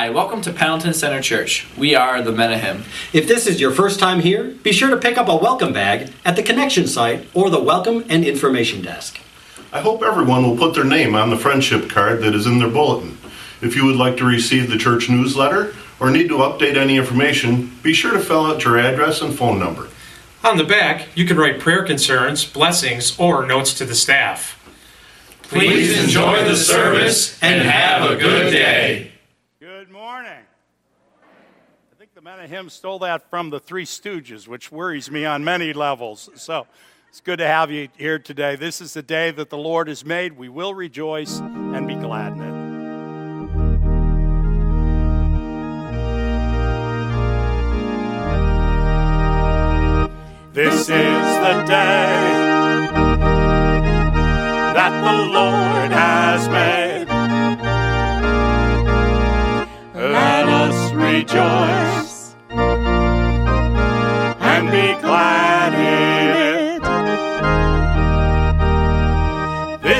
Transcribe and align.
Hi, 0.00 0.08
welcome 0.08 0.40
to 0.40 0.52
Pendleton 0.54 0.94
Center 0.94 1.20
Church. 1.20 1.66
We 1.76 1.94
are 1.94 2.22
the 2.22 2.30
Menahim. 2.30 2.84
If 3.12 3.28
this 3.28 3.46
is 3.46 3.60
your 3.60 3.70
first 3.70 4.00
time 4.00 4.20
here, 4.20 4.44
be 4.44 4.72
sure 4.72 4.88
to 4.88 4.96
pick 4.96 5.18
up 5.18 5.28
a 5.28 5.36
welcome 5.36 5.74
bag 5.74 6.10
at 6.24 6.36
the 6.36 6.42
connection 6.42 6.86
site 6.86 7.28
or 7.34 7.50
the 7.50 7.62
welcome 7.62 8.06
and 8.08 8.24
information 8.24 8.80
desk. 8.80 9.20
I 9.74 9.82
hope 9.82 10.02
everyone 10.02 10.42
will 10.42 10.56
put 10.56 10.72
their 10.72 10.84
name 10.84 11.14
on 11.14 11.28
the 11.28 11.36
friendship 11.36 11.90
card 11.90 12.22
that 12.22 12.34
is 12.34 12.46
in 12.46 12.58
their 12.60 12.70
bulletin. 12.70 13.18
If 13.60 13.76
you 13.76 13.84
would 13.84 13.96
like 13.96 14.16
to 14.16 14.24
receive 14.24 14.70
the 14.70 14.78
church 14.78 15.10
newsletter 15.10 15.74
or 16.00 16.10
need 16.10 16.28
to 16.28 16.38
update 16.38 16.78
any 16.78 16.96
information, 16.96 17.76
be 17.82 17.92
sure 17.92 18.12
to 18.12 18.20
fill 18.20 18.46
out 18.46 18.64
your 18.64 18.78
address 18.78 19.20
and 19.20 19.36
phone 19.36 19.58
number. 19.58 19.90
On 20.42 20.56
the 20.56 20.64
back, 20.64 21.08
you 21.14 21.26
can 21.26 21.36
write 21.36 21.60
prayer 21.60 21.84
concerns, 21.84 22.46
blessings, 22.46 23.18
or 23.18 23.44
notes 23.44 23.74
to 23.74 23.84
the 23.84 23.94
staff. 23.94 24.56
Please 25.42 26.02
enjoy 26.02 26.42
the 26.44 26.56
service 26.56 27.38
and 27.42 27.60
have 27.60 28.10
a 28.10 28.16
good 28.16 28.50
day. 28.50 29.10
Good 29.80 29.90
morning. 29.90 30.44
Men 32.30 32.44
of 32.44 32.50
him 32.50 32.70
stole 32.70 33.00
that 33.00 33.28
from 33.28 33.50
the 33.50 33.58
Three 33.58 33.84
Stooges, 33.84 34.46
which 34.46 34.70
worries 34.70 35.10
me 35.10 35.24
on 35.24 35.42
many 35.42 35.72
levels. 35.72 36.30
So 36.36 36.68
it's 37.08 37.20
good 37.20 37.40
to 37.40 37.46
have 37.48 37.72
you 37.72 37.88
here 37.96 38.20
today. 38.20 38.54
This 38.54 38.80
is 38.80 38.94
the 38.94 39.02
day 39.02 39.32
that 39.32 39.50
the 39.50 39.58
Lord 39.58 39.88
has 39.88 40.04
made. 40.04 40.34
We 40.34 40.48
will 40.48 40.72
rejoice 40.72 41.40
and 41.40 41.88
be 41.88 41.96
glad 41.96 42.34
in 42.34 42.40
it. 42.40 42.52
This 50.54 50.82
is 50.82 50.88
the 50.88 51.64
day 51.66 52.36
that 54.76 55.02
the 55.02 55.12
Lord 55.32 55.90
has 55.90 56.48
made. 56.48 57.08
Let 59.96 60.48
us 60.48 60.92
rejoice 60.92 62.09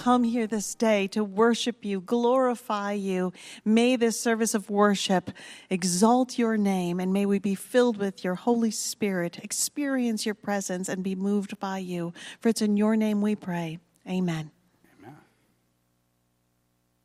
come 0.00 0.24
here 0.24 0.46
this 0.46 0.74
day 0.74 1.06
to 1.08 1.22
worship 1.22 1.84
you, 1.84 2.00
glorify 2.00 2.92
you. 2.92 3.34
May 3.66 3.96
this 3.96 4.18
service 4.18 4.54
of 4.54 4.70
worship 4.70 5.30
exalt 5.68 6.38
your 6.38 6.56
name, 6.56 6.98
and 6.98 7.12
may 7.12 7.26
we 7.26 7.38
be 7.38 7.54
filled 7.54 7.98
with 7.98 8.24
your 8.24 8.34
Holy 8.34 8.70
Spirit, 8.70 9.38
experience 9.42 10.24
your 10.24 10.34
presence, 10.34 10.88
and 10.88 11.04
be 11.04 11.14
moved 11.14 11.60
by 11.60 11.78
you. 11.78 12.14
For 12.40 12.48
it's 12.48 12.62
in 12.62 12.78
your 12.78 12.96
name 12.96 13.20
we 13.20 13.36
pray. 13.36 13.78
Amen. 14.08 14.50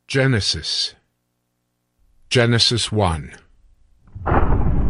Genesis. 0.08 0.94
Genesis 2.30 2.94
1. 2.94 3.34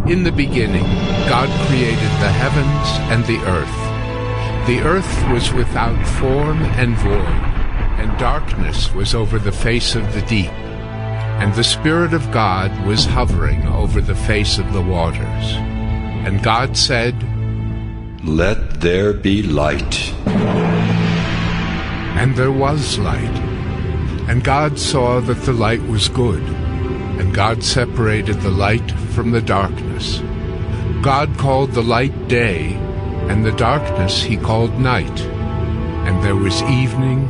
In 0.07 0.23
the 0.23 0.31
beginning, 0.31 0.83
God 1.27 1.49
created 1.67 2.11
the 2.21 2.31
heavens 2.31 2.87
and 3.09 3.25
the 3.25 3.39
earth. 3.49 4.67
The 4.67 4.81
earth 4.81 5.31
was 5.31 5.53
without 5.53 5.99
form 6.19 6.61
and 6.63 6.95
void, 6.97 7.54
and 7.97 8.17
darkness 8.17 8.93
was 8.93 9.15
over 9.15 9.39
the 9.39 9.51
face 9.51 9.95
of 9.95 10.13
the 10.13 10.21
deep. 10.23 10.51
And 11.41 11.53
the 11.53 11.63
Spirit 11.63 12.13
of 12.13 12.31
God 12.31 12.71
was 12.85 13.05
hovering 13.05 13.67
over 13.67 13.99
the 14.01 14.15
face 14.15 14.57
of 14.57 14.71
the 14.73 14.81
waters. 14.81 15.51
And 16.25 16.41
God 16.41 16.77
said, 16.77 17.15
Let 18.23 18.81
there 18.81 19.13
be 19.13 19.43
light. 19.43 20.13
And 22.17 22.35
there 22.35 22.51
was 22.51 22.97
light. 22.97 23.37
And 24.29 24.43
God 24.43 24.79
saw 24.79 25.19
that 25.19 25.41
the 25.43 25.53
light 25.53 25.83
was 25.83 26.09
good. 26.09 26.41
And 27.19 27.33
God 27.33 27.63
separated 27.63 28.41
the 28.41 28.49
light 28.49 28.89
from 29.13 29.31
the 29.31 29.41
darkness. 29.41 30.21
God 31.01 31.37
called 31.37 31.73
the 31.73 31.83
light 31.83 32.27
day, 32.27 32.73
and 33.29 33.45
the 33.45 33.51
darkness 33.51 34.23
he 34.23 34.37
called 34.37 34.79
night. 34.79 35.21
And 36.07 36.23
there 36.23 36.35
was 36.35 36.63
evening, 36.63 37.29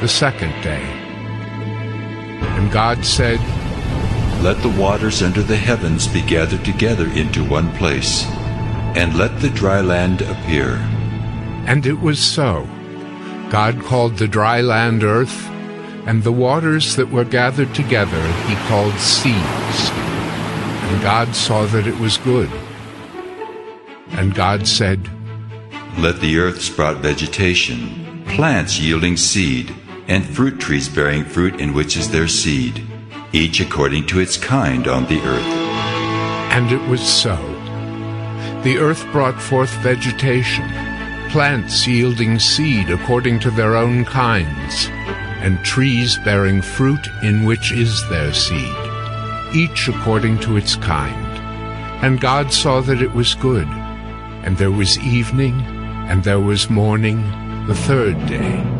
the 0.00 0.08
second 0.08 0.50
day. 0.62 0.82
And 2.56 2.72
God 2.72 3.04
said, 3.04 3.38
Let 4.42 4.62
the 4.62 4.74
waters 4.80 5.22
under 5.22 5.42
the 5.42 5.56
heavens 5.56 6.06
be 6.06 6.22
gathered 6.22 6.64
together 6.64 7.06
into 7.08 7.44
one 7.44 7.70
place, 7.76 8.24
and 8.96 9.16
let 9.16 9.40
the 9.40 9.50
dry 9.50 9.82
land 9.82 10.22
appear. 10.22 10.76
And 11.66 11.84
it 11.84 12.00
was 12.00 12.18
so. 12.18 12.66
God 13.50 13.82
called 13.82 14.16
the 14.16 14.28
dry 14.28 14.62
land 14.62 15.04
earth, 15.04 15.46
and 16.06 16.22
the 16.22 16.32
waters 16.32 16.96
that 16.96 17.10
were 17.10 17.24
gathered 17.24 17.74
together 17.74 18.26
he 18.48 18.54
called 18.68 18.94
seas. 18.94 19.90
And 20.90 21.02
God 21.02 21.34
saw 21.34 21.66
that 21.66 21.86
it 21.86 21.98
was 21.98 22.16
good. 22.18 22.50
And 24.12 24.34
God 24.34 24.66
said, 24.66 25.08
Let 25.98 26.20
the 26.20 26.38
earth 26.38 26.62
sprout 26.62 26.98
vegetation, 26.98 28.24
plants 28.26 28.80
yielding 28.80 29.16
seed, 29.16 29.74
and 30.10 30.26
fruit 30.26 30.58
trees 30.58 30.88
bearing 30.88 31.24
fruit 31.24 31.60
in 31.60 31.72
which 31.72 31.96
is 31.96 32.10
their 32.10 32.26
seed, 32.26 32.84
each 33.32 33.60
according 33.60 34.04
to 34.04 34.18
its 34.18 34.36
kind 34.36 34.88
on 34.88 35.06
the 35.06 35.20
earth. 35.20 35.52
And 36.50 36.72
it 36.72 36.82
was 36.88 37.00
so. 37.00 37.36
The 38.64 38.76
earth 38.76 39.06
brought 39.12 39.40
forth 39.40 39.70
vegetation, 39.84 40.68
plants 41.30 41.86
yielding 41.86 42.40
seed 42.40 42.90
according 42.90 43.38
to 43.40 43.52
their 43.52 43.76
own 43.76 44.04
kinds, 44.04 44.88
and 45.42 45.64
trees 45.64 46.18
bearing 46.24 46.60
fruit 46.60 47.06
in 47.22 47.44
which 47.44 47.70
is 47.70 48.06
their 48.08 48.34
seed, 48.34 48.74
each 49.54 49.86
according 49.86 50.40
to 50.40 50.56
its 50.56 50.74
kind. 50.74 51.38
And 52.04 52.20
God 52.20 52.52
saw 52.52 52.80
that 52.80 53.00
it 53.00 53.12
was 53.12 53.34
good. 53.36 53.68
And 54.42 54.56
there 54.56 54.72
was 54.72 54.98
evening, 54.98 55.60
and 56.10 56.24
there 56.24 56.40
was 56.40 56.68
morning, 56.68 57.22
the 57.68 57.76
third 57.76 58.16
day. 58.26 58.79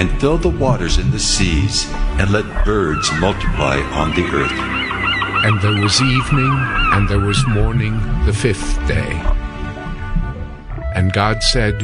and 0.00 0.18
fill 0.18 0.38
the 0.38 0.48
waters 0.48 0.96
in 0.96 1.10
the 1.10 1.18
seas, 1.18 1.86
and 2.18 2.30
let 2.30 2.64
birds 2.64 3.06
multiply 3.20 3.76
on 3.92 4.08
the 4.14 4.24
earth. 4.32 4.58
And 5.44 5.60
there 5.60 5.82
was 5.82 6.00
evening, 6.00 6.50
and 6.94 7.06
there 7.06 7.20
was 7.20 7.46
morning, 7.48 8.00
the 8.24 8.32
fifth 8.32 8.78
day. 8.88 9.12
And 10.94 11.12
God 11.12 11.42
said, 11.42 11.82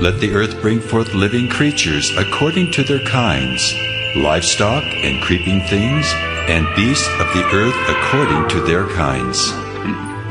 Let 0.00 0.18
the 0.20 0.32
earth 0.32 0.62
bring 0.62 0.80
forth 0.80 1.12
living 1.12 1.50
creatures 1.50 2.10
according 2.16 2.72
to 2.72 2.84
their 2.84 3.04
kinds, 3.04 3.74
livestock 4.16 4.84
and 4.84 5.22
creeping 5.22 5.60
things, 5.66 6.06
and 6.48 6.66
beasts 6.74 7.06
of 7.20 7.26
the 7.34 7.44
earth 7.52 7.76
according 7.86 8.48
to 8.48 8.62
their 8.66 8.86
kinds. 8.96 9.52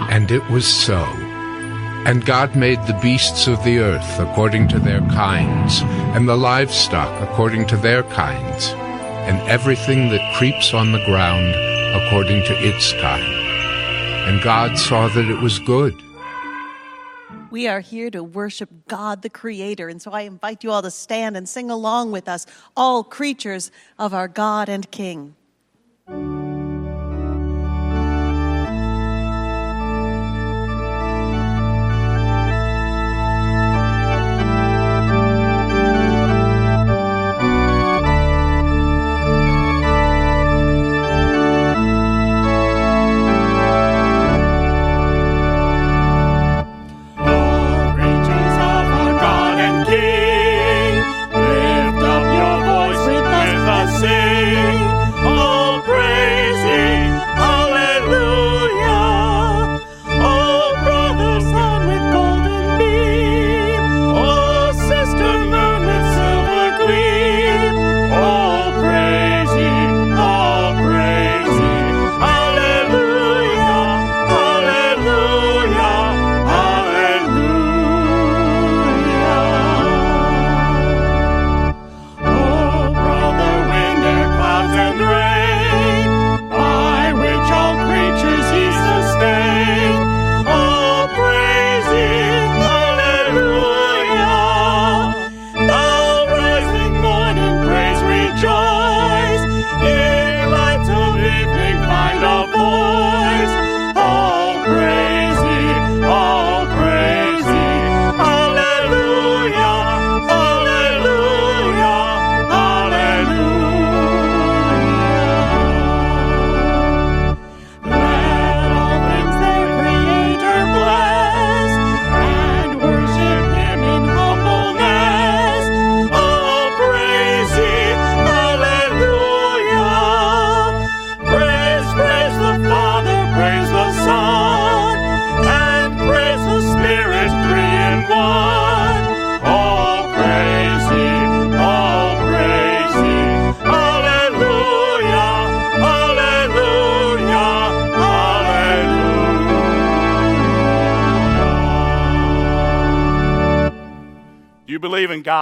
And 0.09 0.31
it 0.31 0.43
was 0.49 0.65
so. 0.65 1.18
And 2.05 2.25
God 2.25 2.55
made 2.55 2.79
the 2.83 2.97
beasts 3.01 3.47
of 3.47 3.63
the 3.63 3.79
earth 3.79 4.19
according 4.19 4.67
to 4.69 4.79
their 4.79 5.01
kinds, 5.01 5.81
and 6.15 6.27
the 6.27 6.37
livestock 6.37 7.21
according 7.21 7.67
to 7.67 7.77
their 7.77 8.03
kinds, 8.03 8.69
and 9.27 9.37
everything 9.49 10.09
that 10.09 10.35
creeps 10.37 10.73
on 10.73 10.91
the 10.91 11.03
ground 11.05 11.53
according 11.95 12.43
to 12.45 12.67
its 12.67 12.93
kind. 12.93 13.23
And 14.27 14.41
God 14.41 14.77
saw 14.77 15.07
that 15.09 15.29
it 15.29 15.41
was 15.41 15.59
good. 15.59 15.93
We 17.51 17.67
are 17.67 17.81
here 17.81 18.09
to 18.11 18.23
worship 18.23 18.69
God 18.87 19.21
the 19.21 19.29
Creator, 19.29 19.89
and 19.89 20.01
so 20.01 20.11
I 20.11 20.21
invite 20.21 20.63
you 20.63 20.71
all 20.71 20.81
to 20.81 20.91
stand 20.91 21.35
and 21.35 21.49
sing 21.49 21.69
along 21.69 22.11
with 22.11 22.27
us, 22.29 22.45
all 22.77 23.03
creatures 23.03 23.71
of 23.97 24.13
our 24.13 24.27
God 24.27 24.69
and 24.69 24.89
King. 24.89 25.35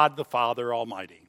God 0.08 0.16
the 0.16 0.24
Father 0.24 0.74
Almighty? 0.74 1.28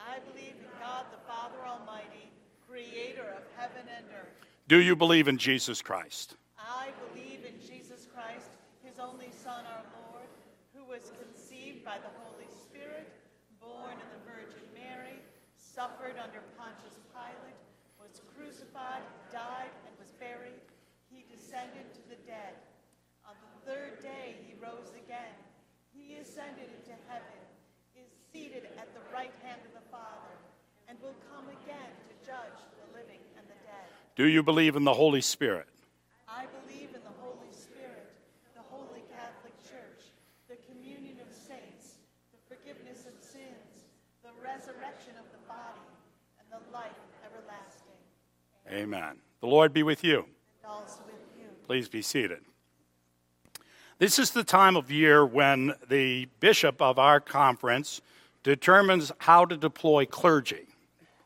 I 0.00 0.18
believe 0.26 0.58
in 0.58 0.66
God 0.82 1.06
the 1.14 1.22
Father 1.22 1.62
Almighty, 1.62 2.34
creator 2.66 3.30
of 3.38 3.46
heaven 3.54 3.86
and 3.86 4.06
earth. 4.10 4.34
Do 4.66 4.82
you 4.82 4.96
believe 4.96 5.28
in 5.28 5.38
Jesus 5.38 5.78
Christ? 5.78 6.34
I 6.58 6.90
believe 7.06 7.46
in 7.46 7.54
Jesus 7.62 8.10
Christ, 8.10 8.58
his 8.82 8.98
only 8.98 9.30
Son, 9.30 9.62
our 9.70 9.86
Lord, 10.02 10.26
who 10.74 10.82
was 10.82 11.14
conceived 11.14 11.86
by 11.86 12.02
the 12.02 12.10
Holy 12.26 12.50
Spirit, 12.50 13.06
born 13.62 13.94
of 13.94 14.08
the 14.18 14.22
Virgin 14.26 14.66
Mary, 14.74 15.22
suffered 15.54 16.18
under 16.18 16.42
Pontius 16.58 16.98
Pilate, 17.14 17.62
was 18.02 18.18
crucified, 18.34 19.06
died, 19.30 19.70
and 19.86 19.94
was 20.02 20.10
buried. 20.18 20.58
He 21.06 21.22
descended 21.30 21.86
to 21.94 22.02
the 22.10 22.18
dead. 22.26 22.58
On 23.30 23.38
the 23.38 23.70
third 23.70 24.02
day, 24.02 24.42
he 24.42 24.58
rose 24.58 24.90
again. 25.06 25.38
He 25.94 26.18
ascended 26.18 26.66
into 26.66 26.98
heaven, 27.06 27.38
is 27.92 28.08
seated 28.32 28.64
at 28.80 28.88
the 28.96 29.04
right 29.12 29.32
hand 29.44 29.60
of 29.68 29.72
the 29.76 29.86
Father, 29.92 30.32
and 30.88 30.96
will 31.04 31.16
come 31.42 31.56
again 31.64 31.90
to 32.06 32.26
judge 32.26 32.58
the 32.78 32.98
living 32.98 33.18
and 33.36 33.46
the 33.46 33.58
dead. 33.66 33.86
Do 34.16 34.26
you 34.26 34.42
believe 34.42 34.76
in 34.76 34.84
the 34.84 34.94
Holy 34.94 35.20
Spirit? 35.20 35.66
I 36.28 36.44
believe 36.62 36.90
in 36.94 37.02
the 37.02 37.16
Holy 37.18 37.50
Spirit, 37.50 38.14
the 38.54 38.62
Holy 38.70 39.02
Catholic 39.10 39.54
Church, 39.62 40.14
the 40.48 40.56
communion 40.70 41.16
of 41.20 41.34
saints, 41.34 41.98
the 42.30 42.54
forgiveness 42.54 43.06
of 43.06 43.14
sins, 43.20 43.90
the 44.22 44.30
resurrection 44.42 45.14
of 45.18 45.26
the 45.32 45.42
body, 45.48 45.86
and 46.38 46.46
the 46.50 46.72
life 46.72 46.98
everlasting. 47.26 47.98
Amen. 48.70 49.16
The 49.40 49.46
Lord 49.48 49.72
be 49.72 49.82
with 49.82 50.04
you. 50.04 50.26
And 50.62 50.70
also 50.70 51.00
with 51.06 51.14
you. 51.38 51.46
Please 51.66 51.88
be 51.88 52.02
seated. 52.02 52.40
This 53.98 54.18
is 54.18 54.30
the 54.30 54.44
time 54.44 54.76
of 54.76 54.90
year 54.90 55.24
when 55.24 55.74
the 55.88 56.28
bishop 56.40 56.80
of 56.80 56.98
our 56.98 57.20
conference 57.20 58.00
determines 58.42 59.12
how 59.18 59.44
to 59.44 59.56
deploy 59.56 60.04
clergy 60.04 60.66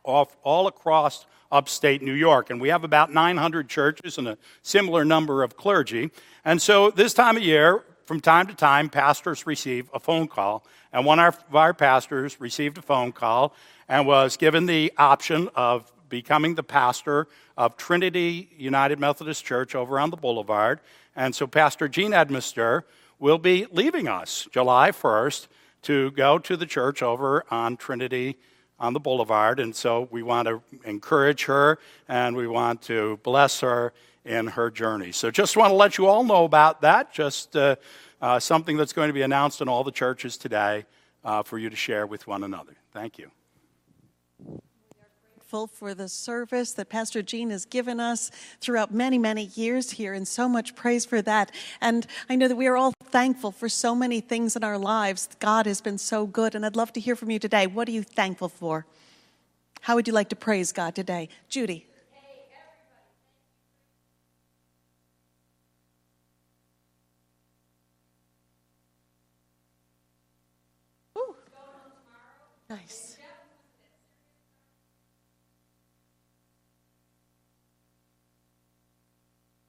off, 0.06 0.36
all 0.42 0.66
across 0.66 1.26
upstate 1.50 2.02
New 2.02 2.12
York. 2.12 2.50
And 2.50 2.60
we 2.60 2.68
have 2.70 2.84
about 2.84 3.12
900 3.12 3.68
churches 3.68 4.18
and 4.18 4.28
a 4.28 4.38
similar 4.62 5.04
number 5.04 5.42
of 5.42 5.56
clergy. 5.56 6.10
And 6.44 6.60
so 6.60 6.90
this 6.90 7.14
time 7.14 7.36
of 7.36 7.42
year, 7.42 7.84
from 8.04 8.20
time 8.20 8.46
to 8.46 8.54
time, 8.54 8.88
pastors 8.88 9.46
receive 9.46 9.90
a 9.92 10.00
phone 10.00 10.28
call. 10.28 10.64
And 10.92 11.04
one 11.04 11.18
of 11.18 11.42
our 11.52 11.74
pastors 11.74 12.40
received 12.40 12.78
a 12.78 12.82
phone 12.82 13.12
call 13.12 13.54
and 13.88 14.06
was 14.06 14.36
given 14.36 14.66
the 14.66 14.92
option 14.96 15.48
of 15.54 15.92
becoming 16.08 16.54
the 16.54 16.62
pastor 16.62 17.26
of 17.56 17.76
Trinity 17.76 18.48
United 18.56 19.00
Methodist 19.00 19.44
Church 19.44 19.74
over 19.74 19.98
on 19.98 20.10
the 20.10 20.16
boulevard. 20.16 20.80
And 21.16 21.34
so 21.34 21.46
Pastor 21.46 21.88
Gene 21.88 22.12
Edmister 22.12 22.82
will 23.18 23.38
be 23.38 23.66
leaving 23.72 24.06
us 24.06 24.46
July 24.52 24.90
1st 24.90 25.48
to 25.82 26.10
go 26.12 26.38
to 26.38 26.56
the 26.56 26.66
church 26.66 27.02
over 27.02 27.44
on 27.50 27.76
Trinity 27.76 28.36
on 28.78 28.92
the 28.92 29.00
boulevard. 29.00 29.60
And 29.60 29.74
so 29.74 30.08
we 30.10 30.22
want 30.22 30.48
to 30.48 30.62
encourage 30.84 31.44
her 31.44 31.78
and 32.08 32.36
we 32.36 32.46
want 32.46 32.82
to 32.82 33.18
bless 33.22 33.60
her 33.60 33.92
in 34.24 34.48
her 34.48 34.70
journey. 34.70 35.12
So 35.12 35.30
just 35.30 35.56
want 35.56 35.70
to 35.70 35.76
let 35.76 35.98
you 35.98 36.06
all 36.06 36.24
know 36.24 36.44
about 36.44 36.80
that. 36.82 37.12
Just 37.12 37.56
uh, 37.56 37.76
uh, 38.20 38.38
something 38.40 38.76
that's 38.76 38.92
going 38.92 39.08
to 39.08 39.14
be 39.14 39.22
announced 39.22 39.60
in 39.60 39.68
all 39.68 39.84
the 39.84 39.92
churches 39.92 40.36
today 40.36 40.84
uh, 41.24 41.42
for 41.42 41.58
you 41.58 41.70
to 41.70 41.76
share 41.76 42.06
with 42.06 42.26
one 42.26 42.44
another. 42.44 42.74
Thank 42.92 43.18
you 43.18 43.30
grateful 45.46 45.68
for 45.68 45.94
the 45.94 46.08
service 46.08 46.72
that 46.72 46.88
Pastor 46.88 47.22
Gene 47.22 47.50
has 47.50 47.64
given 47.64 48.00
us 48.00 48.32
throughout 48.60 48.92
many, 48.92 49.16
many 49.16 49.44
years 49.54 49.92
here, 49.92 50.12
and 50.12 50.26
so 50.26 50.48
much 50.48 50.74
praise 50.74 51.06
for 51.06 51.22
that. 51.22 51.52
And 51.80 52.04
I 52.28 52.34
know 52.34 52.48
that 52.48 52.56
we 52.56 52.66
are 52.66 52.76
all 52.76 52.92
thankful 53.04 53.52
for 53.52 53.68
so 53.68 53.94
many 53.94 54.20
things 54.20 54.56
in 54.56 54.64
our 54.64 54.76
lives. 54.76 55.28
God 55.38 55.66
has 55.66 55.80
been 55.80 55.98
so 55.98 56.26
good, 56.26 56.56
and 56.56 56.66
I'd 56.66 56.74
love 56.74 56.92
to 56.94 57.00
hear 57.00 57.14
from 57.14 57.30
you 57.30 57.38
today. 57.38 57.68
What 57.68 57.86
are 57.86 57.92
you 57.92 58.02
thankful 58.02 58.48
for? 58.48 58.86
How 59.82 59.94
would 59.94 60.08
you 60.08 60.14
like 60.14 60.30
to 60.30 60.36
praise 60.36 60.72
God 60.72 60.96
today? 60.96 61.28
Judy. 61.48 61.86
Nice. 72.68 73.16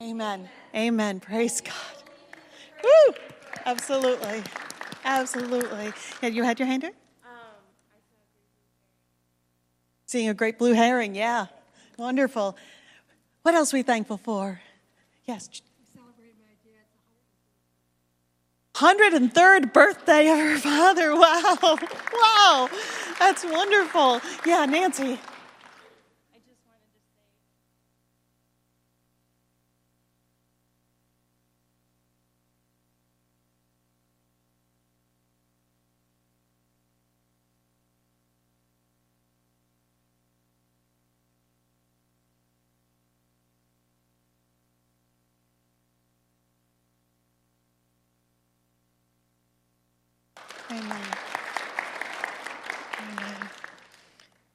Amen. 0.08 0.48
Amen. 0.74 1.20
Praise 1.20 1.60
God. 1.60 1.74
Woo! 2.82 3.14
Absolutely. 3.66 4.42
Absolutely. 5.04 5.92
Yeah, 6.22 6.30
you 6.30 6.44
had 6.44 6.60
your 6.60 6.68
hand 6.68 6.84
here? 6.84 6.94
Seeing 10.06 10.30
a 10.30 10.34
great 10.34 10.58
blue 10.58 10.72
heron, 10.72 11.14
yeah. 11.14 11.48
Wonderful. 11.98 12.56
What 13.42 13.54
else 13.54 13.74
are 13.74 13.78
we 13.78 13.84
thankful 13.84 14.16
for? 14.18 14.62
Yes. 15.26 15.50
103rd 18.74 19.74
birthday 19.74 20.30
of 20.30 20.38
her 20.38 20.58
father. 20.60 21.14
Wow. 21.14 21.78
Wow. 22.14 22.70
That's 23.20 23.44
wonderful. 23.44 24.22
Yeah, 24.46 24.64
Nancy. 24.66 25.20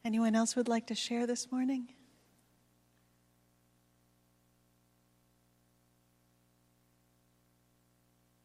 Anyone 0.04 0.34
else 0.34 0.56
would 0.56 0.66
like 0.66 0.86
to 0.86 0.96
share 0.96 1.26
this 1.28 1.52
morning? 1.52 1.88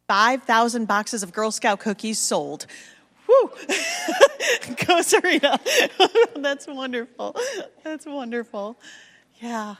Five 0.07 0.43
thousand 0.43 0.85
boxes 0.85 1.23
of 1.23 1.33
Girl 1.33 1.51
Scout 1.51 1.79
cookies 1.79 2.19
sold. 2.19 2.67
Woo! 3.27 3.51
Go 4.85 5.01
Serena. 5.01 5.59
That's 6.35 6.67
wonderful. 6.67 7.35
That's 7.83 8.05
wonderful. 8.05 8.79
Yeah. 9.41 9.75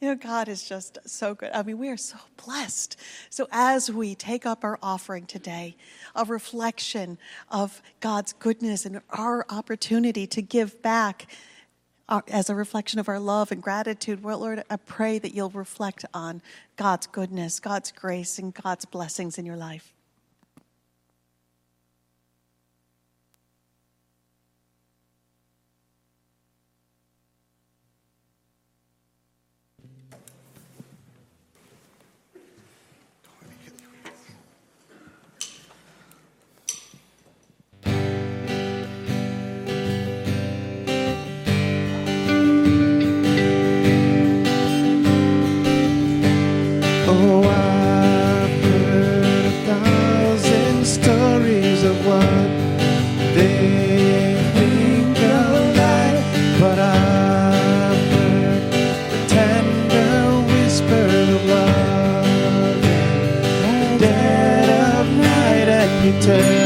You 0.00 0.08
know, 0.08 0.14
God 0.14 0.48
is 0.48 0.66
just 0.66 0.98
so 1.04 1.34
good. 1.34 1.50
I 1.52 1.62
mean, 1.62 1.76
we 1.76 1.90
are 1.90 1.96
so 1.98 2.16
blessed. 2.42 2.96
So, 3.28 3.46
as 3.52 3.90
we 3.90 4.14
take 4.14 4.46
up 4.46 4.64
our 4.64 4.78
offering 4.82 5.26
today, 5.26 5.76
a 6.14 6.24
reflection 6.24 7.18
of 7.50 7.82
God's 8.00 8.32
goodness 8.32 8.86
and 8.86 9.02
our 9.10 9.44
opportunity 9.50 10.26
to 10.28 10.40
give 10.40 10.80
back 10.80 11.26
uh, 12.08 12.22
as 12.28 12.48
a 12.48 12.54
reflection 12.54 12.98
of 12.98 13.10
our 13.10 13.20
love 13.20 13.52
and 13.52 13.62
gratitude, 13.62 14.22
well, 14.22 14.38
Lord, 14.38 14.64
I 14.70 14.76
pray 14.76 15.18
that 15.18 15.34
you'll 15.34 15.50
reflect 15.50 16.06
on 16.14 16.40
God's 16.76 17.06
goodness, 17.06 17.60
God's 17.60 17.92
grace, 17.92 18.38
and 18.38 18.54
God's 18.54 18.86
blessings 18.86 19.36
in 19.36 19.44
your 19.44 19.56
life. 19.56 19.92
Searching 66.30 66.59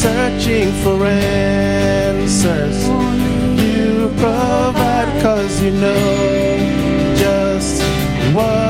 searching 0.00 0.72
for 0.82 1.04
answers. 1.04 2.78
You 3.62 4.08
provide, 4.16 5.10
cause 5.20 5.62
you 5.62 5.72
know 5.72 7.14
just 7.16 7.82
what 8.34 8.69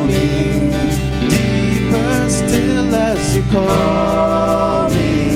call 3.51 4.89
me. 4.89 5.35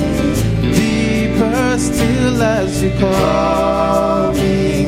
Deeper 0.74 1.78
still 1.78 2.42
as 2.42 2.82
you 2.82 2.90
call 2.98 4.32
me. 4.32 4.86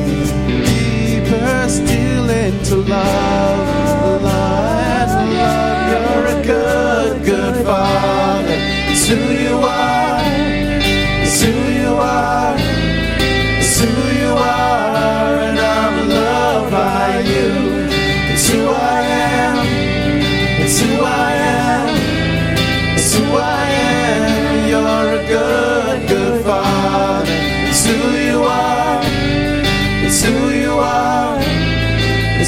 Deeper 0.65 1.69
still 1.69 2.29
into 2.29 2.75
love, 2.77 4.23
love 4.23 4.23
love. 4.23 5.59
You're 5.89 6.25
a 6.25 6.43
good, 6.43 7.23
good 7.23 7.65
father. 7.65 8.57
Who 9.09 9.15
you 9.15 9.68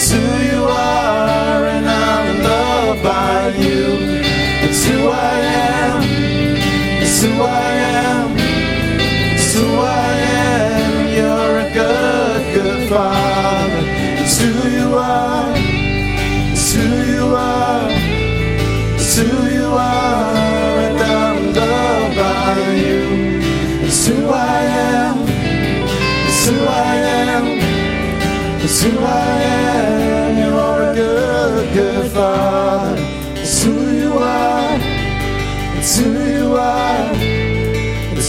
It's 0.03 0.11
who 0.13 0.17
you 0.17 0.63
are, 0.63 1.63
and 1.67 1.87
I'm 1.87 2.35
in 2.35 2.43
love 2.43 3.03
by 3.03 3.49
you. 3.49 3.85
It's 4.65 4.83
who 4.83 5.09
I 5.09 5.39
am. 5.77 6.01
It's 7.03 7.21
who 7.21 7.29
I 7.43 7.71
am. 8.01 8.35
It's 8.35 9.53
who 9.53 9.67
I 9.77 10.13
am. 10.41 11.07
You're 11.17 11.55
a 11.59 11.69
good, 11.71 12.41
good 12.55 12.89
father. 12.89 13.83
It's 14.23 14.41
who 14.41 14.69
you 14.71 14.95
are. 14.95 15.53
It's 15.55 16.73
who 16.73 16.87
you 17.13 17.35
are. 17.35 17.89
It's 18.97 19.15
who 19.17 19.29
you 19.53 19.67
are, 19.69 20.79
and 20.87 20.97
I'm 20.97 21.53
loved 21.53 22.15
by 22.17 22.73
you. 22.73 23.05
It's 23.85 24.07
who 24.07 24.29
I 24.29 24.63
am. 24.63 25.27
It's 26.25 26.47
who 26.47 26.65
I 26.65 26.95
am. 27.05 27.45
It's 28.63 28.81
who 28.81 28.97
I 28.97 29.41
am. 29.43 29.70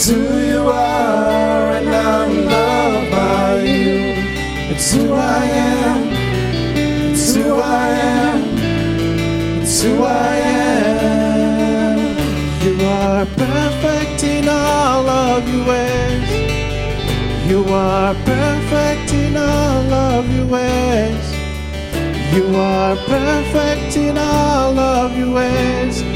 It's 0.04 0.10
who 0.10 0.18
you 0.18 0.66
are, 0.66 1.70
and 1.74 1.88
I'm 1.88 2.46
loved 2.46 3.10
by 3.12 3.62
you. 3.62 4.14
It's 4.74 4.92
who 4.92 5.12
I 5.12 5.44
am. 5.44 6.08
It's 6.74 7.36
who 7.36 7.60
I 7.60 7.88
am. 7.88 8.42
It's 9.62 9.80
who 9.80 10.02
I 10.02 10.36
am. 10.38 11.98
You 12.64 12.84
are 12.84 13.26
perfect 13.26 14.24
in 14.24 14.48
all 14.48 15.08
of 15.08 15.48
your 15.48 15.66
ways. 15.68 16.30
You 17.48 17.64
are 17.72 18.14
perfect 18.24 19.12
in 19.14 19.36
all 19.36 19.92
of 19.92 20.28
your 20.34 20.46
ways. 20.46 21.26
You 22.34 22.56
are 22.56 22.96
perfect 23.06 23.96
in 23.96 24.18
all 24.18 24.76
of 24.76 25.16
your 25.16 25.30
ways. 25.30 26.12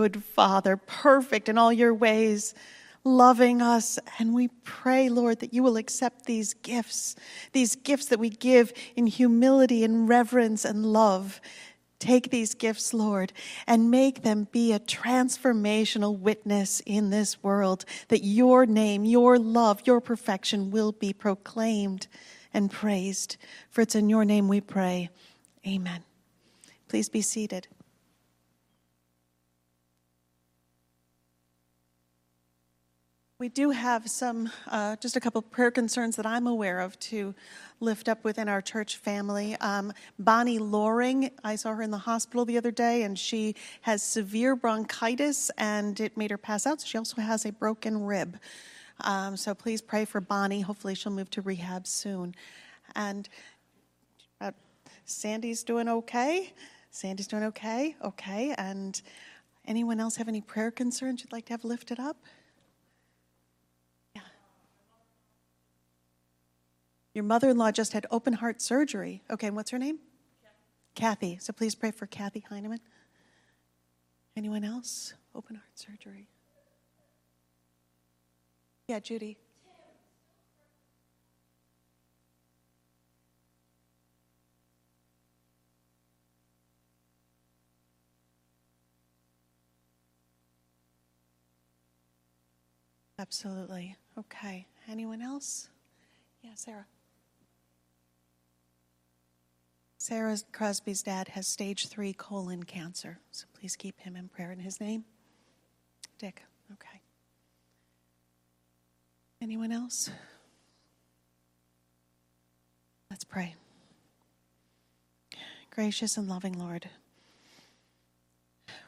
Good, 0.00 0.24
Father, 0.24 0.78
perfect 0.78 1.46
in 1.46 1.58
all 1.58 1.70
your 1.70 1.92
ways, 1.92 2.54
loving 3.04 3.60
us. 3.60 3.98
And 4.18 4.32
we 4.32 4.48
pray, 4.64 5.10
Lord, 5.10 5.40
that 5.40 5.52
you 5.52 5.62
will 5.62 5.76
accept 5.76 6.24
these 6.24 6.54
gifts, 6.54 7.16
these 7.52 7.76
gifts 7.76 8.06
that 8.06 8.18
we 8.18 8.30
give 8.30 8.72
in 8.96 9.06
humility 9.06 9.84
and 9.84 10.08
reverence 10.08 10.64
and 10.64 10.86
love. 10.86 11.38
Take 11.98 12.30
these 12.30 12.54
gifts, 12.54 12.94
Lord, 12.94 13.34
and 13.66 13.90
make 13.90 14.22
them 14.22 14.48
be 14.50 14.72
a 14.72 14.80
transformational 14.80 16.18
witness 16.18 16.80
in 16.86 17.10
this 17.10 17.42
world 17.42 17.84
that 18.08 18.24
your 18.24 18.64
name, 18.64 19.04
your 19.04 19.38
love, 19.38 19.82
your 19.84 20.00
perfection 20.00 20.70
will 20.70 20.92
be 20.92 21.12
proclaimed 21.12 22.06
and 22.54 22.70
praised. 22.70 23.36
For 23.68 23.82
it's 23.82 23.94
in 23.94 24.08
your 24.08 24.24
name 24.24 24.48
we 24.48 24.62
pray. 24.62 25.10
Amen. 25.66 26.04
Please 26.88 27.10
be 27.10 27.20
seated. 27.20 27.68
We 33.40 33.48
do 33.48 33.70
have 33.70 34.10
some, 34.10 34.50
uh, 34.68 34.96
just 34.96 35.16
a 35.16 35.20
couple 35.20 35.40
prayer 35.40 35.70
concerns 35.70 36.14
that 36.16 36.26
I'm 36.26 36.46
aware 36.46 36.78
of 36.80 36.98
to 36.98 37.34
lift 37.80 38.06
up 38.06 38.22
within 38.22 38.50
our 38.50 38.60
church 38.60 38.98
family. 38.98 39.56
Um, 39.62 39.94
Bonnie 40.18 40.58
Loring, 40.58 41.30
I 41.42 41.56
saw 41.56 41.74
her 41.74 41.80
in 41.80 41.90
the 41.90 41.96
hospital 41.96 42.44
the 42.44 42.58
other 42.58 42.70
day, 42.70 43.02
and 43.02 43.18
she 43.18 43.54
has 43.80 44.02
severe 44.02 44.54
bronchitis, 44.54 45.50
and 45.56 45.98
it 46.00 46.18
made 46.18 46.30
her 46.30 46.36
pass 46.36 46.66
out. 46.66 46.82
So 46.82 46.86
she 46.86 46.98
also 46.98 47.22
has 47.22 47.46
a 47.46 47.52
broken 47.52 48.04
rib. 48.04 48.36
Um, 49.00 49.38
so 49.38 49.54
please 49.54 49.80
pray 49.80 50.04
for 50.04 50.20
Bonnie. 50.20 50.60
Hopefully, 50.60 50.94
she'll 50.94 51.10
move 51.10 51.30
to 51.30 51.40
rehab 51.40 51.86
soon. 51.86 52.34
And 52.94 53.26
uh, 54.42 54.50
Sandy's 55.06 55.62
doing 55.62 55.88
okay. 55.88 56.52
Sandy's 56.90 57.26
doing 57.26 57.44
okay. 57.44 57.96
Okay. 58.04 58.54
And 58.58 59.00
anyone 59.66 59.98
else 59.98 60.16
have 60.16 60.28
any 60.28 60.42
prayer 60.42 60.70
concerns 60.70 61.22
you'd 61.22 61.32
like 61.32 61.46
to 61.46 61.54
have 61.54 61.64
lifted 61.64 61.98
up? 61.98 62.18
Your 67.12 67.24
mother 67.24 67.48
in 67.50 67.58
law 67.58 67.72
just 67.72 67.92
had 67.92 68.06
open 68.10 68.34
heart 68.34 68.62
surgery. 68.62 69.22
Okay, 69.30 69.48
and 69.48 69.56
what's 69.56 69.70
her 69.70 69.78
name? 69.78 69.98
Kathy. 70.94 71.38
So 71.40 71.52
please 71.52 71.74
pray 71.74 71.90
for 71.90 72.06
Kathy 72.06 72.44
Heineman. 72.48 72.80
Anyone 74.36 74.64
else? 74.64 75.14
Open 75.34 75.56
heart 75.56 75.78
surgery. 75.78 76.28
Yeah, 78.86 79.00
Judy. 79.00 79.38
Absolutely. 93.18 93.96
Okay. 94.18 94.66
Anyone 94.88 95.20
else? 95.20 95.68
Yeah, 96.42 96.52
Sarah. 96.54 96.86
Sarah 100.10 100.36
Crosby's 100.50 101.04
dad 101.04 101.28
has 101.28 101.46
stage 101.46 101.86
three 101.86 102.12
colon 102.12 102.64
cancer, 102.64 103.20
so 103.30 103.46
please 103.56 103.76
keep 103.76 104.00
him 104.00 104.16
in 104.16 104.26
prayer 104.26 104.50
in 104.50 104.58
his 104.58 104.80
name. 104.80 105.04
Dick, 106.18 106.42
okay. 106.72 107.00
Anyone 109.40 109.70
else? 109.70 110.10
Let's 113.08 113.22
pray. 113.22 113.54
Gracious 115.70 116.16
and 116.16 116.28
loving 116.28 116.58
Lord, 116.58 116.90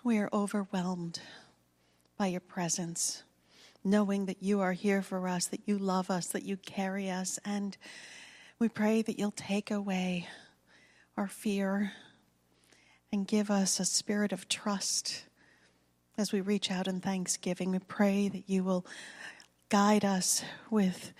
we 0.02 0.18
are 0.18 0.28
overwhelmed 0.32 1.20
by 2.18 2.26
your 2.26 2.40
presence, 2.40 3.22
knowing 3.84 4.26
that 4.26 4.42
you 4.42 4.60
are 4.60 4.72
here 4.72 5.02
for 5.02 5.28
us, 5.28 5.46
that 5.46 5.62
you 5.66 5.78
love 5.78 6.10
us, 6.10 6.26
that 6.26 6.42
you 6.42 6.56
carry 6.56 7.08
us. 7.08 7.38
And 7.44 7.76
we 8.58 8.68
pray 8.68 9.02
that 9.02 9.20
you'll 9.20 9.30
take 9.30 9.70
away 9.70 10.26
our 11.16 11.28
fear 11.28 11.92
and 13.12 13.26
give 13.26 13.50
us 13.50 13.78
a 13.78 13.84
spirit 13.84 14.32
of 14.32 14.48
trust 14.48 15.24
as 16.16 16.32
we 16.32 16.40
reach 16.40 16.70
out 16.70 16.88
in 16.88 17.00
thanksgiving. 17.00 17.70
We 17.70 17.78
pray 17.80 18.28
that 18.28 18.48
you 18.48 18.64
will 18.64 18.86
guide 19.68 20.04
us 20.04 20.42
with 20.70 21.12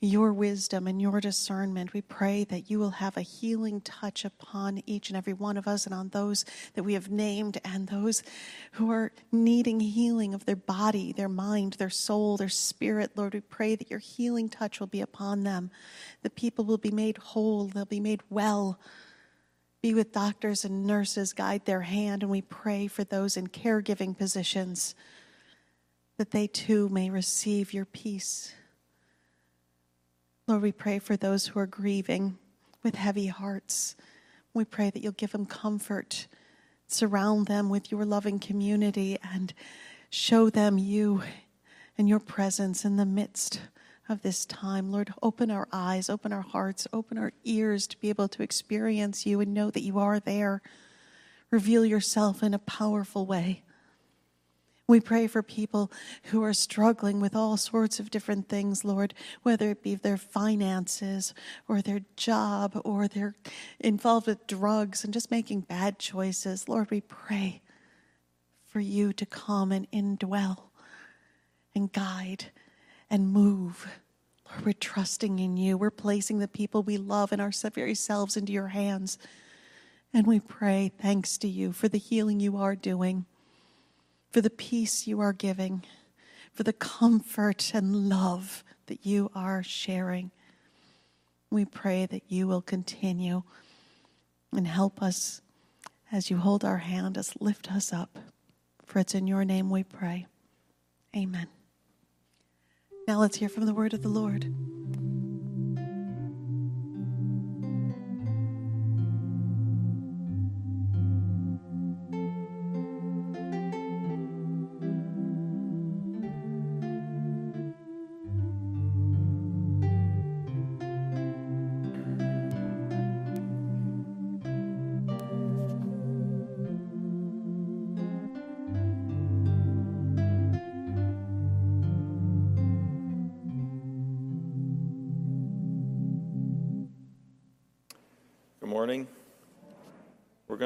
your 0.00 0.32
wisdom 0.32 0.86
and 0.86 1.00
your 1.00 1.20
discernment. 1.20 1.92
We 1.92 2.02
pray 2.02 2.44
that 2.44 2.68
you 2.70 2.78
will 2.78 2.90
have 2.90 3.16
a 3.16 3.22
healing 3.22 3.80
touch 3.80 4.24
upon 4.24 4.82
each 4.84 5.08
and 5.08 5.16
every 5.16 5.32
one 5.32 5.56
of 5.56 5.66
us 5.66 5.86
and 5.86 5.94
on 5.94 6.10
those 6.10 6.44
that 6.74 6.82
we 6.82 6.94
have 6.94 7.10
named 7.10 7.58
and 7.64 7.88
those 7.88 8.22
who 8.72 8.90
are 8.90 9.12
needing 9.32 9.80
healing 9.80 10.34
of 10.34 10.44
their 10.44 10.56
body, 10.56 11.12
their 11.12 11.30
mind, 11.30 11.74
their 11.74 11.90
soul, 11.90 12.36
their 12.36 12.48
spirit. 12.48 13.12
Lord, 13.16 13.34
we 13.34 13.40
pray 13.40 13.74
that 13.74 13.90
your 13.90 14.00
healing 14.00 14.48
touch 14.48 14.80
will 14.80 14.86
be 14.86 15.00
upon 15.00 15.44
them. 15.44 15.70
The 16.22 16.30
people 16.30 16.64
will 16.64 16.78
be 16.78 16.90
made 16.90 17.16
whole, 17.18 17.66
they'll 17.66 17.86
be 17.86 18.00
made 18.00 18.22
well. 18.28 18.78
Be 19.82 19.94
with 19.94 20.12
doctors 20.12 20.64
and 20.64 20.86
nurses, 20.86 21.32
guide 21.32 21.64
their 21.64 21.82
hand, 21.82 22.22
and 22.22 22.30
we 22.30 22.42
pray 22.42 22.86
for 22.86 23.04
those 23.04 23.36
in 23.36 23.48
caregiving 23.48 24.16
positions 24.16 24.94
that 26.16 26.30
they 26.30 26.46
too 26.46 26.88
may 26.88 27.10
receive 27.10 27.72
your 27.72 27.84
peace. 27.84 28.54
Lord, 30.46 30.62
we 30.62 30.72
pray 30.72 30.98
for 30.98 31.16
those 31.16 31.48
who 31.48 31.60
are 31.60 31.66
grieving 31.66 32.38
with 32.82 32.94
heavy 32.94 33.26
hearts. 33.26 33.96
We 34.54 34.64
pray 34.64 34.90
that 34.90 35.02
you'll 35.02 35.12
give 35.12 35.32
them 35.32 35.44
comfort, 35.44 36.26
surround 36.86 37.46
them 37.46 37.68
with 37.68 37.90
your 37.90 38.04
loving 38.04 38.38
community, 38.38 39.18
and 39.22 39.52
show 40.08 40.48
them 40.48 40.78
you 40.78 41.22
and 41.98 42.08
your 42.08 42.20
presence 42.20 42.84
in 42.84 42.96
the 42.96 43.06
midst 43.06 43.60
of 44.08 44.22
this 44.22 44.46
time. 44.46 44.90
Lord, 44.90 45.12
open 45.22 45.50
our 45.50 45.68
eyes, 45.72 46.08
open 46.08 46.32
our 46.32 46.42
hearts, 46.42 46.86
open 46.92 47.18
our 47.18 47.32
ears 47.44 47.86
to 47.88 47.98
be 47.98 48.08
able 48.08 48.28
to 48.28 48.42
experience 48.42 49.26
you 49.26 49.40
and 49.40 49.52
know 49.52 49.70
that 49.70 49.82
you 49.82 49.98
are 49.98 50.20
there. 50.20 50.62
Reveal 51.50 51.84
yourself 51.84 52.42
in 52.42 52.54
a 52.54 52.58
powerful 52.58 53.26
way. 53.26 53.62
We 54.88 55.00
pray 55.00 55.26
for 55.26 55.42
people 55.42 55.90
who 56.24 56.44
are 56.44 56.52
struggling 56.52 57.20
with 57.20 57.34
all 57.34 57.56
sorts 57.56 57.98
of 57.98 58.10
different 58.10 58.48
things, 58.48 58.84
Lord, 58.84 59.14
whether 59.42 59.70
it 59.70 59.82
be 59.82 59.96
their 59.96 60.16
finances 60.16 61.34
or 61.66 61.82
their 61.82 62.02
job 62.16 62.80
or 62.84 63.08
they're 63.08 63.34
involved 63.80 64.28
with 64.28 64.46
drugs 64.46 65.02
and 65.02 65.12
just 65.12 65.32
making 65.32 65.62
bad 65.62 65.98
choices. 65.98 66.68
Lord, 66.68 66.92
we 66.92 67.00
pray 67.00 67.62
for 68.64 68.78
you 68.78 69.12
to 69.14 69.26
come 69.26 69.72
and 69.72 69.90
indwell 69.90 70.58
and 71.74 71.92
guide 71.92 72.46
and 73.10 73.32
move. 73.32 73.86
Lord, 74.48 74.66
we're 74.66 74.72
trusting 74.72 75.38
in 75.38 75.56
you. 75.56 75.76
We're 75.76 75.90
placing 75.90 76.38
the 76.38 76.48
people 76.48 76.82
we 76.82 76.96
love 76.96 77.32
and 77.32 77.40
our 77.40 77.52
very 77.74 77.94
selves 77.94 78.36
into 78.36 78.52
your 78.52 78.68
hands. 78.68 79.18
And 80.12 80.26
we 80.26 80.40
pray 80.40 80.92
thanks 81.00 81.36
to 81.38 81.48
you 81.48 81.72
for 81.72 81.88
the 81.88 81.98
healing 81.98 82.40
you 82.40 82.56
are 82.56 82.76
doing 82.76 83.26
for 84.36 84.42
the 84.42 84.50
peace 84.50 85.06
you 85.06 85.18
are 85.18 85.32
giving, 85.32 85.82
for 86.52 86.62
the 86.62 86.72
comfort 86.74 87.70
and 87.72 88.10
love 88.10 88.62
that 88.84 89.06
you 89.06 89.30
are 89.34 89.62
sharing. 89.62 90.30
We 91.50 91.64
pray 91.64 92.04
that 92.04 92.24
you 92.28 92.46
will 92.46 92.60
continue 92.60 93.44
and 94.52 94.66
help 94.66 95.02
us 95.02 95.40
as 96.12 96.30
you 96.30 96.36
hold 96.36 96.66
our 96.66 96.76
hand, 96.76 97.16
as 97.16 97.32
lift 97.40 97.72
us 97.72 97.94
up. 97.94 98.18
For 98.84 98.98
it's 98.98 99.14
in 99.14 99.26
your 99.26 99.46
name 99.46 99.70
we 99.70 99.84
pray. 99.84 100.26
Amen. 101.16 101.55
Now 103.08 103.20
let's 103.20 103.36
hear 103.36 103.48
from 103.48 103.66
the 103.66 103.74
word 103.74 103.94
of 103.94 104.02
the 104.02 104.08
Lord. 104.08 104.52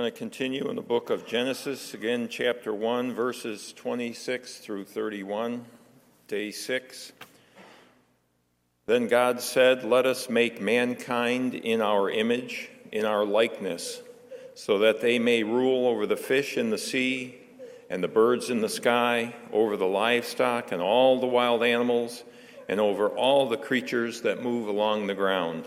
Going 0.00 0.10
to 0.10 0.18
continue 0.18 0.66
in 0.70 0.76
the 0.76 0.80
book 0.80 1.10
of 1.10 1.26
Genesis, 1.26 1.92
again, 1.92 2.26
chapter 2.30 2.72
1, 2.72 3.12
verses 3.12 3.74
26 3.74 4.56
through 4.56 4.82
31, 4.82 5.62
day 6.26 6.50
6. 6.50 7.12
Then 8.86 9.08
God 9.08 9.42
said, 9.42 9.84
Let 9.84 10.06
us 10.06 10.30
make 10.30 10.58
mankind 10.58 11.54
in 11.54 11.82
our 11.82 12.08
image, 12.08 12.70
in 12.90 13.04
our 13.04 13.26
likeness, 13.26 14.00
so 14.54 14.78
that 14.78 15.02
they 15.02 15.18
may 15.18 15.42
rule 15.42 15.86
over 15.86 16.06
the 16.06 16.16
fish 16.16 16.56
in 16.56 16.70
the 16.70 16.78
sea 16.78 17.34
and 17.90 18.02
the 18.02 18.08
birds 18.08 18.48
in 18.48 18.62
the 18.62 18.70
sky, 18.70 19.34
over 19.52 19.76
the 19.76 19.84
livestock 19.84 20.72
and 20.72 20.80
all 20.80 21.20
the 21.20 21.26
wild 21.26 21.62
animals, 21.62 22.24
and 22.70 22.80
over 22.80 23.10
all 23.10 23.50
the 23.50 23.58
creatures 23.58 24.22
that 24.22 24.42
move 24.42 24.66
along 24.66 25.08
the 25.08 25.14
ground. 25.14 25.66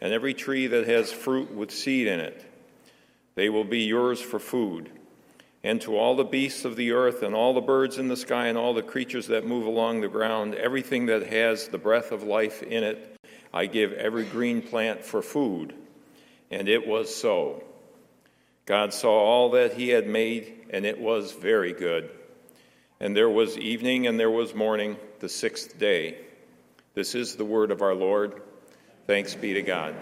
and 0.00 0.12
every 0.12 0.34
tree 0.34 0.66
that 0.66 0.86
has 0.86 1.12
fruit 1.12 1.52
with 1.54 1.70
seed 1.70 2.06
in 2.06 2.20
it. 2.20 2.44
They 3.34 3.48
will 3.48 3.64
be 3.64 3.80
yours 3.80 4.20
for 4.20 4.38
food. 4.38 4.90
And 5.64 5.80
to 5.82 5.96
all 5.96 6.14
the 6.14 6.24
beasts 6.24 6.64
of 6.64 6.76
the 6.76 6.92
earth, 6.92 7.22
and 7.22 7.34
all 7.34 7.52
the 7.52 7.60
birds 7.60 7.98
in 7.98 8.08
the 8.08 8.16
sky, 8.16 8.46
and 8.46 8.56
all 8.56 8.74
the 8.74 8.82
creatures 8.82 9.26
that 9.26 9.46
move 9.46 9.66
along 9.66 10.00
the 10.00 10.08
ground, 10.08 10.54
everything 10.54 11.06
that 11.06 11.26
has 11.26 11.68
the 11.68 11.78
breath 11.78 12.12
of 12.12 12.22
life 12.22 12.62
in 12.62 12.84
it, 12.84 13.16
I 13.52 13.66
give 13.66 13.92
every 13.92 14.24
green 14.24 14.62
plant 14.62 15.04
for 15.04 15.20
food. 15.20 15.74
And 16.50 16.68
it 16.68 16.86
was 16.86 17.14
so. 17.14 17.64
God 18.66 18.92
saw 18.92 19.10
all 19.10 19.50
that 19.50 19.74
he 19.74 19.88
had 19.88 20.06
made, 20.06 20.66
and 20.70 20.84
it 20.84 21.00
was 21.00 21.32
very 21.32 21.72
good. 21.72 22.10
And 23.00 23.16
there 23.16 23.30
was 23.30 23.56
evening 23.56 24.06
and 24.06 24.18
there 24.18 24.30
was 24.30 24.54
morning, 24.54 24.96
the 25.20 25.28
sixth 25.28 25.78
day. 25.78 26.18
This 26.94 27.14
is 27.14 27.36
the 27.36 27.44
word 27.44 27.70
of 27.70 27.82
our 27.82 27.94
Lord. 27.94 28.42
Thanks 29.08 29.34
be 29.34 29.54
to 29.54 29.62
God. 29.62 29.94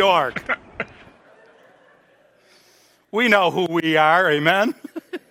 York. 0.00 0.58
we 3.10 3.28
know 3.28 3.50
who 3.50 3.66
we 3.66 3.98
are, 3.98 4.30
amen? 4.30 4.74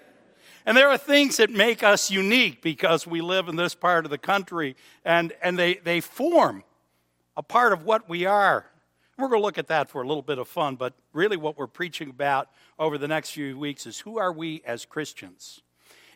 and 0.65 0.77
there 0.77 0.89
are 0.89 0.97
things 0.97 1.37
that 1.37 1.49
make 1.49 1.81
us 1.81 2.11
unique 2.11 2.61
because 2.61 3.07
we 3.07 3.19
live 3.19 3.47
in 3.47 3.55
this 3.55 3.73
part 3.73 4.05
of 4.05 4.11
the 4.11 4.17
country 4.19 4.75
and, 5.03 5.33
and 5.41 5.57
they, 5.57 5.75
they 5.75 5.99
form 6.01 6.63
a 7.35 7.41
part 7.41 7.73
of 7.73 7.83
what 7.83 8.07
we 8.07 8.27
are. 8.27 8.67
We're 9.17 9.29
going 9.29 9.41
to 9.41 9.45
look 9.45 9.57
at 9.57 9.69
that 9.69 9.89
for 9.89 10.03
a 10.03 10.07
little 10.07 10.21
bit 10.21 10.37
of 10.37 10.47
fun, 10.47 10.75
but 10.75 10.93
really 11.13 11.35
what 11.35 11.57
we're 11.57 11.65
preaching 11.65 12.11
about 12.11 12.47
over 12.77 12.99
the 12.99 13.07
next 13.07 13.31
few 13.31 13.57
weeks 13.57 13.87
is 13.87 13.99
who 13.99 14.19
are 14.19 14.31
we 14.31 14.61
as 14.65 14.85
Christians? 14.85 15.63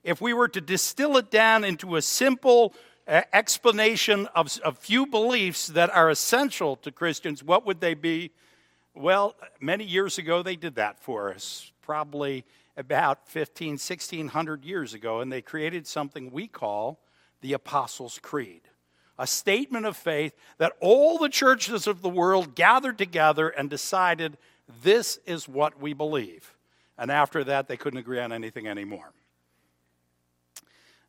if 0.03 0.19
we 0.21 0.33
were 0.33 0.47
to 0.49 0.61
distill 0.61 1.17
it 1.17 1.31
down 1.31 1.63
into 1.63 1.95
a 1.95 2.01
simple 2.01 2.73
uh, 3.07 3.21
explanation 3.31 4.27
of 4.35 4.59
a 4.63 4.71
few 4.71 5.05
beliefs 5.05 5.67
that 5.67 5.89
are 5.89 6.09
essential 6.09 6.75
to 6.77 6.91
Christians, 6.91 7.43
what 7.43 7.65
would 7.65 7.79
they 7.79 7.93
be? 7.93 8.31
Well, 8.95 9.36
many 9.60 9.84
years 9.84 10.17
ago, 10.17 10.43
they 10.43 10.56
did 10.56 10.75
that 10.75 10.99
for 10.99 11.34
us, 11.34 11.71
probably 11.82 12.45
about 12.77 13.27
15, 13.27 13.71
1600 13.71 14.65
years 14.65 14.93
ago, 14.93 15.19
and 15.19 15.32
they 15.32 15.41
created 15.41 15.88
something 15.88 16.32
we 16.32 16.47
call 16.47 16.99
the 17.41 17.53
Apostles' 17.53 18.19
Creed 18.21 18.62
a 19.17 19.27
statement 19.27 19.86
of 19.86 19.95
faith 19.95 20.34
that 20.58 20.73
all 20.79 21.17
the 21.17 21.29
churches 21.29 21.88
of 21.88 22.01
the 22.01 22.10
world 22.10 22.56
gathered 22.56 22.97
together 22.97 23.49
and 23.49 23.69
decided 23.69 24.38
this 24.82 25.19
is 25.25 25.47
what 25.47 25.79
we 25.79 25.93
believe. 25.93 26.56
And 26.97 27.12
after 27.12 27.43
that, 27.45 27.67
they 27.67 27.77
couldn't 27.77 27.99
agree 27.99 28.19
on 28.19 28.32
anything 28.32 28.67
anymore. 28.67 29.12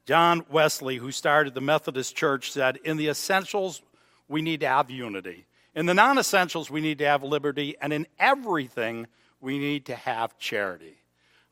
John 0.07 0.45
Wesley, 0.51 0.97
who 0.97 1.11
started 1.11 1.55
the 1.55 1.61
Methodist 1.61 2.15
Church, 2.15 2.53
said, 2.53 2.79
In 2.85 2.99
the 2.99 3.09
essentials, 3.09 3.81
we 4.29 4.43
need 4.43 4.61
to 4.61 4.69
have 4.69 4.91
unity. 4.91 5.47
In 5.75 5.87
the 5.87 5.95
non 5.95 6.19
essentials, 6.19 6.71
we 6.71 6.81
need 6.81 6.99
to 6.99 7.07
have 7.07 7.23
liberty. 7.23 7.77
And 7.81 7.93
in 7.93 8.07
everything, 8.19 9.07
we 9.41 9.59
need 9.59 9.87
to 9.87 9.95
have 9.95 10.39
charity. 10.39 10.97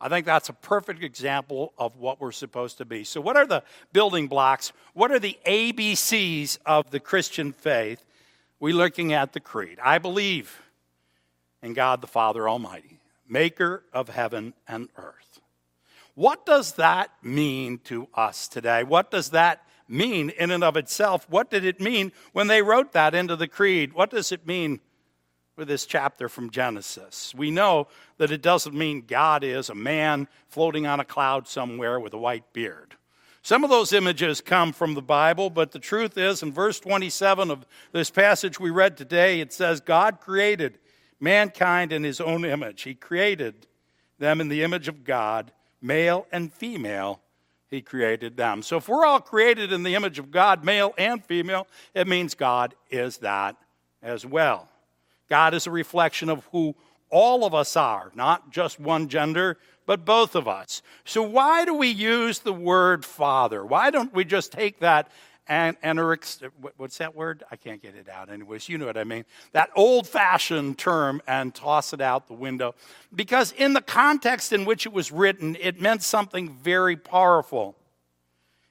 I 0.00 0.08
think 0.08 0.26
that's 0.26 0.48
a 0.48 0.52
perfect 0.52 1.04
example 1.04 1.72
of 1.78 1.96
what 1.96 2.20
we're 2.20 2.32
supposed 2.32 2.78
to 2.78 2.84
be. 2.84 3.04
So, 3.04 3.20
what 3.20 3.36
are 3.36 3.46
the 3.46 3.62
building 3.92 4.26
blocks? 4.26 4.72
What 4.94 5.12
are 5.12 5.20
the 5.20 5.38
ABCs 5.46 6.58
of 6.66 6.90
the 6.90 7.00
Christian 7.00 7.52
faith? 7.52 8.04
We're 8.58 8.74
looking 8.74 9.12
at 9.12 9.32
the 9.32 9.40
creed. 9.40 9.78
I 9.82 9.98
believe 9.98 10.60
in 11.62 11.72
God 11.72 12.00
the 12.00 12.06
Father 12.06 12.48
Almighty, 12.48 13.00
maker 13.28 13.84
of 13.92 14.08
heaven 14.08 14.54
and 14.66 14.88
earth. 14.96 15.40
What 16.14 16.44
does 16.44 16.72
that 16.74 17.10
mean 17.22 17.78
to 17.84 18.08
us 18.14 18.48
today? 18.48 18.84
What 18.84 19.10
does 19.10 19.30
that 19.30 19.64
mean 19.92 20.30
in 20.30 20.50
and 20.50 20.64
of 20.64 20.76
itself? 20.76 21.28
What 21.28 21.50
did 21.50 21.64
it 21.64 21.80
mean 21.80 22.12
when 22.32 22.46
they 22.46 22.62
wrote 22.62 22.92
that 22.92 23.14
into 23.14 23.36
the 23.36 23.48
creed? 23.48 23.92
What 23.92 24.10
does 24.10 24.32
it 24.32 24.46
mean 24.46 24.80
with 25.56 25.68
this 25.68 25.86
chapter 25.86 26.28
from 26.28 26.50
Genesis. 26.50 27.34
We 27.36 27.50
know 27.50 27.88
that 28.18 28.30
it 28.30 28.42
doesn't 28.42 28.74
mean 28.74 29.04
God 29.06 29.44
is 29.44 29.68
a 29.68 29.74
man 29.74 30.28
floating 30.48 30.86
on 30.86 31.00
a 31.00 31.04
cloud 31.04 31.46
somewhere 31.46 32.00
with 32.00 32.14
a 32.14 32.18
white 32.18 32.52
beard. 32.52 32.96
Some 33.42 33.64
of 33.64 33.70
those 33.70 33.92
images 33.92 34.40
come 34.40 34.72
from 34.72 34.94
the 34.94 35.02
Bible, 35.02 35.50
but 35.50 35.72
the 35.72 35.78
truth 35.78 36.16
is, 36.16 36.42
in 36.42 36.52
verse 36.52 36.78
27 36.78 37.50
of 37.50 37.66
this 37.90 38.08
passage 38.08 38.60
we 38.60 38.70
read 38.70 38.96
today, 38.96 39.40
it 39.40 39.52
says, 39.52 39.80
God 39.80 40.20
created 40.20 40.78
mankind 41.20 41.92
in 41.92 42.04
his 42.04 42.20
own 42.20 42.44
image. 42.44 42.82
He 42.82 42.94
created 42.94 43.66
them 44.18 44.40
in 44.40 44.48
the 44.48 44.62
image 44.62 44.86
of 44.86 45.04
God, 45.04 45.52
male 45.80 46.26
and 46.30 46.52
female, 46.52 47.20
he 47.72 47.80
created 47.80 48.36
them. 48.36 48.62
So 48.62 48.76
if 48.76 48.86
we're 48.86 49.06
all 49.06 49.18
created 49.18 49.72
in 49.72 49.82
the 49.82 49.94
image 49.94 50.18
of 50.18 50.30
God, 50.30 50.62
male 50.62 50.92
and 50.98 51.24
female, 51.24 51.66
it 51.94 52.06
means 52.06 52.34
God 52.34 52.74
is 52.90 53.16
that 53.18 53.56
as 54.02 54.26
well. 54.26 54.68
God 55.30 55.54
is 55.54 55.66
a 55.66 55.70
reflection 55.70 56.28
of 56.28 56.46
who 56.52 56.76
all 57.08 57.46
of 57.46 57.54
us 57.54 57.74
are, 57.74 58.12
not 58.14 58.50
just 58.52 58.78
one 58.78 59.08
gender, 59.08 59.56
but 59.86 60.04
both 60.04 60.34
of 60.34 60.46
us. 60.46 60.82
So, 61.06 61.22
why 61.22 61.64
do 61.64 61.74
we 61.74 61.88
use 61.88 62.40
the 62.40 62.52
word 62.52 63.06
father? 63.06 63.64
Why 63.64 63.90
don't 63.90 64.14
we 64.14 64.24
just 64.24 64.52
take 64.52 64.80
that 64.80 65.10
and, 65.48 65.76
and 65.82 65.98
what's 66.76 66.98
that 66.98 67.16
word? 67.16 67.42
I 67.50 67.56
can't 67.56 67.82
get 67.82 67.96
it 67.96 68.08
out 68.08 68.30
anyways. 68.30 68.68
You 68.68 68.78
know 68.78 68.86
what 68.86 68.96
I 68.96 69.04
mean. 69.04 69.24
That 69.52 69.70
old 69.74 70.06
fashioned 70.06 70.78
term 70.78 71.20
and 71.26 71.52
toss 71.54 71.92
it 71.92 72.00
out 72.00 72.28
the 72.28 72.34
window. 72.34 72.74
Because 73.14 73.52
in 73.52 73.72
the 73.72 73.80
context 73.80 74.52
in 74.52 74.64
which 74.64 74.86
it 74.86 74.92
was 74.92 75.10
written, 75.10 75.56
it 75.60 75.80
meant 75.80 76.02
something 76.02 76.48
very 76.48 76.96
powerful. 76.96 77.76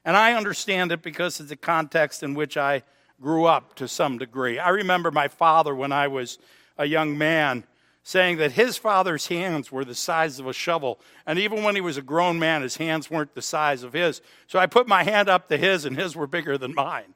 And 0.04 0.16
I 0.16 0.32
understand 0.32 0.92
it 0.92 1.02
because 1.02 1.40
of 1.40 1.48
the 1.48 1.56
context 1.56 2.22
in 2.22 2.34
which 2.34 2.56
I 2.56 2.82
grew 3.20 3.44
up 3.44 3.74
to 3.76 3.86
some 3.86 4.18
degree. 4.18 4.58
I 4.58 4.70
remember 4.70 5.10
my 5.10 5.28
father 5.28 5.74
when 5.74 5.92
I 5.92 6.08
was 6.08 6.38
a 6.78 6.86
young 6.86 7.18
man 7.18 7.64
saying 8.02 8.38
that 8.38 8.52
his 8.52 8.76
father's 8.76 9.28
hands 9.28 9.70
were 9.70 9.84
the 9.84 9.94
size 9.94 10.38
of 10.38 10.46
a 10.46 10.52
shovel. 10.52 11.00
And 11.26 11.38
even 11.38 11.62
when 11.62 11.74
he 11.74 11.80
was 11.80 11.96
a 11.96 12.02
grown 12.02 12.38
man, 12.38 12.62
his 12.62 12.76
hands 12.76 13.10
weren't 13.10 13.34
the 13.34 13.42
size 13.42 13.82
of 13.82 13.92
his. 13.92 14.20
So 14.46 14.58
I 14.58 14.66
put 14.66 14.88
my 14.88 15.04
hand 15.04 15.28
up 15.28 15.48
to 15.48 15.56
his, 15.56 15.84
and 15.84 15.96
his 15.96 16.16
were 16.16 16.26
bigger 16.26 16.58
than 16.58 16.74
mine. 16.74 17.14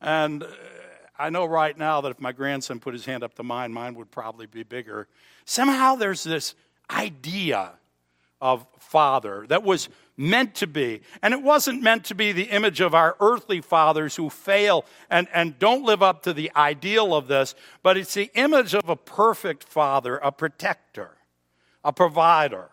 And 0.00 0.42
uh, 0.42 0.46
I 1.18 1.28
know 1.28 1.44
right 1.44 1.76
now 1.76 2.00
that 2.00 2.10
if 2.10 2.20
my 2.20 2.32
grandson 2.32 2.80
put 2.80 2.94
his 2.94 3.04
hand 3.04 3.22
up 3.22 3.34
to 3.34 3.42
mine, 3.42 3.72
mine 3.72 3.94
would 3.96 4.10
probably 4.10 4.46
be 4.46 4.62
bigger. 4.62 5.06
Somehow 5.44 5.96
there's 5.96 6.24
this 6.24 6.54
idea 6.90 7.72
of 8.40 8.66
father 8.78 9.44
that 9.48 9.62
was 9.62 9.90
meant 10.20 10.54
to 10.56 10.66
be. 10.66 11.00
And 11.22 11.32
it 11.32 11.42
wasn't 11.42 11.82
meant 11.82 12.04
to 12.04 12.14
be 12.14 12.32
the 12.32 12.50
image 12.50 12.80
of 12.80 12.94
our 12.94 13.16
earthly 13.20 13.62
fathers 13.62 14.16
who 14.16 14.28
fail 14.28 14.84
and, 15.08 15.26
and 15.32 15.58
don't 15.58 15.82
live 15.82 16.02
up 16.02 16.22
to 16.24 16.34
the 16.34 16.52
ideal 16.54 17.14
of 17.14 17.26
this, 17.26 17.54
but 17.82 17.96
it's 17.96 18.12
the 18.12 18.30
image 18.34 18.74
of 18.74 18.90
a 18.90 18.96
perfect 18.96 19.64
father, 19.64 20.18
a 20.18 20.30
protector, 20.30 21.12
a 21.82 21.92
provider, 21.92 22.68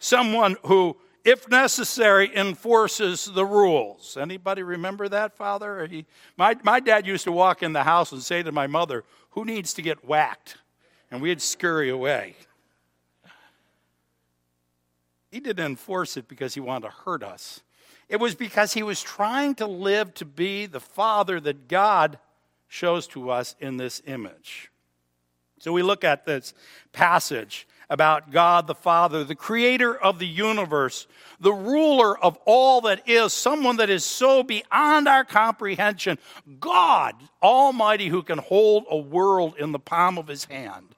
someone 0.00 0.56
who, 0.64 0.96
if 1.24 1.48
necessary, 1.48 2.28
enforces 2.36 3.26
the 3.26 3.46
rules. 3.46 4.16
Anybody 4.20 4.64
remember 4.64 5.08
that, 5.08 5.36
Father? 5.36 5.86
He, 5.86 6.06
my, 6.36 6.56
my 6.64 6.80
dad 6.80 7.06
used 7.06 7.22
to 7.24 7.32
walk 7.32 7.62
in 7.62 7.72
the 7.72 7.84
house 7.84 8.10
and 8.10 8.20
say 8.20 8.42
to 8.42 8.50
my 8.50 8.66
mother, 8.66 9.04
Who 9.30 9.44
needs 9.44 9.74
to 9.74 9.82
get 9.82 10.04
whacked? 10.04 10.56
And 11.12 11.22
we'd 11.22 11.40
scurry 11.40 11.88
away. 11.88 12.34
He 15.30 15.40
didn't 15.40 15.64
enforce 15.64 16.16
it 16.16 16.28
because 16.28 16.54
he 16.54 16.60
wanted 16.60 16.88
to 16.88 16.94
hurt 17.04 17.22
us. 17.22 17.60
It 18.08 18.18
was 18.18 18.34
because 18.34 18.72
he 18.72 18.82
was 18.82 19.00
trying 19.00 19.54
to 19.56 19.66
live 19.66 20.12
to 20.14 20.24
be 20.24 20.66
the 20.66 20.80
father 20.80 21.38
that 21.40 21.68
God 21.68 22.18
shows 22.66 23.06
to 23.08 23.30
us 23.30 23.54
in 23.60 23.76
this 23.76 24.02
image. 24.06 24.70
So 25.60 25.72
we 25.72 25.82
look 25.82 26.04
at 26.04 26.24
this 26.24 26.54
passage 26.92 27.68
about 27.88 28.30
God 28.30 28.66
the 28.66 28.74
Father, 28.74 29.24
the 29.24 29.34
creator 29.34 29.94
of 29.94 30.18
the 30.18 30.26
universe, 30.26 31.06
the 31.40 31.52
ruler 31.52 32.18
of 32.18 32.38
all 32.46 32.80
that 32.82 33.08
is, 33.08 33.32
someone 33.32 33.76
that 33.76 33.90
is 33.90 34.04
so 34.04 34.42
beyond 34.42 35.06
our 35.06 35.24
comprehension, 35.24 36.18
God 36.60 37.14
Almighty 37.42 38.08
who 38.08 38.22
can 38.22 38.38
hold 38.38 38.84
a 38.88 38.96
world 38.96 39.54
in 39.58 39.72
the 39.72 39.78
palm 39.78 40.18
of 40.18 40.28
his 40.28 40.44
hand. 40.46 40.94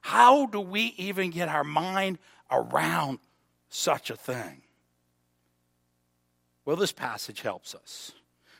How 0.00 0.46
do 0.46 0.60
we 0.60 0.94
even 0.96 1.30
get 1.30 1.48
our 1.48 1.64
mind 1.64 2.18
around 2.50 3.20
such 3.68 4.10
a 4.10 4.16
thing? 4.16 4.62
Well, 6.64 6.76
this 6.76 6.92
passage 6.92 7.40
helps 7.40 7.74
us. 7.74 8.12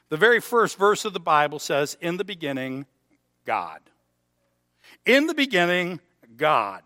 The 0.08 0.16
very 0.16 0.40
first 0.40 0.78
verse 0.78 1.04
of 1.04 1.12
the 1.12 1.20
Bible 1.20 1.58
says, 1.58 1.96
In 2.00 2.16
the 2.16 2.24
beginning, 2.24 2.86
God. 3.44 3.80
In 5.04 5.26
the 5.26 5.34
beginning, 5.34 6.00
God. 6.36 6.82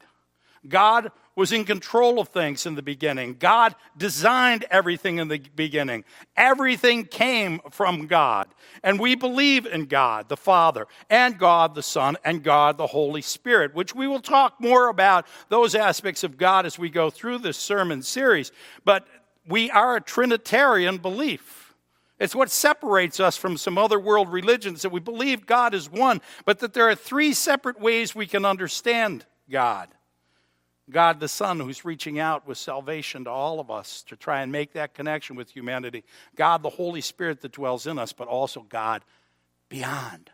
God 0.68 1.11
was 1.35 1.53
in 1.53 1.64
control 1.64 2.20
of 2.20 2.29
things 2.29 2.66
in 2.66 2.75
the 2.75 2.83
beginning. 2.83 3.37
God 3.38 3.75
designed 3.96 4.64
everything 4.70 5.18
in 5.18 5.29
the 5.29 5.38
beginning. 5.57 6.05
Everything 6.37 7.05
came 7.05 7.61
from 7.70 8.07
God. 8.07 8.48
And 8.83 9.01
we 9.01 9.14
believe 9.14 9.64
in 9.64 9.87
God 9.87 10.29
the 10.29 10.37
Father, 10.37 10.87
and 11.09 11.38
God 11.38 11.75
the 11.75 11.83
Son, 11.83 12.16
and 12.25 12.42
God 12.42 12.77
the 12.77 12.87
Holy 12.87 13.22
Spirit, 13.22 13.75
which 13.75 13.94
we 13.94 14.07
will 14.07 14.20
talk 14.20 14.61
more 14.61 14.88
about 14.88 15.27
those 15.48 15.75
aspects 15.75 16.22
of 16.22 16.37
God 16.37 16.66
as 16.66 16.79
we 16.79 16.90
go 16.90 17.09
through 17.09 17.38
this 17.38 17.57
sermon 17.57 18.03
series. 18.03 18.53
But 18.85 19.07
we 19.46 19.70
are 19.70 19.96
a 19.96 20.01
Trinitarian 20.01 20.98
belief. 20.98 21.75
It's 22.20 22.37
what 22.37 22.51
separates 22.51 23.18
us 23.18 23.37
from 23.37 23.57
some 23.57 23.79
other 23.79 23.98
world 23.98 24.31
religions 24.31 24.83
that 24.83 24.92
we 24.92 25.01
believe 25.01 25.46
God 25.46 25.75
is 25.75 25.90
one, 25.90 26.20
but 26.44 26.61
that 26.61 26.72
there 26.72 26.88
are 26.88 26.94
three 26.94 27.33
separate 27.33 27.81
ways 27.81 28.14
we 28.14 28.27
can 28.27 28.44
understand 28.44 29.25
God. 29.51 29.88
God 30.90 31.21
the 31.21 31.29
Son, 31.29 31.61
who's 31.61 31.85
reaching 31.85 32.18
out 32.18 32.47
with 32.47 32.59
salvation 32.59 33.25
to 33.25 33.31
all 33.31 33.61
of 33.61 33.71
us 33.71 34.03
to 34.09 34.16
try 34.16 34.42
and 34.42 34.51
make 34.51 34.73
that 34.73 34.95
connection 34.95 35.37
with 35.37 35.51
humanity. 35.51 36.05
God 36.35 36.62
the 36.62 36.71
Holy 36.71 37.01
Spirit 37.01 37.40
that 37.42 37.53
dwells 37.53 37.87
in 37.87 37.99
us, 37.99 38.12
but 38.12 38.29
also 38.29 38.62
God 38.62 39.05
beyond 39.68 40.31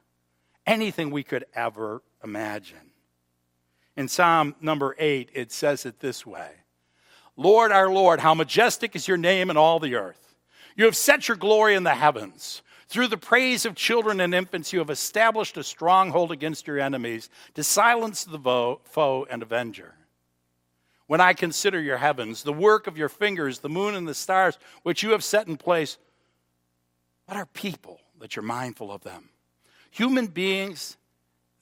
anything 0.66 1.10
we 1.10 1.22
could 1.22 1.44
ever 1.54 2.02
imagine. 2.24 2.92
In 3.96 4.08
Psalm 4.08 4.54
number 4.60 4.96
8, 4.98 5.30
it 5.34 5.52
says 5.52 5.84
it 5.84 6.00
this 6.00 6.24
way 6.24 6.50
Lord, 7.36 7.70
our 7.70 7.90
Lord, 7.90 8.20
how 8.20 8.34
majestic 8.34 8.96
is 8.96 9.06
your 9.06 9.16
name 9.16 9.50
in 9.50 9.56
all 9.56 9.78
the 9.78 9.96
earth. 9.96 10.34
You 10.76 10.86
have 10.86 10.96
set 10.96 11.28
your 11.28 11.36
glory 11.36 11.74
in 11.74 11.82
the 11.82 11.94
heavens. 11.94 12.62
Through 12.88 13.08
the 13.08 13.18
praise 13.18 13.66
of 13.66 13.74
children 13.74 14.18
and 14.18 14.34
infants, 14.34 14.72
you 14.72 14.78
have 14.78 14.88
established 14.88 15.58
a 15.58 15.62
stronghold 15.62 16.32
against 16.32 16.66
your 16.66 16.80
enemies 16.80 17.28
to 17.52 17.62
silence 17.62 18.24
the 18.24 18.38
foe 18.38 19.26
and 19.28 19.42
avenger 19.42 19.94
when 21.08 21.20
I 21.20 21.32
consider 21.32 21.80
your 21.80 21.98
heavens, 21.98 22.44
the 22.44 22.52
work 22.52 22.86
of 22.86 22.96
your 22.96 23.08
fingers, 23.08 23.58
the 23.58 23.68
moon 23.68 23.96
and 23.96 24.06
the 24.06 24.14
stars, 24.14 24.56
which 24.84 25.02
you 25.02 25.10
have 25.10 25.24
set 25.24 25.48
in 25.48 25.56
place. 25.56 25.98
What 27.26 27.36
are 27.36 27.46
people 27.46 27.98
that 28.20 28.36
you're 28.36 28.44
mindful 28.44 28.92
of 28.92 29.02
them? 29.02 29.30
Human 29.90 30.28
beings 30.28 30.96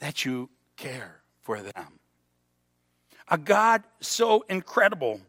that 0.00 0.26
you 0.26 0.50
care 0.76 1.22
for 1.42 1.62
them. 1.62 1.98
A 3.28 3.38
God 3.38 3.82
so 4.00 4.44
incredible 4.48 5.20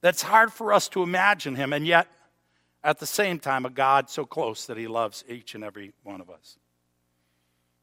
that's 0.00 0.22
hard 0.22 0.52
for 0.52 0.72
us 0.72 0.88
to 0.88 1.02
imagine 1.02 1.54
him, 1.54 1.72
and 1.72 1.86
yet 1.86 2.08
At 2.84 2.98
the 2.98 3.06
same 3.06 3.38
time, 3.38 3.64
a 3.64 3.70
God 3.70 4.10
so 4.10 4.24
close 4.24 4.66
that 4.66 4.76
he 4.76 4.88
loves 4.88 5.24
each 5.28 5.54
and 5.54 5.62
every 5.62 5.92
one 6.02 6.20
of 6.20 6.30
us. 6.30 6.58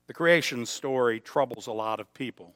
The 0.07 0.13
creation 0.13 0.65
story 0.65 1.19
troubles 1.19 1.67
a 1.67 1.71
lot 1.71 1.99
of 1.99 2.13
people. 2.13 2.53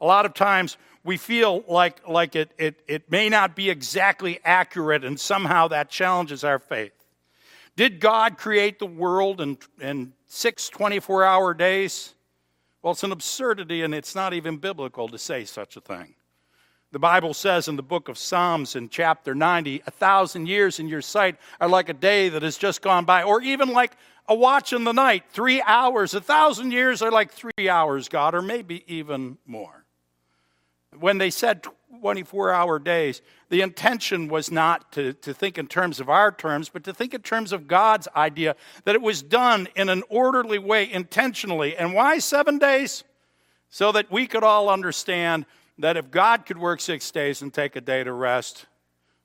A 0.00 0.06
lot 0.06 0.26
of 0.26 0.34
times 0.34 0.76
we 1.04 1.16
feel 1.16 1.64
like, 1.66 2.06
like 2.08 2.36
it, 2.36 2.52
it, 2.58 2.80
it 2.86 3.10
may 3.10 3.28
not 3.28 3.56
be 3.56 3.70
exactly 3.70 4.38
accurate, 4.44 5.04
and 5.04 5.18
somehow 5.18 5.68
that 5.68 5.90
challenges 5.90 6.44
our 6.44 6.58
faith. 6.58 6.92
Did 7.74 8.00
God 8.00 8.38
create 8.38 8.78
the 8.78 8.86
world 8.86 9.40
in, 9.40 9.58
in 9.80 10.12
six 10.26 10.68
24 10.68 11.24
hour 11.24 11.54
days? 11.54 12.14
Well, 12.82 12.92
it's 12.92 13.04
an 13.04 13.12
absurdity, 13.12 13.82
and 13.82 13.94
it's 13.94 14.14
not 14.14 14.34
even 14.34 14.58
biblical 14.58 15.08
to 15.08 15.18
say 15.18 15.44
such 15.44 15.76
a 15.76 15.80
thing. 15.80 16.14
The 16.92 16.98
Bible 16.98 17.32
says 17.32 17.68
in 17.68 17.76
the 17.76 17.82
book 17.82 18.08
of 18.08 18.18
Psalms 18.18 18.76
in 18.76 18.90
chapter 18.90 19.34
90, 19.34 19.82
a 19.86 19.90
thousand 19.90 20.46
years 20.46 20.78
in 20.78 20.88
your 20.88 21.00
sight 21.00 21.36
are 21.58 21.68
like 21.68 21.88
a 21.88 21.94
day 21.94 22.28
that 22.28 22.42
has 22.42 22.58
just 22.58 22.82
gone 22.82 23.06
by, 23.06 23.22
or 23.22 23.40
even 23.40 23.70
like 23.70 23.96
a 24.28 24.34
watch 24.34 24.72
in 24.72 24.84
the 24.84 24.92
night, 24.92 25.24
three 25.30 25.62
hours. 25.62 26.12
A 26.12 26.20
thousand 26.20 26.72
years 26.72 27.00
are 27.00 27.10
like 27.10 27.32
three 27.32 27.68
hours, 27.68 28.08
God, 28.08 28.34
or 28.34 28.42
maybe 28.42 28.84
even 28.86 29.38
more. 29.46 29.81
When 30.98 31.18
they 31.18 31.30
said 31.30 31.64
24 32.00 32.52
hour 32.52 32.78
days, 32.78 33.22
the 33.48 33.60
intention 33.60 34.28
was 34.28 34.50
not 34.50 34.92
to, 34.92 35.12
to 35.14 35.32
think 35.32 35.58
in 35.58 35.66
terms 35.66 36.00
of 36.00 36.08
our 36.08 36.32
terms, 36.32 36.68
but 36.68 36.84
to 36.84 36.92
think 36.92 37.14
in 37.14 37.22
terms 37.22 37.52
of 37.52 37.68
God's 37.68 38.08
idea 38.16 38.56
that 38.84 38.94
it 38.94 39.02
was 39.02 39.22
done 39.22 39.68
in 39.76 39.88
an 39.88 40.02
orderly 40.08 40.58
way, 40.58 40.90
intentionally. 40.90 41.76
And 41.76 41.94
why 41.94 42.18
seven 42.18 42.58
days? 42.58 43.04
So 43.68 43.92
that 43.92 44.10
we 44.10 44.26
could 44.26 44.44
all 44.44 44.68
understand 44.68 45.46
that 45.78 45.96
if 45.96 46.10
God 46.10 46.44
could 46.44 46.58
work 46.58 46.80
six 46.80 47.10
days 47.10 47.40
and 47.40 47.52
take 47.52 47.76
a 47.76 47.80
day 47.80 48.04
to 48.04 48.12
rest, 48.12 48.66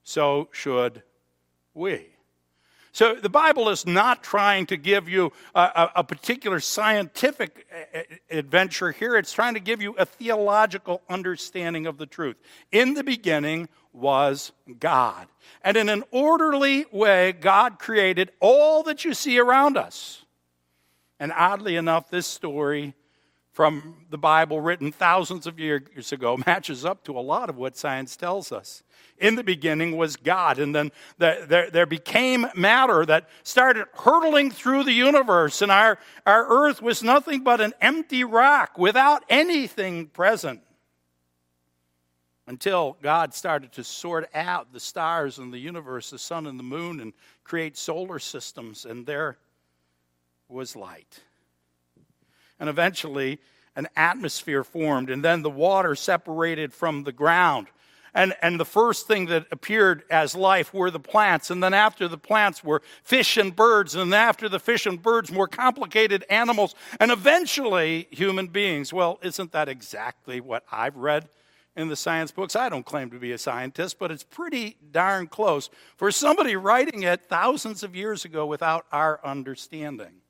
so 0.03 0.47
should 0.51 1.03
we. 1.73 2.16
So 2.97 3.13
the 3.13 3.29
Bible 3.29 3.69
is 3.69 3.85
not 3.85 4.23
trying 4.23 4.65
to 4.65 4.75
give 4.75 5.07
you 5.07 5.31
a, 5.53 5.89
a, 5.97 6.03
particular 6.03 6.59
scientific 6.59 7.67
adventure 8.31 8.91
here. 8.91 9.15
It's 9.15 9.33
trying 9.33 9.53
to 9.53 9.59
give 9.59 9.83
you 9.83 9.93
a 9.99 10.05
theological 10.07 11.03
understanding 11.07 11.85
of 11.85 11.99
the 11.99 12.07
truth. 12.07 12.37
In 12.71 12.95
the 12.95 13.03
beginning 13.03 13.69
was 13.93 14.51
God. 14.79 15.27
And 15.61 15.77
in 15.77 15.89
an 15.89 16.05
orderly 16.09 16.87
way, 16.91 17.33
God 17.33 17.77
created 17.77 18.31
all 18.39 18.81
that 18.81 19.05
you 19.05 19.13
see 19.13 19.37
around 19.37 19.77
us. 19.77 20.25
And 21.19 21.31
oddly 21.31 21.75
enough, 21.75 22.09
this 22.09 22.25
story 22.25 22.95
from 23.57 23.95
the 24.11 24.19
Bible 24.19 24.61
written 24.61 24.91
thousands 24.91 25.47
of 25.47 25.59
years 25.59 26.11
ago 26.11 26.37
matches 26.45 26.85
up 26.85 27.03
to 27.03 27.17
a 27.17 27.19
lot 27.19 27.49
of 27.49 27.57
what 27.57 27.75
science 27.75 28.15
tells 28.15 28.51
us 28.51 28.83
in 29.17 29.33
the 29.33 29.43
beginning 29.43 29.97
was 29.97 30.15
God. 30.15 30.59
And 30.59 30.75
then 30.75 30.91
there, 31.17 31.71
there 31.71 31.87
became 31.87 32.45
matter 32.53 33.03
that 33.07 33.27
started 33.41 33.87
hurtling 33.95 34.51
through 34.51 34.83
the 34.83 34.93
universe, 34.93 35.63
and 35.63 35.71
our, 35.71 35.97
our 36.27 36.47
earth 36.47 36.83
was 36.83 37.01
nothing 37.01 37.43
but 37.43 37.59
an 37.59 37.73
empty 37.81 38.23
rock 38.23 38.77
without 38.77 39.23
anything 39.27 40.05
present. 40.05 40.61
Until 42.45 42.95
God 43.01 43.33
started 43.33 43.71
to 43.71 43.83
sort 43.83 44.29
out 44.35 44.71
the 44.71 44.79
stars 44.79 45.39
and 45.39 45.51
the 45.51 45.57
universe, 45.57 46.11
the 46.11 46.19
sun 46.19 46.45
and 46.45 46.59
the 46.59 46.63
moon, 46.63 46.99
and 46.99 47.11
create 47.43 47.75
solar 47.75 48.19
systems, 48.19 48.85
and 48.85 49.03
there 49.07 49.39
was 50.47 50.75
light. 50.75 51.21
And 52.59 52.69
eventually, 52.69 53.39
an 53.75 53.87
atmosphere 53.95 54.63
formed, 54.63 55.09
and 55.09 55.23
then 55.23 55.43
the 55.43 55.49
water 55.49 55.95
separated 55.95 56.73
from 56.73 57.03
the 57.03 57.11
ground 57.11 57.67
and, 58.17 58.33
and 58.41 58.59
the 58.59 58.65
first 58.65 59.05
thing 59.05 59.27
that 59.27 59.45
appeared 59.51 60.03
as 60.09 60.33
life 60.33 60.73
were 60.73 60.89
the 60.89 60.99
plants. 60.99 61.51
And 61.51 61.61
then 61.61 61.75
after 61.75 62.07
the 62.07 62.17
plants 62.17 62.63
were 62.63 62.81
fish 63.03 63.37
and 63.37 63.55
birds. 63.55 63.93
And 63.93 64.11
after 64.11 64.49
the 64.49 64.59
fish 64.59 64.87
and 64.87 64.99
birds, 64.99 65.31
more 65.31 65.47
complicated 65.47 66.25
animals. 66.27 66.73
And 66.99 67.11
eventually, 67.11 68.07
human 68.09 68.47
beings. 68.47 68.91
Well, 68.91 69.19
isn't 69.21 69.51
that 69.51 69.69
exactly 69.69 70.41
what 70.41 70.63
I've 70.71 70.97
read 70.97 71.29
in 71.75 71.89
the 71.89 71.95
science 71.95 72.31
books? 72.31 72.55
I 72.55 72.69
don't 72.69 72.87
claim 72.87 73.11
to 73.11 73.19
be 73.19 73.33
a 73.33 73.37
scientist, 73.37 73.99
but 73.99 74.09
it's 74.09 74.23
pretty 74.23 74.77
darn 74.91 75.27
close 75.27 75.69
for 75.95 76.11
somebody 76.11 76.55
writing 76.55 77.03
it 77.03 77.25
thousands 77.29 77.83
of 77.83 77.95
years 77.95 78.25
ago 78.25 78.47
without 78.47 78.87
our 78.91 79.19
understanding. 79.23 80.21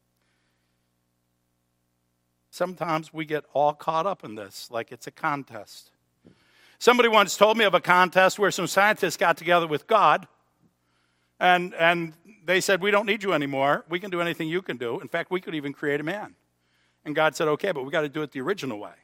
Sometimes 2.58 3.13
we 3.13 3.24
get 3.24 3.46
all 3.54 3.72
caught 3.72 4.08
up 4.08 4.24
in 4.24 4.34
this 4.34 4.72
like 4.72 4.91
it's 4.91 5.06
a 5.06 5.12
contest. 5.12 5.91
Somebody 6.80 7.08
once 7.08 7.38
told 7.38 7.56
me 7.56 7.65
of 7.65 7.76
a 7.76 7.80
contest 7.80 8.39
where 8.39 8.50
some 8.50 8.65
scientists 8.65 9.15
got 9.15 9.38
together 9.38 9.67
with 9.67 9.86
God 9.86 10.28
and, 11.39 11.76
and 11.76 12.14
they 12.45 12.60
said, 12.60 12.82
We 12.82 12.89
don't 12.89 13.05
need 13.05 13.22
you 13.22 13.34
anymore. 13.34 13.86
We 13.89 13.99
can 13.99 14.10
do 14.10 14.22
anything 14.22 14.47
you 14.47 14.64
can 14.64 14.78
do. 14.78 14.99
In 14.99 15.08
fact, 15.08 15.30
we 15.30 15.39
could 15.39 15.53
even 15.53 15.72
create 15.72 15.99
a 15.99 16.03
man. 16.03 16.34
And 17.05 17.14
God 17.16 17.36
said, 17.36 17.47
Okay, 17.47 17.72
but 17.72 17.86
we 17.86 17.91
got 17.91 18.01
to 18.01 18.10
do 18.10 18.24
it 18.24 18.32
the 18.32 18.41
original 18.41 18.80
way. 18.80 18.95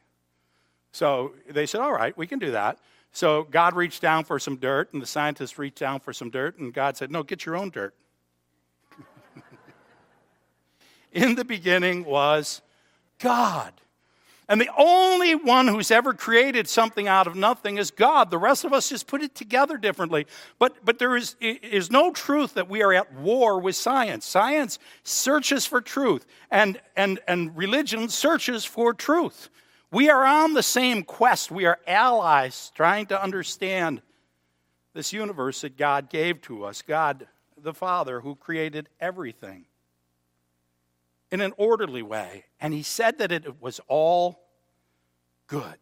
So 0.90 1.34
they 1.48 1.66
said, 1.66 1.80
All 1.80 1.92
right, 1.92 2.18
we 2.18 2.26
can 2.26 2.40
do 2.40 2.50
that. 2.50 2.80
So 3.12 3.44
God 3.44 3.76
reached 3.76 4.02
down 4.02 4.24
for 4.24 4.40
some 4.40 4.56
dirt, 4.56 4.92
and 4.92 5.00
the 5.00 5.06
scientists 5.06 5.60
reached 5.60 5.78
down 5.78 6.00
for 6.00 6.12
some 6.12 6.28
dirt, 6.28 6.58
and 6.58 6.74
God 6.74 6.96
said, 6.96 7.12
No, 7.12 7.22
get 7.22 7.46
your 7.46 7.54
own 7.54 7.70
dirt. 7.70 7.94
In 11.12 11.36
the 11.36 11.44
beginning 11.44 12.04
was 12.04 12.60
God. 13.24 13.72
And 14.46 14.60
the 14.60 14.70
only 14.76 15.34
one 15.34 15.66
who's 15.66 15.90
ever 15.90 16.12
created 16.12 16.68
something 16.68 17.08
out 17.08 17.26
of 17.26 17.34
nothing 17.34 17.78
is 17.78 17.90
God. 17.90 18.30
The 18.30 18.36
rest 18.36 18.64
of 18.64 18.74
us 18.74 18.90
just 18.90 19.06
put 19.06 19.22
it 19.22 19.34
together 19.34 19.78
differently. 19.78 20.26
But, 20.58 20.84
but 20.84 20.98
there 20.98 21.16
is, 21.16 21.34
is 21.40 21.90
no 21.90 22.12
truth 22.12 22.52
that 22.54 22.68
we 22.68 22.82
are 22.82 22.92
at 22.92 23.14
war 23.14 23.58
with 23.58 23.74
science. 23.74 24.26
Science 24.26 24.78
searches 25.02 25.64
for 25.64 25.80
truth, 25.80 26.26
and, 26.50 26.78
and, 26.94 27.20
and 27.26 27.56
religion 27.56 28.10
searches 28.10 28.66
for 28.66 28.92
truth. 28.92 29.48
We 29.90 30.10
are 30.10 30.26
on 30.26 30.52
the 30.52 30.62
same 30.62 31.04
quest. 31.04 31.50
We 31.50 31.64
are 31.64 31.78
allies 31.86 32.70
trying 32.74 33.06
to 33.06 33.22
understand 33.22 34.02
this 34.92 35.14
universe 35.14 35.62
that 35.62 35.78
God 35.78 36.10
gave 36.10 36.42
to 36.42 36.64
us, 36.64 36.82
God 36.82 37.26
the 37.56 37.72
Father, 37.72 38.20
who 38.20 38.34
created 38.34 38.90
everything 39.00 39.64
in 41.30 41.40
an 41.40 41.52
orderly 41.56 42.02
way. 42.02 42.44
And 42.60 42.72
he 42.72 42.82
said 42.82 43.18
that 43.18 43.32
it 43.32 43.60
was 43.60 43.80
all 43.88 44.40
good. 45.46 45.78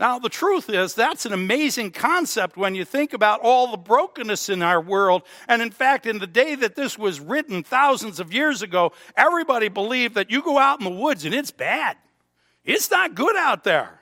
Now, 0.00 0.20
the 0.20 0.28
truth 0.28 0.70
is, 0.70 0.94
that's 0.94 1.26
an 1.26 1.32
amazing 1.32 1.90
concept 1.90 2.56
when 2.56 2.76
you 2.76 2.84
think 2.84 3.12
about 3.12 3.40
all 3.42 3.70
the 3.70 3.76
brokenness 3.76 4.48
in 4.48 4.62
our 4.62 4.80
world. 4.80 5.22
And 5.48 5.60
in 5.60 5.72
fact, 5.72 6.06
in 6.06 6.18
the 6.18 6.26
day 6.26 6.54
that 6.54 6.76
this 6.76 6.96
was 6.96 7.18
written 7.18 7.64
thousands 7.64 8.20
of 8.20 8.32
years 8.32 8.62
ago, 8.62 8.92
everybody 9.16 9.68
believed 9.68 10.14
that 10.14 10.30
you 10.30 10.40
go 10.40 10.56
out 10.56 10.78
in 10.78 10.84
the 10.84 11.00
woods 11.00 11.24
and 11.24 11.34
it's 11.34 11.50
bad. 11.50 11.96
It's 12.64 12.90
not 12.90 13.16
good 13.16 13.36
out 13.36 13.64
there. 13.64 14.00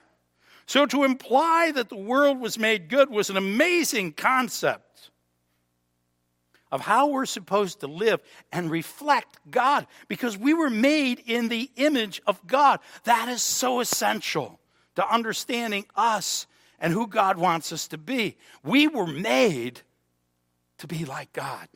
So 0.66 0.84
to 0.84 1.04
imply 1.04 1.72
that 1.74 1.88
the 1.88 1.96
world 1.96 2.40
was 2.40 2.58
made 2.58 2.88
good 2.88 3.08
was 3.08 3.30
an 3.30 3.36
amazing 3.38 4.12
concept 4.12 5.10
of 6.76 6.82
how 6.82 7.06
we're 7.06 7.24
supposed 7.24 7.80
to 7.80 7.86
live 7.86 8.20
and 8.52 8.70
reflect 8.70 9.38
God 9.50 9.86
because 10.08 10.36
we 10.36 10.52
were 10.52 10.68
made 10.68 11.22
in 11.24 11.48
the 11.48 11.70
image 11.76 12.20
of 12.26 12.46
God. 12.46 12.80
That 13.04 13.30
is 13.30 13.40
so 13.40 13.80
essential 13.80 14.60
to 14.94 15.10
understanding 15.10 15.86
us 15.96 16.46
and 16.78 16.92
who 16.92 17.06
God 17.06 17.38
wants 17.38 17.72
us 17.72 17.88
to 17.88 17.96
be. 17.96 18.36
We 18.62 18.88
were 18.88 19.06
made 19.06 19.80
to 20.76 20.86
be 20.86 21.06
like 21.06 21.32
God. 21.32 21.66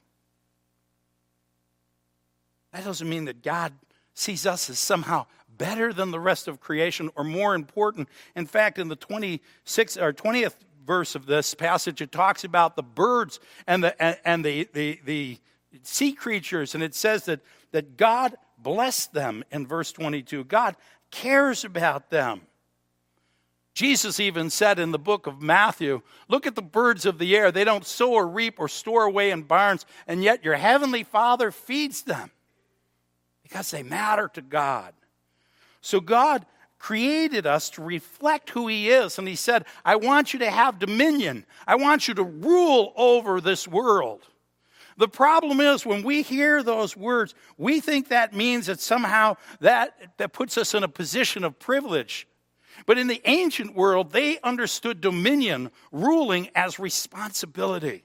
That 2.74 2.84
doesn't 2.84 3.08
mean 3.08 3.24
that 3.24 3.42
God 3.42 3.72
sees 4.12 4.44
us 4.44 4.68
as 4.68 4.78
somehow 4.78 5.24
better 5.56 5.94
than 5.94 6.10
the 6.10 6.20
rest 6.20 6.46
of 6.46 6.60
creation 6.60 7.08
or 7.16 7.24
more 7.24 7.54
important. 7.54 8.10
In 8.36 8.44
fact, 8.44 8.78
in 8.78 8.88
the 8.88 8.98
26th 8.98 9.98
or 9.98 10.12
20th 10.12 10.56
verse 10.84 11.14
of 11.14 11.26
this 11.26 11.54
passage, 11.54 12.00
it 12.00 12.12
talks 12.12 12.44
about 12.44 12.76
the 12.76 12.82
birds 12.82 13.40
and 13.66 13.84
the, 13.84 14.02
and, 14.02 14.18
and 14.24 14.44
the, 14.44 14.68
the, 14.72 15.00
the 15.04 15.38
sea 15.82 16.12
creatures, 16.12 16.74
and 16.74 16.82
it 16.82 16.94
says 16.94 17.24
that, 17.26 17.40
that 17.72 17.96
God 17.96 18.36
blessed 18.58 19.12
them 19.12 19.44
in 19.50 19.66
verse 19.66 19.92
22. 19.92 20.44
God 20.44 20.76
cares 21.10 21.64
about 21.64 22.10
them. 22.10 22.42
Jesus 23.72 24.20
even 24.20 24.50
said 24.50 24.78
in 24.78 24.90
the 24.90 24.98
book 24.98 25.26
of 25.26 25.40
Matthew, 25.40 26.02
Look 26.28 26.46
at 26.46 26.54
the 26.54 26.62
birds 26.62 27.06
of 27.06 27.18
the 27.18 27.36
air. 27.36 27.52
They 27.52 27.64
don't 27.64 27.86
sow 27.86 28.12
or 28.12 28.26
reap 28.26 28.58
or 28.58 28.68
store 28.68 29.04
away 29.04 29.30
in 29.30 29.42
barns, 29.42 29.86
and 30.06 30.22
yet 30.22 30.44
your 30.44 30.56
heavenly 30.56 31.04
Father 31.04 31.50
feeds 31.50 32.02
them 32.02 32.30
because 33.42 33.70
they 33.70 33.82
matter 33.82 34.28
to 34.34 34.42
God. 34.42 34.92
So 35.80 36.00
God 36.00 36.44
created 36.80 37.46
us 37.46 37.70
to 37.70 37.82
reflect 37.82 38.50
who 38.50 38.66
He 38.66 38.90
is. 38.90 39.18
And 39.18 39.28
He 39.28 39.36
said, 39.36 39.66
I 39.84 39.94
want 39.94 40.32
you 40.32 40.40
to 40.40 40.50
have 40.50 40.80
dominion, 40.80 41.46
I 41.68 41.76
want 41.76 42.08
you 42.08 42.14
to 42.14 42.24
rule 42.24 42.92
over 42.96 43.40
this 43.40 43.68
world. 43.68 44.26
The 44.96 45.08
problem 45.08 45.60
is 45.60 45.86
when 45.86 46.02
we 46.02 46.22
hear 46.22 46.62
those 46.62 46.96
words, 46.96 47.34
we 47.56 47.80
think 47.80 48.08
that 48.08 48.34
means 48.34 48.66
that 48.66 48.80
somehow 48.80 49.36
that, 49.60 49.96
that 50.18 50.32
puts 50.32 50.58
us 50.58 50.74
in 50.74 50.82
a 50.82 50.88
position 50.88 51.44
of 51.44 51.58
privilege. 51.58 52.26
But 52.86 52.98
in 52.98 53.06
the 53.06 53.22
ancient 53.24 53.74
world, 53.74 54.12
they 54.12 54.38
understood 54.40 55.00
dominion, 55.00 55.70
ruling, 55.92 56.50
as 56.54 56.78
responsibility. 56.78 58.04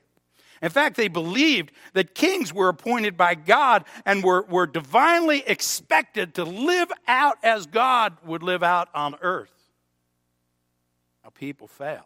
In 0.61 0.69
fact, 0.69 0.95
they 0.95 1.07
believed 1.07 1.71
that 1.93 2.15
kings 2.15 2.53
were 2.53 2.69
appointed 2.69 3.17
by 3.17 3.35
God 3.35 3.85
and 4.05 4.23
were, 4.23 4.43
were 4.43 4.67
divinely 4.67 5.43
expected 5.45 6.35
to 6.35 6.43
live 6.43 6.91
out 7.07 7.37
as 7.43 7.65
God 7.65 8.17
would 8.25 8.43
live 8.43 8.63
out 8.63 8.89
on 8.93 9.15
earth. 9.21 9.51
Now, 11.23 11.31
people 11.31 11.67
fail. 11.67 12.05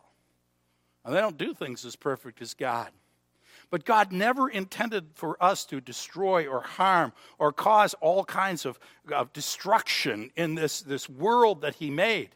And 1.05 1.15
they 1.15 1.21
don't 1.21 1.37
do 1.37 1.53
things 1.53 1.85
as 1.85 1.95
perfect 1.95 2.41
as 2.41 2.53
God. 2.53 2.89
But 3.69 3.85
God 3.85 4.11
never 4.11 4.49
intended 4.49 5.11
for 5.13 5.41
us 5.43 5.65
to 5.65 5.79
destroy 5.79 6.47
or 6.47 6.61
harm 6.61 7.13
or 7.37 7.51
cause 7.51 7.93
all 7.95 8.25
kinds 8.25 8.65
of, 8.65 8.79
of 9.11 9.31
destruction 9.31 10.31
in 10.35 10.55
this, 10.55 10.81
this 10.81 11.07
world 11.07 11.61
that 11.61 11.75
He 11.75 11.91
made. 11.91 12.29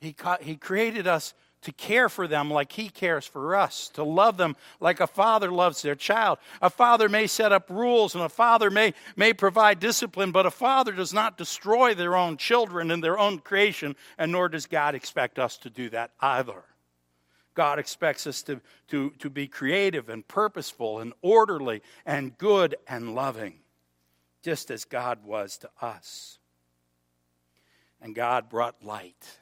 He, 0.00 0.14
he 0.40 0.56
created 0.56 1.06
us 1.06 1.34
to 1.66 1.72
care 1.72 2.08
for 2.08 2.28
them 2.28 2.48
like 2.48 2.70
He 2.70 2.88
cares 2.88 3.26
for 3.26 3.56
us, 3.56 3.88
to 3.94 4.04
love 4.04 4.36
them 4.36 4.54
like 4.78 5.00
a 5.00 5.06
father 5.08 5.50
loves 5.50 5.82
their 5.82 5.96
child. 5.96 6.38
A 6.62 6.70
father 6.70 7.08
may 7.08 7.26
set 7.26 7.50
up 7.50 7.68
rules 7.68 8.14
and 8.14 8.22
a 8.22 8.28
father 8.28 8.70
may, 8.70 8.94
may 9.16 9.32
provide 9.32 9.80
discipline, 9.80 10.30
but 10.30 10.46
a 10.46 10.50
father 10.52 10.92
does 10.92 11.12
not 11.12 11.36
destroy 11.36 11.92
their 11.92 12.14
own 12.14 12.36
children 12.36 12.92
and 12.92 13.02
their 13.02 13.18
own 13.18 13.40
creation, 13.40 13.96
and 14.16 14.30
nor 14.30 14.48
does 14.48 14.66
God 14.66 14.94
expect 14.94 15.40
us 15.40 15.58
to 15.58 15.68
do 15.68 15.90
that 15.90 16.12
either. 16.20 16.62
God 17.54 17.80
expects 17.80 18.28
us 18.28 18.42
to, 18.44 18.60
to, 18.86 19.10
to 19.18 19.28
be 19.28 19.48
creative 19.48 20.08
and 20.08 20.26
purposeful 20.28 21.00
and 21.00 21.14
orderly 21.20 21.82
and 22.04 22.38
good 22.38 22.76
and 22.86 23.16
loving, 23.16 23.54
just 24.44 24.70
as 24.70 24.84
God 24.84 25.24
was 25.24 25.58
to 25.58 25.70
us. 25.82 26.38
And 28.00 28.14
God 28.14 28.48
brought 28.48 28.84
light. 28.84 29.38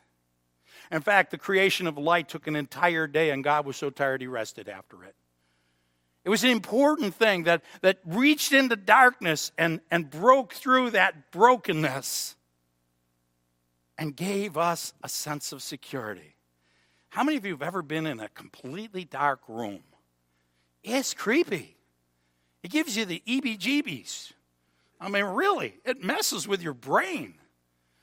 In 0.90 1.00
fact, 1.00 1.30
the 1.30 1.38
creation 1.38 1.86
of 1.86 1.98
light 1.98 2.28
took 2.28 2.46
an 2.46 2.56
entire 2.56 3.06
day, 3.06 3.30
and 3.30 3.42
God 3.42 3.66
was 3.66 3.76
so 3.76 3.90
tired 3.90 4.20
he 4.20 4.26
rested 4.26 4.68
after 4.68 5.02
it. 5.04 5.14
It 6.24 6.30
was 6.30 6.42
an 6.42 6.50
important 6.50 7.14
thing 7.14 7.44
that, 7.44 7.62
that 7.82 7.98
reached 8.04 8.52
into 8.52 8.76
darkness 8.76 9.52
and, 9.58 9.80
and 9.90 10.08
broke 10.08 10.54
through 10.54 10.90
that 10.90 11.30
brokenness 11.30 12.36
and 13.98 14.16
gave 14.16 14.56
us 14.56 14.94
a 15.02 15.08
sense 15.08 15.52
of 15.52 15.62
security. 15.62 16.34
How 17.10 17.22
many 17.22 17.36
of 17.36 17.44
you 17.44 17.52
have 17.52 17.62
ever 17.62 17.82
been 17.82 18.06
in 18.06 18.20
a 18.20 18.28
completely 18.28 19.04
dark 19.04 19.40
room? 19.48 19.84
It's 20.82 21.14
creepy. 21.14 21.76
It 22.62 22.70
gives 22.70 22.96
you 22.96 23.04
the 23.04 23.22
EB 23.26 23.58
jeebies. 23.58 24.32
I 25.00 25.08
mean, 25.08 25.24
really, 25.24 25.74
it 25.84 26.02
messes 26.02 26.48
with 26.48 26.62
your 26.62 26.74
brain. 26.74 27.34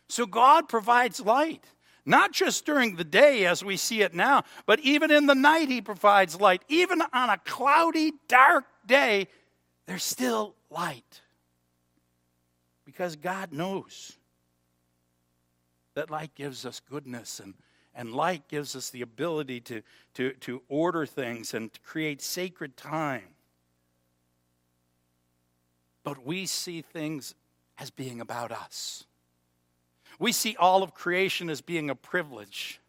So 0.08 0.26
God 0.26 0.70
provides 0.70 1.20
light, 1.20 1.64
not 2.06 2.32
just 2.32 2.66
during 2.66 2.96
the 2.96 3.04
day 3.04 3.46
as 3.46 3.64
we 3.64 3.78
see 3.78 4.02
it 4.02 4.14
now, 4.14 4.44
but 4.66 4.80
even 4.80 5.12
in 5.12 5.28
the 5.28 5.36
night, 5.36 5.70
He 5.70 5.82
provides 5.82 6.40
light. 6.40 6.64
Even 6.68 7.02
on 7.14 7.30
a 7.30 7.38
cloudy, 7.38 8.14
dark 8.28 8.66
day, 8.86 9.28
there's 9.86 10.04
still 10.04 10.56
light. 10.70 11.22
Because 12.86 13.16
God 13.16 13.54
knows 13.54 14.18
that 15.94 16.10
light 16.10 16.34
gives 16.36 16.66
us 16.66 16.80
goodness 16.80 17.40
and 17.40 17.54
and 17.94 18.14
light 18.14 18.48
gives 18.48 18.76
us 18.76 18.90
the 18.90 19.02
ability 19.02 19.60
to, 19.62 19.82
to, 20.14 20.32
to 20.34 20.62
order 20.70 21.06
things 21.06 21.54
and 21.54 21.72
to 21.74 21.80
create 21.82 22.22
sacred 22.22 22.78
time. 22.78 23.36
But 26.04 26.26
we 26.26 26.46
see 26.46 26.82
things 26.82 27.36
as 27.78 27.90
being 27.90 28.22
about 28.22 28.52
us. 28.52 29.06
We 30.22 30.34
see 30.34 30.56
all 30.56 30.84
of 30.84 30.94
creation 30.94 31.50
as 31.50 31.62
being 31.62 31.90
a 31.90 31.96
privilege, 31.96 32.80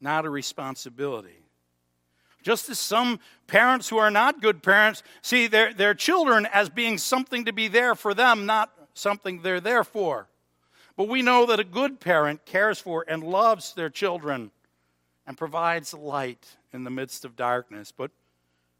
not 0.00 0.24
a 0.24 0.30
responsibility. 0.30 1.42
Just 2.44 2.70
as 2.70 2.78
some 2.78 3.18
parents 3.48 3.88
who 3.88 3.98
are 3.98 4.12
not 4.12 4.40
good 4.40 4.62
parents 4.62 5.02
see 5.22 5.48
their, 5.48 5.74
their 5.74 5.92
children 5.92 6.46
as 6.52 6.68
being 6.68 6.98
something 6.98 7.46
to 7.46 7.52
be 7.52 7.66
there 7.66 7.96
for 7.96 8.14
them, 8.14 8.46
not 8.46 8.70
something 8.94 9.42
they're 9.42 9.60
there 9.60 9.82
for. 9.82 10.28
But 10.96 11.08
we 11.08 11.20
know 11.20 11.46
that 11.46 11.58
a 11.58 11.64
good 11.64 11.98
parent 11.98 12.46
cares 12.46 12.78
for 12.78 13.04
and 13.08 13.24
loves 13.24 13.74
their 13.74 13.90
children 13.90 14.52
and 15.26 15.36
provides 15.36 15.92
light 15.92 16.46
in 16.72 16.84
the 16.84 16.90
midst 16.90 17.24
of 17.24 17.34
darkness. 17.34 17.90
But 17.90 18.12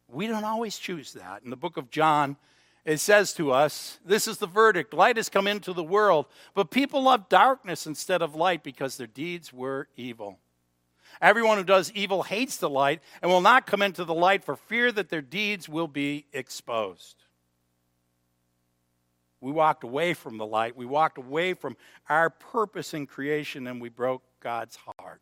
we 0.07 0.29
don't 0.29 0.45
always 0.45 0.79
choose 0.79 1.15
that. 1.15 1.43
In 1.43 1.51
the 1.51 1.57
book 1.57 1.77
of 1.77 1.91
John, 1.91 2.37
it 2.85 2.99
says 2.99 3.33
to 3.35 3.53
us, 3.53 3.99
This 4.05 4.27
is 4.27 4.39
the 4.39 4.47
verdict 4.47 4.93
light 4.93 5.17
has 5.17 5.29
come 5.29 5.47
into 5.47 5.73
the 5.73 5.85
world, 5.85 6.27
but 6.55 6.71
people 6.71 7.03
love 7.03 7.29
darkness 7.29 7.87
instead 7.87 8.23
of 8.23 8.35
light 8.35 8.63
because 8.63 8.97
their 8.97 9.07
deeds 9.07 9.53
were 9.53 9.89
evil. 9.97 10.39
Everyone 11.21 11.59
who 11.59 11.65
does 11.65 11.93
evil 11.93 12.23
hates 12.23 12.57
the 12.57 12.71
light 12.71 13.01
and 13.21 13.31
will 13.31 13.41
not 13.41 13.67
come 13.67 13.83
into 13.83 14.05
the 14.05 14.15
light 14.15 14.43
for 14.43 14.57
fear 14.57 14.91
that 14.93 15.09
their 15.09 15.23
deeds 15.23 15.69
will 15.69 15.87
be 15.87 16.27
exposed. 16.33 17.17
We 19.41 19.53
walked 19.53 19.85
away 19.85 20.15
from 20.15 20.39
the 20.39 20.47
light. 20.47 20.77
We 20.77 20.87
walked 20.87 21.19
away 21.19 21.55
from 21.55 21.77
our 22.09 22.31
purpose 22.31 22.95
in 22.95 23.07
creation 23.07 23.67
and 23.67 23.81
we 23.81 23.89
broke 23.89 24.23
God's 24.41 24.77
heart. 24.77 25.21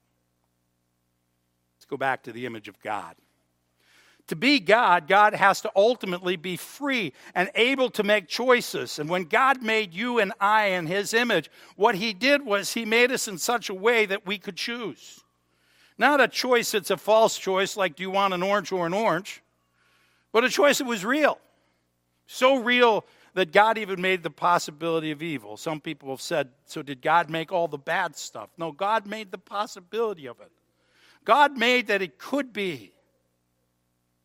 Let's 1.77 1.87
go 1.87 1.97
back 1.97 2.23
to 2.25 2.33
the 2.33 2.47
image 2.47 2.69
of 2.69 2.81
God. 2.81 3.17
To 4.31 4.37
be 4.37 4.61
God, 4.61 5.09
God 5.09 5.35
has 5.35 5.61
to 5.62 5.72
ultimately 5.74 6.37
be 6.37 6.57
free 6.57 7.12
and 7.35 7.51
able 7.57 7.91
to 7.91 8.05
make 8.05 8.28
choices. 8.28 9.01
And 9.01 9.11
when 9.11 9.24
God 9.24 9.61
made 9.61 9.93
you 9.93 10.20
and 10.20 10.33
I 10.41 10.66
in 10.66 10.87
His 10.87 11.12
image, 11.12 11.51
what 11.74 11.97
He 11.97 12.12
did 12.12 12.47
was 12.47 12.72
He 12.72 12.85
made 12.85 13.11
us 13.11 13.26
in 13.26 13.39
such 13.39 13.68
a 13.68 13.74
way 13.74 14.07
that 14.07 14.28
we 14.28 14.39
could 14.39 14.55
choose. 14.55 15.24
Not 15.99 16.20
a 16.20 16.28
choice 16.28 16.70
that's 16.70 16.93
a 16.93 16.97
false 16.97 17.37
choice, 17.37 17.76
like 17.76 17.97
do 17.97 18.05
you 18.05 18.11
want 18.12 18.33
an 18.33 18.45
orange 18.45 18.70
or 18.70 18.87
an 18.87 18.95
orange, 18.95 19.43
but 20.31 20.45
a 20.45 20.49
choice 20.49 20.78
that 20.78 20.87
was 20.87 21.05
real. 21.05 21.41
So 22.28 22.62
real 22.62 23.05
that 23.35 23.51
God 23.51 23.78
even 23.78 24.01
made 24.01 24.22
the 24.22 24.31
possibility 24.31 25.11
of 25.11 25.24
evil. 25.24 25.57
Some 25.57 25.81
people 25.81 26.09
have 26.11 26.20
said, 26.20 26.51
so 26.66 26.83
did 26.83 27.03
God 27.03 27.31
make 27.31 27.51
all 27.51 27.66
the 27.66 27.78
bad 27.78 28.14
stuff? 28.14 28.51
No, 28.57 28.70
God 28.70 29.09
made 29.09 29.33
the 29.33 29.39
possibility 29.39 30.26
of 30.26 30.39
it. 30.41 30.53
God 31.24 31.59
made 31.59 31.89
that 31.89 32.01
it 32.01 32.16
could 32.16 32.53
be. 32.53 32.93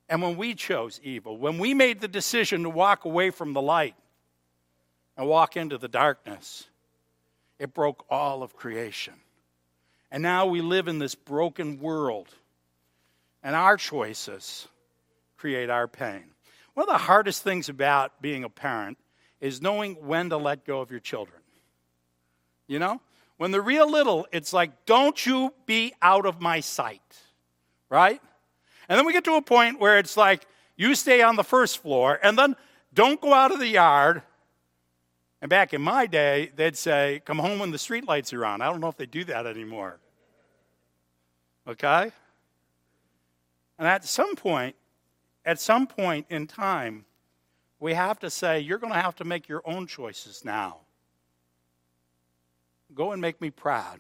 And 0.08 0.22
when 0.22 0.38
we 0.38 0.54
chose 0.54 1.00
evil, 1.04 1.38
when 1.38 1.58
we 1.58 1.74
made 1.74 2.00
the 2.00 2.08
decision 2.08 2.64
to 2.64 2.70
walk 2.70 3.06
away 3.06 3.32
from 3.32 3.54
the 3.54 3.62
light 3.62 3.96
and 5.18 5.28
walk 5.28 5.58
into 5.58 5.78
the 5.78 5.88
darkness, 5.88 6.68
it 7.58 7.74
broke 7.74 8.06
all 8.10 8.44
of 8.44 8.56
creation. 8.56 9.16
And 10.12 10.22
now 10.22 10.46
we 10.46 10.62
live 10.62 10.88
in 10.88 11.00
this 11.00 11.16
broken 11.16 11.80
world, 11.80 12.28
and 13.44 13.56
our 13.56 13.78
choices 13.78 14.68
create 15.38 15.70
our 15.70 15.88
pain. 15.88 16.24
One 16.76 16.88
of 16.88 16.94
the 16.94 17.00
hardest 17.00 17.44
things 17.44 17.70
about 17.70 18.22
being 18.22 18.44
a 18.44 18.50
parent 18.50 18.98
is 19.42 19.62
knowing 19.62 19.96
when 19.96 20.30
to 20.30 20.38
let 20.38 20.66
go 20.66 20.82
of 20.82 20.92
your 20.92 21.00
children. 21.00 21.42
You 22.68 22.80
know? 22.80 23.02
When 23.38 23.52
they're 23.52 23.62
real 23.62 23.90
little, 23.90 24.28
it's 24.32 24.54
like, 24.54 24.86
don't 24.86 25.26
you 25.26 25.54
be 25.66 25.94
out 26.02 26.26
of 26.26 26.40
my 26.40 26.62
sight, 26.62 27.02
right? 27.90 28.22
And 28.88 28.98
then 28.98 29.06
we 29.06 29.14
get 29.14 29.24
to 29.26 29.36
a 29.36 29.42
point 29.42 29.80
where 29.80 29.98
it's 29.98 30.18
like, 30.18 30.46
you 30.76 30.96
stay 30.96 31.22
on 31.22 31.36
the 31.36 31.44
first 31.44 31.80
floor, 31.80 32.20
and 32.22 32.38
then 32.38 32.56
don't 32.94 33.22
go 33.22 33.34
out 33.34 33.52
of 33.52 33.60
the 33.60 33.68
yard. 33.68 34.22
And 35.42 35.50
back 35.50 35.74
in 35.74 35.82
my 35.82 36.06
day, 36.06 36.52
they'd 36.56 36.76
say, 36.76 37.22
come 37.26 37.40
home 37.40 37.60
when 37.60 37.72
the 37.72 37.78
street 37.78 38.08
lights 38.08 38.34
are 38.34 38.46
on. 38.46 38.62
I 38.62 38.70
don't 38.70 38.82
know 38.82 38.88
if 38.88 38.98
they 38.98 39.06
do 39.06 39.24
that 39.26 39.46
anymore. 39.46 40.00
Okay? 41.68 42.12
And 43.78 43.88
at 43.88 44.06
some 44.06 44.36
point, 44.36 44.76
at 45.46 45.60
some 45.60 45.88
point 45.88 46.26
in 46.30 46.48
time, 46.48 47.06
we 47.80 47.94
have 47.94 48.20
to 48.20 48.30
say, 48.30 48.60
you're 48.60 48.78
going 48.78 48.94
to 48.94 49.00
have 49.00 49.16
to 49.18 49.24
make 49.24 49.48
your 49.48 49.62
own 49.66 49.86
choices 49.88 50.44
now. 50.44 50.80
Go 52.94 53.12
and 53.12 53.22
make 53.22 53.42
me 53.42 53.50
proud. 53.50 54.00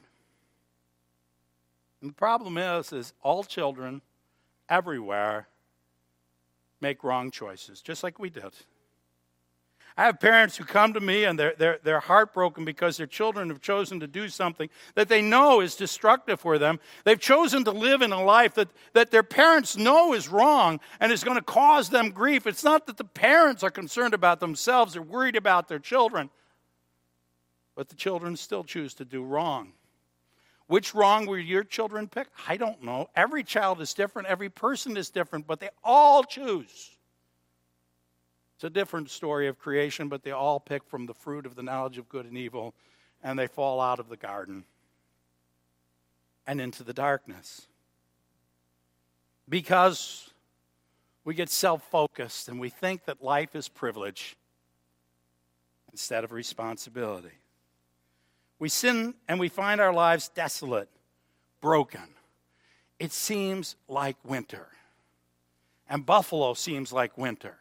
And 2.01 2.09
the 2.09 2.15
problem 2.15 2.57
is, 2.57 2.93
is 2.93 3.13
all 3.21 3.43
children 3.43 4.01
everywhere 4.69 5.47
make 6.81 7.03
wrong 7.03 7.31
choices, 7.31 7.81
just 7.81 8.03
like 8.03 8.19
we 8.19 8.29
did. 8.29 8.53
I 9.97 10.05
have 10.05 10.19
parents 10.19 10.57
who 10.57 10.65
come 10.65 10.93
to 10.93 10.99
me 10.99 11.23
and 11.23 11.39
they're, 11.39 11.53
they're, 11.57 11.79
they're 11.81 11.99
heartbroken 12.01 12.65
because 12.65 12.97
their 12.97 13.07
children 13.07 13.47
have 13.47 13.61
chosen 13.61 14.01
to 14.01 14.07
do 14.07 14.27
something 14.27 14.69
that 14.95 15.07
they 15.07 15.21
know 15.21 15.61
is 15.61 15.75
destructive 15.75 16.41
for 16.41 16.57
them. 16.57 16.81
They've 17.05 17.19
chosen 17.19 17.63
to 17.63 17.71
live 17.71 18.01
in 18.01 18.11
a 18.11 18.21
life 18.21 18.55
that, 18.55 18.67
that 18.91 19.11
their 19.11 19.23
parents 19.23 19.77
know 19.77 20.13
is 20.13 20.27
wrong 20.27 20.81
and 20.99 21.13
is 21.13 21.23
going 21.23 21.37
to 21.37 21.43
cause 21.43 21.89
them 21.89 22.11
grief. 22.11 22.45
It's 22.45 22.63
not 22.63 22.87
that 22.87 22.97
the 22.97 23.05
parents 23.05 23.63
are 23.63 23.71
concerned 23.71 24.13
about 24.13 24.41
themselves, 24.41 24.93
they're 24.93 25.01
worried 25.01 25.37
about 25.37 25.69
their 25.69 25.79
children. 25.79 26.29
But 27.73 27.87
the 27.87 27.95
children 27.95 28.35
still 28.35 28.65
choose 28.65 28.93
to 28.95 29.05
do 29.05 29.23
wrong. 29.23 29.73
Which 30.67 30.95
wrong 30.95 31.27
will 31.27 31.37
your 31.37 31.63
children 31.63 32.07
pick? 32.07 32.27
I 32.47 32.57
don't 32.57 32.81
know. 32.83 33.09
Every 33.15 33.43
child 33.43 33.81
is 33.81 33.93
different, 33.93 34.27
every 34.27 34.49
person 34.49 34.97
is 34.97 35.09
different, 35.09 35.45
but 35.45 35.59
they 35.59 35.69
all 35.83 36.23
choose 36.23 36.95
it's 38.55 38.63
a 38.63 38.69
different 38.69 39.09
story 39.09 39.47
of 39.47 39.59
creation, 39.59 40.07
but 40.07 40.23
they 40.23 40.31
all 40.31 40.61
pick 40.61 40.83
from 40.85 41.05
the 41.05 41.13
fruit 41.13 41.45
of 41.45 41.55
the 41.55 41.63
knowledge 41.63 41.97
of 41.97 42.07
good 42.07 42.25
and 42.25 42.37
evil, 42.37 42.73
and 43.21 43.37
they 43.37 43.47
fall 43.47 43.81
out 43.81 43.99
of 43.99 44.07
the 44.07 44.15
garden 44.15 44.63
and 46.47 46.61
into 46.61 46.83
the 46.83 46.93
darkness. 46.93 47.67
Because 49.47 50.31
We 51.25 51.33
get 51.33 51.49
self 51.49 51.81
focused 51.89 52.47
and 52.49 52.59
we 52.59 52.69
think 52.69 53.05
that 53.05 53.23
life 53.23 53.55
is 53.55 53.67
privilege 53.67 54.37
instead 55.91 56.23
of 56.23 56.31
responsibility. 56.31 57.31
We 58.65 58.69
sin 58.69 59.13
and 59.27 59.39
we 59.39 59.47
find 59.47 59.79
our 59.79 59.93
lives 59.93 60.29
desolate, 60.29 60.89
broken. 61.61 62.01
It 62.97 63.11
seems 63.11 63.75
like 63.87 64.17
winter. 64.25 64.69
And 65.87 66.03
Buffalo 66.03 66.55
seems 66.55 66.91
like 66.91 67.15
winter, 67.15 67.57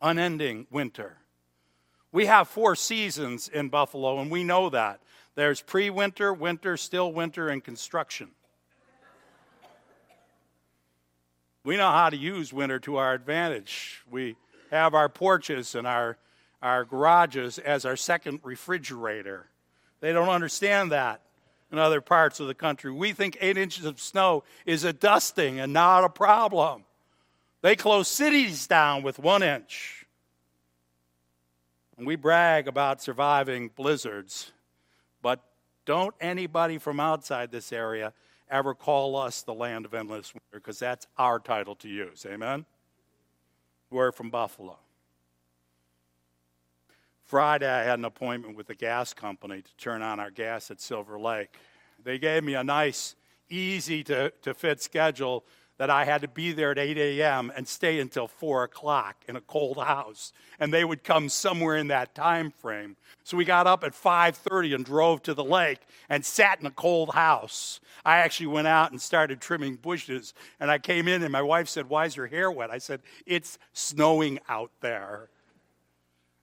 unending 0.00 0.68
winter. 0.70 1.18
We 2.12 2.24
have 2.24 2.48
four 2.48 2.76
seasons 2.76 3.46
in 3.48 3.68
Buffalo, 3.68 4.20
and 4.20 4.30
we 4.30 4.42
know 4.42 4.70
that. 4.70 5.02
There's 5.34 5.60
pre 5.60 5.90
winter, 5.90 6.32
winter, 6.32 6.78
still 6.78 7.12
winter, 7.12 7.50
and 7.50 7.62
construction. 7.62 8.30
We 11.62 11.76
know 11.76 11.90
how 11.90 12.08
to 12.08 12.16
use 12.16 12.54
winter 12.54 12.78
to 12.78 12.96
our 12.96 13.12
advantage. 13.12 14.02
We 14.10 14.36
have 14.70 14.94
our 14.94 15.10
porches 15.10 15.74
and 15.74 15.86
our, 15.86 16.16
our 16.62 16.86
garages 16.86 17.58
as 17.58 17.84
our 17.84 17.96
second 17.96 18.40
refrigerator. 18.44 19.50
They 20.04 20.12
don't 20.12 20.28
understand 20.28 20.92
that 20.92 21.22
in 21.72 21.78
other 21.78 22.02
parts 22.02 22.38
of 22.38 22.46
the 22.46 22.54
country. 22.54 22.92
We 22.92 23.14
think 23.14 23.38
eight 23.40 23.56
inches 23.56 23.86
of 23.86 23.98
snow 23.98 24.44
is 24.66 24.84
a 24.84 24.92
dusting 24.92 25.58
and 25.58 25.72
not 25.72 26.04
a 26.04 26.10
problem. 26.10 26.84
They 27.62 27.74
close 27.74 28.06
cities 28.06 28.66
down 28.66 29.02
with 29.02 29.18
one 29.18 29.42
inch. 29.42 30.04
And 31.96 32.06
we 32.06 32.16
brag 32.16 32.68
about 32.68 33.00
surviving 33.00 33.70
blizzards, 33.74 34.52
but 35.22 35.40
don't 35.86 36.14
anybody 36.20 36.76
from 36.76 37.00
outside 37.00 37.50
this 37.50 37.72
area 37.72 38.12
ever 38.50 38.74
call 38.74 39.16
us 39.16 39.40
the 39.40 39.54
land 39.54 39.86
of 39.86 39.94
endless 39.94 40.34
winter 40.34 40.60
because 40.60 40.78
that's 40.78 41.06
our 41.16 41.38
title 41.38 41.76
to 41.76 41.88
use. 41.88 42.26
Amen? 42.28 42.66
We're 43.88 44.12
from 44.12 44.28
Buffalo. 44.28 44.76
Friday, 47.34 47.68
I 47.68 47.82
had 47.82 47.98
an 47.98 48.04
appointment 48.04 48.56
with 48.56 48.68
the 48.68 48.76
gas 48.76 49.12
company 49.12 49.60
to 49.60 49.76
turn 49.76 50.02
on 50.02 50.20
our 50.20 50.30
gas 50.30 50.70
at 50.70 50.80
Silver 50.80 51.18
Lake. 51.18 51.58
They 52.04 52.16
gave 52.16 52.44
me 52.44 52.54
a 52.54 52.62
nice, 52.62 53.16
easy 53.50 54.04
to, 54.04 54.30
to 54.42 54.54
fit 54.54 54.80
schedule 54.80 55.44
that 55.76 55.90
I 55.90 56.04
had 56.04 56.20
to 56.20 56.28
be 56.28 56.52
there 56.52 56.70
at 56.70 56.78
8 56.78 56.96
a.m. 56.96 57.50
and 57.56 57.66
stay 57.66 57.98
until 57.98 58.28
4 58.28 58.62
o'clock 58.62 59.24
in 59.26 59.34
a 59.34 59.40
cold 59.40 59.78
house. 59.78 60.32
And 60.60 60.72
they 60.72 60.84
would 60.84 61.02
come 61.02 61.28
somewhere 61.28 61.74
in 61.76 61.88
that 61.88 62.14
time 62.14 62.52
frame. 62.52 62.94
So 63.24 63.36
we 63.36 63.44
got 63.44 63.66
up 63.66 63.82
at 63.82 63.94
5:30 63.94 64.72
and 64.72 64.84
drove 64.84 65.20
to 65.24 65.34
the 65.34 65.42
lake 65.42 65.80
and 66.08 66.24
sat 66.24 66.60
in 66.60 66.66
a 66.66 66.70
cold 66.70 67.14
house. 67.14 67.80
I 68.04 68.18
actually 68.18 68.46
went 68.46 68.68
out 68.68 68.92
and 68.92 69.02
started 69.02 69.40
trimming 69.40 69.74
bushes. 69.74 70.34
And 70.60 70.70
I 70.70 70.78
came 70.78 71.08
in 71.08 71.24
and 71.24 71.32
my 71.32 71.42
wife 71.42 71.68
said, 71.68 71.88
"Why 71.88 72.04
is 72.04 72.14
your 72.14 72.28
hair 72.28 72.48
wet?" 72.48 72.70
I 72.70 72.78
said, 72.78 73.02
"It's 73.26 73.58
snowing 73.72 74.38
out 74.48 74.70
there." 74.80 75.30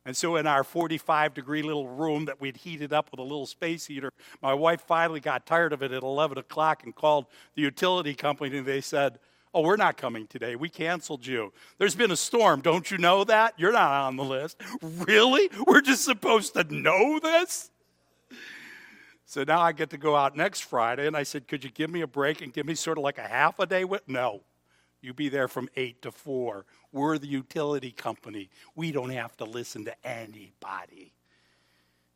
And 0.05 0.17
so, 0.17 0.35
in 0.35 0.47
our 0.47 0.63
45 0.63 1.33
degree 1.33 1.61
little 1.61 1.87
room 1.87 2.25
that 2.25 2.41
we'd 2.41 2.57
heated 2.57 2.91
up 2.91 3.11
with 3.11 3.19
a 3.19 3.23
little 3.23 3.45
space 3.45 3.85
heater, 3.85 4.11
my 4.41 4.53
wife 4.53 4.81
finally 4.81 5.19
got 5.19 5.45
tired 5.45 5.73
of 5.73 5.83
it 5.83 5.91
at 5.91 6.01
11 6.01 6.39
o'clock 6.39 6.83
and 6.83 6.95
called 6.95 7.27
the 7.55 7.61
utility 7.61 8.15
company. 8.15 8.57
And 8.57 8.65
they 8.65 8.81
said, 8.81 9.19
Oh, 9.53 9.61
we're 9.61 9.75
not 9.75 9.97
coming 9.97 10.27
today. 10.27 10.55
We 10.55 10.69
canceled 10.69 11.27
you. 11.27 11.51
There's 11.77 11.93
been 11.93 12.11
a 12.11 12.15
storm. 12.15 12.61
Don't 12.61 12.89
you 12.89 12.97
know 12.97 13.25
that? 13.25 13.53
You're 13.57 13.73
not 13.73 13.91
on 14.05 14.15
the 14.15 14.23
list. 14.23 14.59
Really? 14.81 15.49
We're 15.67 15.81
just 15.81 16.05
supposed 16.05 16.53
to 16.53 16.63
know 16.63 17.19
this? 17.19 17.69
So 19.25 19.43
now 19.43 19.61
I 19.61 19.71
get 19.71 19.89
to 19.91 19.97
go 19.97 20.15
out 20.15 20.35
next 20.35 20.61
Friday. 20.61 21.05
And 21.05 21.15
I 21.15 21.23
said, 21.23 21.47
Could 21.47 21.63
you 21.63 21.69
give 21.69 21.89
me 21.89 22.01
a 22.01 22.07
break 22.07 22.41
and 22.41 22.51
give 22.51 22.65
me 22.65 22.75
sort 22.75 22.97
of 22.97 23.03
like 23.03 23.17
a 23.17 23.27
half 23.27 23.59
a 23.59 23.65
day? 23.65 23.83
With? 23.83 24.07
No. 24.07 24.41
You 25.01 25.13
be 25.13 25.29
there 25.29 25.47
from 25.47 25.69
8 25.75 26.01
to 26.03 26.11
4. 26.11 26.65
We're 26.91 27.17
the 27.17 27.27
utility 27.27 27.91
company. 27.91 28.49
We 28.75 28.91
don't 28.91 29.09
have 29.09 29.35
to 29.37 29.45
listen 29.45 29.85
to 29.85 29.95
anybody. 30.07 31.13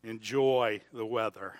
Enjoy 0.03 0.81
the 0.93 1.05
weather. 1.05 1.55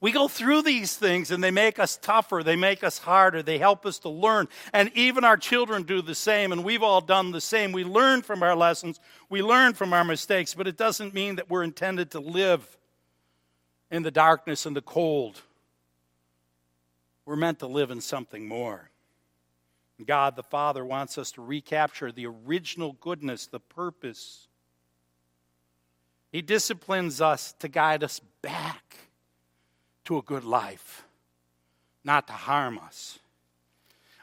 We 0.00 0.10
go 0.10 0.26
through 0.26 0.62
these 0.62 0.96
things 0.96 1.30
and 1.30 1.42
they 1.42 1.52
make 1.52 1.78
us 1.78 1.96
tougher, 1.96 2.42
they 2.42 2.56
make 2.56 2.82
us 2.82 2.98
harder, 2.98 3.40
they 3.40 3.58
help 3.58 3.86
us 3.86 4.00
to 4.00 4.08
learn. 4.08 4.48
And 4.72 4.90
even 4.96 5.22
our 5.22 5.36
children 5.36 5.84
do 5.84 6.02
the 6.02 6.16
same, 6.16 6.50
and 6.50 6.64
we've 6.64 6.82
all 6.82 7.00
done 7.00 7.30
the 7.30 7.40
same. 7.40 7.70
We 7.70 7.84
learn 7.84 8.22
from 8.22 8.42
our 8.42 8.56
lessons, 8.56 8.98
we 9.28 9.42
learn 9.42 9.74
from 9.74 9.92
our 9.92 10.02
mistakes, 10.02 10.54
but 10.54 10.66
it 10.66 10.76
doesn't 10.76 11.14
mean 11.14 11.36
that 11.36 11.48
we're 11.48 11.62
intended 11.62 12.10
to 12.10 12.20
live 12.20 12.76
in 13.92 14.02
the 14.02 14.10
darkness 14.10 14.66
and 14.66 14.74
the 14.74 14.82
cold. 14.82 15.40
We're 17.24 17.36
meant 17.36 17.60
to 17.60 17.68
live 17.68 17.92
in 17.92 18.00
something 18.00 18.48
more. 18.48 18.90
God 20.06 20.36
the 20.36 20.42
Father 20.42 20.84
wants 20.84 21.18
us 21.18 21.32
to 21.32 21.42
recapture 21.42 22.12
the 22.12 22.26
original 22.26 22.96
goodness, 23.00 23.46
the 23.46 23.60
purpose. 23.60 24.48
He 26.30 26.42
disciplines 26.42 27.20
us 27.20 27.54
to 27.58 27.68
guide 27.68 28.02
us 28.02 28.20
back 28.40 28.96
to 30.04 30.18
a 30.18 30.22
good 30.22 30.44
life, 30.44 31.04
not 32.04 32.26
to 32.26 32.32
harm 32.32 32.78
us. 32.78 33.18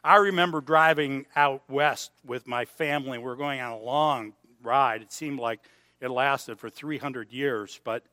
I 0.04 0.16
remember 0.18 0.62
driving 0.62 1.26
out 1.36 1.64
west 1.70 2.12
with 2.26 2.48
my 2.48 2.66
family. 2.66 3.18
We 3.18 3.26
were 3.26 3.36
going 3.36 3.60
on 3.60 3.74
a 3.74 3.80
long 3.80 4.34
ride. 4.64 5.02
It 5.02 5.12
seemed 5.12 5.40
like 5.40 5.60
it 6.02 6.10
lasted 6.10 6.58
for 6.58 6.70
300 6.70 7.32
years, 7.32 7.80
but 7.84 8.04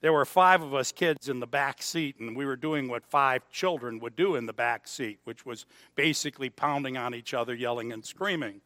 there 0.00 0.12
were 0.12 0.24
five 0.24 0.62
of 0.62 0.74
us 0.74 0.92
kids 0.92 1.28
in 1.28 1.40
the 1.40 1.46
back 1.46 1.82
seat, 1.82 2.18
and 2.20 2.36
we 2.36 2.46
were 2.46 2.56
doing 2.56 2.88
what 2.88 3.04
five 3.04 3.48
children 3.50 3.98
would 4.00 4.16
do 4.16 4.36
in 4.36 4.46
the 4.46 4.52
back 4.52 4.88
seat, 4.88 5.18
which 5.24 5.44
was 5.44 5.66
basically 5.94 6.48
pounding 6.48 6.96
on 6.96 7.14
each 7.14 7.34
other, 7.34 7.54
yelling 7.54 7.92
and 7.92 8.04
screaming. 8.04 8.60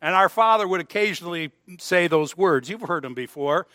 And 0.00 0.14
our 0.14 0.28
father 0.28 0.66
would 0.66 0.80
occasionally 0.80 1.52
say 1.78 2.08
those 2.08 2.36
words. 2.36 2.68
You've 2.68 2.82
heard 2.82 3.04
them 3.04 3.14
before. 3.14 3.66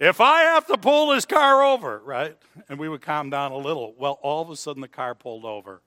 If 0.00 0.20
I 0.20 0.40
have 0.42 0.66
to 0.68 0.78
pull 0.78 1.10
this 1.10 1.26
car 1.26 1.62
over, 1.62 2.00
right? 2.04 2.36
And 2.70 2.78
we 2.78 2.88
would 2.88 3.02
calm 3.02 3.28
down 3.28 3.52
a 3.52 3.58
little. 3.58 3.94
Well, 3.98 4.18
all 4.22 4.42
of 4.42 4.48
a 4.48 4.56
sudden 4.56 4.80
the 4.80 4.88
car 4.88 5.14
pulled 5.14 5.44
over. 5.44 5.82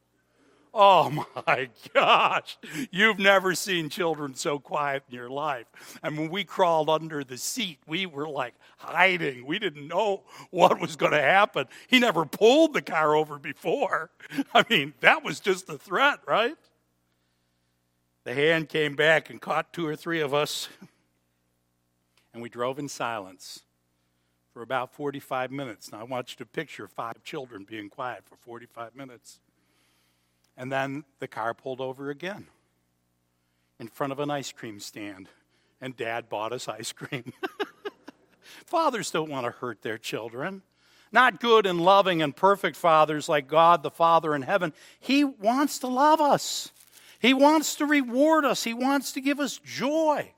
Oh 0.74 1.26
my 1.48 1.70
gosh. 1.94 2.58
You've 2.92 3.20
never 3.20 3.54
seen 3.54 3.90
children 3.90 4.34
so 4.36 4.60
quiet 4.60 5.04
in 5.10 5.16
your 5.16 5.30
life. 5.30 5.68
And 6.02 6.18
when 6.18 6.30
we 6.30 6.44
crawled 6.44 6.90
under 6.90 7.24
the 7.24 7.38
seat, 7.38 7.80
we 7.88 8.06
were 8.06 8.28
like 8.28 8.56
hiding. 8.78 9.46
We 9.46 9.60
didn't 9.60 9.88
know 9.88 10.24
what 10.50 10.80
was 10.80 10.96
going 10.96 11.12
to 11.12 11.22
happen. 11.22 11.68
He 11.88 12.00
never 12.00 12.26
pulled 12.26 12.74
the 12.74 12.82
car 12.82 13.16
over 13.16 13.38
before. 13.38 14.10
I 14.54 14.66
mean, 14.70 14.94
that 15.02 15.24
was 15.24 15.40
just 15.40 15.70
a 15.70 15.78
threat, 15.78 16.20
right? 16.28 16.56
The 18.24 18.34
hand 18.34 18.70
came 18.70 18.96
back 18.96 19.30
and 19.30 19.40
caught 19.42 19.74
two 19.74 19.86
or 19.86 19.98
three 19.98 20.22
of 20.22 20.34
us, 20.34 20.70
and 22.34 22.42
we 22.42 22.48
drove 22.48 22.80
in 22.80 22.88
silence 22.88 23.60
for 24.54 24.62
about 24.62 24.94
45 24.94 25.52
minutes. 25.52 25.92
Now, 25.92 26.00
I 26.00 26.04
want 26.04 26.32
you 26.32 26.38
to 26.38 26.46
picture 26.46 26.88
five 26.88 27.22
children 27.24 27.66
being 27.70 27.90
quiet 27.90 28.24
for 28.24 28.38
45 28.38 28.96
minutes. 28.96 29.40
And 30.56 30.72
then 30.72 31.04
the 31.20 31.28
car 31.28 31.54
pulled 31.54 31.82
over 31.82 32.10
again 32.10 32.48
in 33.80 33.88
front 33.88 34.14
of 34.14 34.20
an 34.20 34.30
ice 34.30 34.52
cream 34.52 34.80
stand, 34.80 35.28
and 35.82 35.98
dad 35.98 36.30
bought 36.30 36.54
us 36.54 36.68
ice 36.68 36.92
cream. 36.92 37.34
fathers 38.66 39.12
don't 39.12 39.30
want 39.30 39.46
to 39.46 39.52
hurt 39.52 39.82
their 39.82 39.98
children. 39.98 40.62
Not 41.12 41.40
good 41.40 41.66
and 41.66 41.80
loving 41.80 42.22
and 42.22 42.36
perfect 42.36 42.76
fathers 42.76 43.30
like 43.30 43.48
God 43.48 43.84
the 43.84 43.92
Father 43.92 44.34
in 44.34 44.42
heaven. 44.42 44.74
He 45.00 45.24
wants 45.24 45.80
to 45.80 45.88
love 45.88 46.22
us, 46.22 46.72
He 47.20 47.34
wants 47.34 47.76
to 47.76 47.86
reward 47.86 48.46
us, 48.46 48.64
He 48.64 48.74
wants 48.74 49.12
to 49.14 49.22
give 49.22 49.40
us 49.40 49.60
joy. 49.64 50.34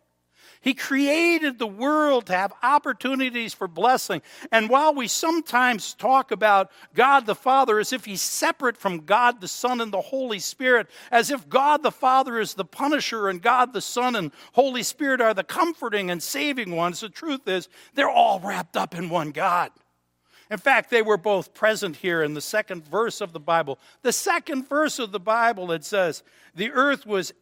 He 0.66 0.74
created 0.74 1.60
the 1.60 1.68
world 1.68 2.26
to 2.26 2.34
have 2.34 2.52
opportunities 2.64 3.54
for 3.54 3.68
blessing. 3.68 4.24
And 4.52 4.68
while 4.68 4.96
we 4.96 5.08
sometimes 5.08 5.94
talk 5.94 6.32
about 6.32 6.72
God 6.96 7.28
the 7.28 7.36
Father 7.36 7.78
as 7.78 7.94
if 7.94 8.06
He's 8.06 8.24
separate 8.24 8.76
from 8.76 9.06
God 9.06 9.42
the 9.42 9.48
Son 9.48 9.80
and 9.80 9.94
the 9.94 10.02
Holy 10.02 10.40
Spirit, 10.40 10.88
as 11.12 11.30
if 11.30 11.48
God 11.48 11.84
the 11.84 11.92
Father 11.92 12.40
is 12.40 12.56
the 12.56 12.66
punisher 12.66 13.30
and 13.30 13.44
God 13.44 13.74
the 13.74 13.82
Son 13.82 14.16
and 14.16 14.32
Holy 14.54 14.82
Spirit 14.82 15.22
are 15.22 15.36
the 15.36 15.44
comforting 15.44 16.10
and 16.10 16.24
saving 16.24 16.76
ones, 16.76 17.00
the 17.00 17.10
truth 17.10 17.48
is 17.48 17.70
they're 17.94 18.10
all 18.10 18.40
wrapped 18.40 18.76
up 18.76 18.96
in 18.96 19.08
one 19.08 19.30
God. 19.30 19.70
In 20.50 20.58
fact, 20.58 20.90
they 20.90 21.04
were 21.04 21.18
both 21.18 21.54
present 21.54 21.98
here 21.98 22.24
in 22.24 22.34
the 22.34 22.42
second 22.42 22.88
verse 22.88 23.22
of 23.22 23.34
the 23.34 23.40
Bible. 23.40 23.78
The 24.02 24.12
second 24.12 24.68
verse 24.68 24.98
of 24.98 25.12
the 25.12 25.20
Bible, 25.20 25.72
it 25.72 25.86
says, 25.86 26.24
The 26.56 26.72
earth 26.72 27.06
was 27.06 27.34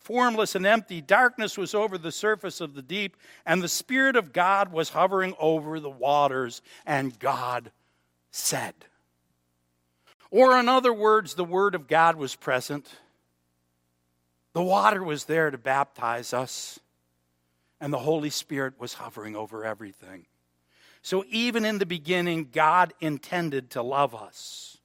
formless 0.00 0.54
and 0.54 0.66
empty. 0.66 1.00
Darkness 1.00 1.56
was 1.56 1.74
over 1.74 1.96
the 1.96 2.12
surface 2.12 2.60
of 2.60 2.74
the 2.74 2.82
deep, 2.82 3.16
and 3.46 3.62
the 3.62 3.68
Spirit 3.68 4.16
of 4.16 4.32
God 4.32 4.72
was 4.72 4.90
hovering 4.90 5.34
over 5.38 5.78
the 5.78 5.90
waters, 5.90 6.62
and 6.84 7.18
God 7.18 7.70
said. 8.30 8.74
Or, 10.30 10.58
in 10.58 10.68
other 10.68 10.92
words, 10.92 11.34
the 11.34 11.44
Word 11.44 11.74
of 11.74 11.88
God 11.88 12.16
was 12.16 12.36
present. 12.36 12.88
The 14.52 14.62
water 14.62 15.02
was 15.02 15.24
there 15.24 15.50
to 15.50 15.58
baptize 15.58 16.32
us, 16.32 16.80
and 17.80 17.92
the 17.92 17.98
Holy 17.98 18.30
Spirit 18.30 18.74
was 18.78 18.94
hovering 18.94 19.36
over 19.36 19.64
everything. 19.64 20.26
So, 21.02 21.24
even 21.30 21.64
in 21.64 21.78
the 21.78 21.86
beginning, 21.86 22.48
God 22.52 22.92
intended 23.00 23.70
to 23.70 23.82
love 23.82 24.14
us. 24.14 24.78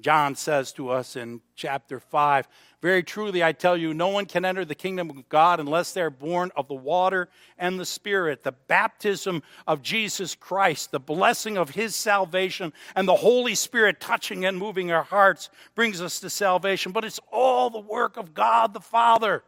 John 0.00 0.34
says 0.34 0.72
to 0.72 0.90
us 0.90 1.16
in 1.16 1.40
chapter 1.54 1.98
5 1.98 2.48
Very 2.80 3.02
truly, 3.02 3.42
I 3.42 3.52
tell 3.52 3.76
you, 3.76 3.92
no 3.92 4.08
one 4.08 4.26
can 4.26 4.44
enter 4.44 4.64
the 4.64 4.74
kingdom 4.74 5.10
of 5.10 5.28
God 5.28 5.60
unless 5.60 5.92
they're 5.92 6.10
born 6.10 6.50
of 6.56 6.68
the 6.68 6.74
water 6.74 7.28
and 7.58 7.78
the 7.78 7.86
Spirit. 7.86 8.42
The 8.42 8.52
baptism 8.52 9.42
of 9.66 9.82
Jesus 9.82 10.34
Christ, 10.34 10.90
the 10.90 11.00
blessing 11.00 11.56
of 11.56 11.70
his 11.70 11.96
salvation, 11.96 12.72
and 12.94 13.08
the 13.08 13.16
Holy 13.16 13.54
Spirit 13.54 14.00
touching 14.00 14.44
and 14.44 14.58
moving 14.58 14.92
our 14.92 15.02
hearts 15.02 15.50
brings 15.74 16.00
us 16.00 16.20
to 16.20 16.30
salvation. 16.30 16.92
But 16.92 17.04
it's 17.04 17.20
all 17.32 17.70
the 17.70 17.80
work 17.80 18.16
of 18.16 18.34
God 18.34 18.74
the 18.74 18.80
Father, 18.80 19.42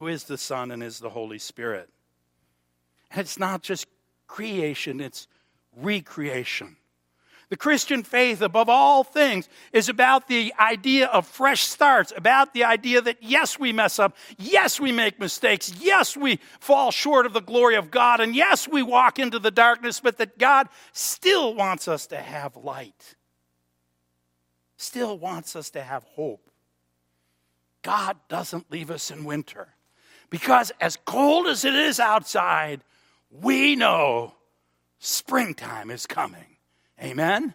who 0.00 0.08
is 0.08 0.24
the 0.24 0.38
Son 0.38 0.70
and 0.70 0.82
is 0.82 0.98
the 0.98 1.10
Holy 1.10 1.38
Spirit. 1.38 1.88
And 3.10 3.20
it's 3.20 3.38
not 3.38 3.62
just 3.62 3.86
creation, 4.26 5.00
it's 5.00 5.28
recreation. 5.76 6.76
The 7.50 7.56
Christian 7.56 8.02
faith, 8.02 8.40
above 8.40 8.68
all 8.68 9.04
things, 9.04 9.48
is 9.72 9.88
about 9.88 10.28
the 10.28 10.54
idea 10.58 11.06
of 11.06 11.26
fresh 11.26 11.62
starts, 11.62 12.12
about 12.16 12.54
the 12.54 12.64
idea 12.64 13.00
that 13.02 13.22
yes, 13.22 13.58
we 13.58 13.72
mess 13.72 13.98
up, 13.98 14.16
yes, 14.38 14.80
we 14.80 14.92
make 14.92 15.20
mistakes, 15.20 15.72
yes, 15.78 16.16
we 16.16 16.40
fall 16.58 16.90
short 16.90 17.26
of 17.26 17.32
the 17.32 17.40
glory 17.40 17.76
of 17.76 17.90
God, 17.90 18.20
and 18.20 18.34
yes, 18.34 18.66
we 18.66 18.82
walk 18.82 19.18
into 19.18 19.38
the 19.38 19.50
darkness, 19.50 20.00
but 20.00 20.16
that 20.18 20.38
God 20.38 20.68
still 20.92 21.54
wants 21.54 21.86
us 21.86 22.06
to 22.08 22.16
have 22.16 22.56
light, 22.56 23.14
still 24.76 25.18
wants 25.18 25.54
us 25.54 25.70
to 25.70 25.82
have 25.82 26.04
hope. 26.04 26.50
God 27.82 28.16
doesn't 28.28 28.72
leave 28.72 28.90
us 28.90 29.10
in 29.10 29.24
winter 29.24 29.68
because, 30.30 30.72
as 30.80 30.96
cold 31.04 31.46
as 31.46 31.66
it 31.66 31.74
is 31.74 32.00
outside, 32.00 32.82
we 33.30 33.76
know 33.76 34.34
springtime 34.98 35.90
is 35.90 36.06
coming. 36.06 36.53
Amen? 37.04 37.54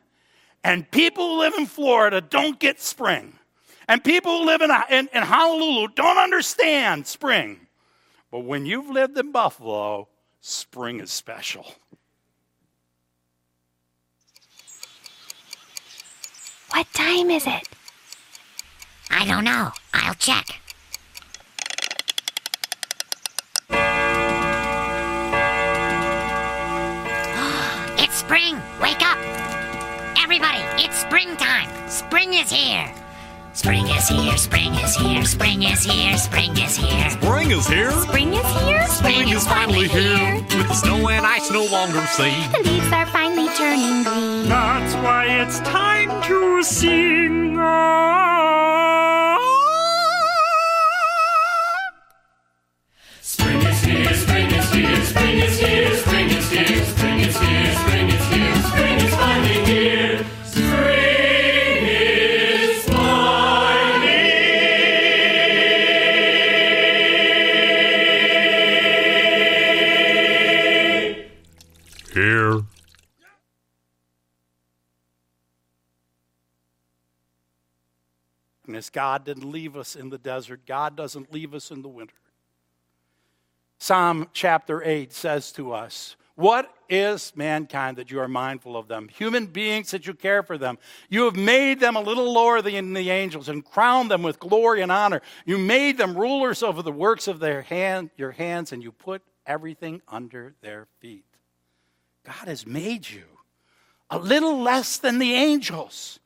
And 0.63 0.89
people 0.91 1.27
who 1.27 1.39
live 1.39 1.53
in 1.57 1.65
Florida 1.65 2.21
don't 2.21 2.59
get 2.59 2.79
spring. 2.79 3.33
And 3.87 4.03
people 4.03 4.39
who 4.39 4.45
live 4.45 4.61
in, 4.61 4.69
in, 4.91 5.09
in 5.13 5.23
Honolulu 5.23 5.87
don't 5.95 6.19
understand 6.19 7.07
spring. 7.07 7.61
But 8.31 8.41
when 8.41 8.67
you've 8.67 8.89
lived 8.89 9.17
in 9.17 9.31
Buffalo, 9.31 10.09
spring 10.41 10.99
is 10.99 11.11
special. 11.11 11.65
What 16.71 16.85
time 16.93 17.31
is 17.31 17.47
it? 17.47 17.67
I 19.09 19.25
don't 19.25 19.43
know. 19.43 19.71
I'll 19.91 20.13
check. 20.13 20.61
it's 27.99 28.15
spring. 28.15 28.61
Wake 28.79 29.01
up. 29.01 29.38
Everybody, 30.31 30.61
it's 30.85 30.95
springtime. 30.95 31.89
Spring 31.89 32.35
is 32.35 32.51
here. 32.51 32.85
Spring 33.53 33.87
is 33.87 34.07
here, 34.07 34.37
spring 34.37 34.75
is 34.75 34.95
here, 34.95 35.25
spring 35.25 35.63
is 35.63 35.83
here, 35.83 36.17
spring 36.17 36.51
is 36.55 36.77
here. 36.77 37.09
Spring 37.09 37.49
is 37.49 37.67
here. 37.67 37.89
Spring 37.89 38.33
is 38.33 38.45
here. 38.61 38.87
Spring 38.89 39.29
is 39.29 39.47
finally 39.47 39.87
here. 39.87 40.35
With 40.35 40.67
the 40.67 40.73
snow 40.75 41.09
and 41.09 41.25
ice 41.25 41.49
no 41.49 41.65
longer 41.65 42.05
see. 42.05 42.29
The 42.51 42.61
leaves 42.63 42.91
are 42.91 43.07
finally 43.07 43.47
turning 43.55 44.03
green. 44.03 44.47
That's 44.47 44.93
why 45.03 45.25
it's 45.25 45.61
time 45.61 46.21
to 46.27 46.61
sing. 46.61 47.55
Spring 53.23 53.61
is 53.63 53.81
here, 53.83 54.13
spring 54.13 54.51
is 54.51 54.71
here, 54.73 55.05
spring 55.05 55.37
is 55.39 55.59
here, 55.59 55.68
God 78.87 79.25
didn't 79.25 79.51
leave 79.51 79.75
us 79.75 79.95
in 79.95 80.11
the 80.11 80.19
desert. 80.19 80.61
God 80.67 80.95
doesn't 80.95 81.33
leave 81.33 81.55
us 81.55 81.71
in 81.71 81.81
the 81.81 81.87
winter. 81.87 82.13
Psalm 83.79 84.27
chapter 84.33 84.83
8 84.83 85.11
says 85.11 85.51
to 85.53 85.73
us, 85.73 86.15
What 86.35 86.71
is 86.87 87.33
mankind 87.35 87.97
that 87.97 88.11
you 88.11 88.19
are 88.19 88.27
mindful 88.27 88.77
of 88.77 88.87
them? 88.87 89.07
Human 89.07 89.47
beings 89.47 89.91
that 89.91 90.05
you 90.05 90.13
care 90.13 90.43
for 90.43 90.57
them. 90.57 90.77
You 91.09 91.23
have 91.23 91.35
made 91.35 91.79
them 91.79 91.95
a 91.95 92.01
little 92.01 92.31
lower 92.31 92.61
than 92.61 92.93
the 92.93 93.09
angels 93.09 93.49
and 93.49 93.65
crowned 93.65 94.11
them 94.11 94.21
with 94.21 94.39
glory 94.39 94.81
and 94.81 94.91
honor. 94.91 95.21
You 95.45 95.57
made 95.57 95.97
them 95.97 96.15
rulers 96.15 96.61
over 96.61 96.83
the 96.83 96.91
works 96.91 97.27
of 97.27 97.39
their 97.39 97.63
hand, 97.63 98.11
your 98.17 98.31
hands, 98.31 98.71
and 98.71 98.83
you 98.83 98.91
put 98.91 99.23
everything 99.45 100.01
under 100.07 100.53
their 100.61 100.87
feet. 100.99 101.25
God 102.25 102.47
has 102.47 102.67
made 102.67 103.09
you 103.09 103.23
a 104.09 104.19
little 104.19 104.59
less 104.59 104.97
than 104.97 105.19
the 105.19 105.33
angels. 105.33 106.19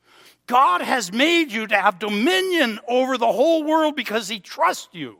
God 0.47 0.81
has 0.81 1.11
made 1.11 1.51
you 1.51 1.67
to 1.67 1.75
have 1.75 1.99
dominion 1.99 2.79
over 2.87 3.17
the 3.17 3.31
whole 3.31 3.63
world 3.63 3.95
because 3.95 4.27
He 4.27 4.39
trusts 4.39 4.89
you 4.91 5.17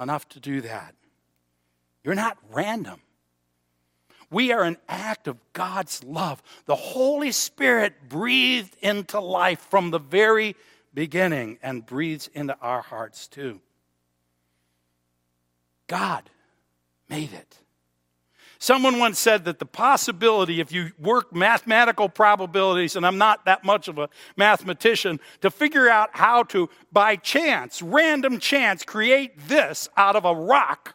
enough 0.00 0.28
to 0.30 0.40
do 0.40 0.60
that. 0.62 0.94
You're 2.04 2.14
not 2.14 2.36
random. 2.50 3.00
We 4.30 4.50
are 4.50 4.62
an 4.64 4.78
act 4.88 5.28
of 5.28 5.38
God's 5.52 6.02
love. 6.02 6.42
The 6.64 6.74
Holy 6.74 7.32
Spirit 7.32 8.08
breathed 8.08 8.76
into 8.80 9.20
life 9.20 9.60
from 9.60 9.90
the 9.90 9.98
very 9.98 10.56
beginning 10.94 11.58
and 11.62 11.84
breathes 11.84 12.28
into 12.32 12.56
our 12.60 12.80
hearts 12.80 13.28
too. 13.28 13.60
God 15.86 16.30
made 17.08 17.32
it. 17.32 17.58
Someone 18.62 19.00
once 19.00 19.18
said 19.18 19.46
that 19.46 19.58
the 19.58 19.66
possibility, 19.66 20.60
if 20.60 20.70
you 20.70 20.92
work 20.96 21.34
mathematical 21.34 22.08
probabilities, 22.08 22.94
and 22.94 23.04
I'm 23.04 23.18
not 23.18 23.44
that 23.46 23.64
much 23.64 23.88
of 23.88 23.98
a 23.98 24.08
mathematician, 24.36 25.18
to 25.40 25.50
figure 25.50 25.88
out 25.88 26.10
how 26.12 26.44
to, 26.44 26.70
by 26.92 27.16
chance, 27.16 27.82
random 27.82 28.38
chance, 28.38 28.84
create 28.84 29.48
this 29.48 29.88
out 29.96 30.14
of 30.14 30.24
a 30.24 30.32
rock 30.32 30.94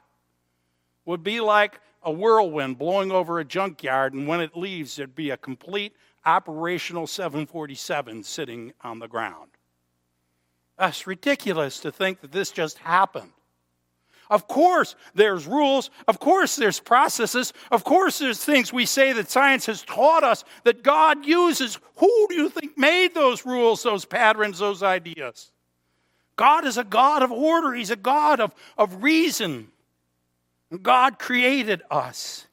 would 1.04 1.26
be 1.26 1.42
like 1.42 1.82
a 2.04 2.10
whirlwind 2.10 2.78
blowing 2.78 3.12
over 3.12 3.38
a 3.38 3.44
junkyard, 3.44 4.14
and 4.14 4.30
when 4.30 4.40
it 4.40 4.56
leaves, 4.56 4.96
there'd 4.96 5.14
be 5.14 5.32
a 5.32 5.38
complete 5.38 5.94
operational 6.26 7.06
747 7.06 8.24
sitting 8.24 8.72
on 8.82 9.00
the 9.00 9.10
ground. 9.10 9.50
That's 10.80 11.06
ridiculous 11.06 11.82
to 11.82 11.92
think 11.92 12.22
that 12.22 12.32
this 12.32 12.50
just 12.50 12.78
happened. 12.78 13.34
Of 14.30 14.48
course, 14.48 14.96
there's 15.16 15.46
rules. 15.46 15.90
Of 16.08 16.20
course, 16.20 16.56
there's 16.56 16.80
processes. 16.80 17.54
Of 17.72 17.84
course, 17.84 18.20
there's 18.20 18.44
things 18.44 18.74
we 18.74 18.86
say 18.86 19.14
that 19.14 19.30
science 19.30 19.66
has 19.68 19.84
taught 19.84 20.24
us 20.24 20.44
that 20.64 20.84
God 20.84 21.26
uses. 21.26 21.80
Who 21.98 22.28
do 22.30 22.36
you 22.36 22.50
think 22.50 22.78
made 22.78 23.14
those 23.14 23.46
rules, 23.46 23.84
those 23.84 24.06
patterns, 24.06 24.60
those 24.60 24.84
ideas? 24.84 25.52
God 26.36 26.66
is 26.66 26.78
a 26.78 26.84
God 26.84 27.24
of 27.24 27.32
order, 27.32 27.74
He's 27.74 27.92
a 27.92 27.96
God 27.96 28.40
of, 28.40 28.54
of 28.78 29.04
reason. 29.04 29.70
God 30.82 31.18
created 31.18 31.82
us, 31.90 32.48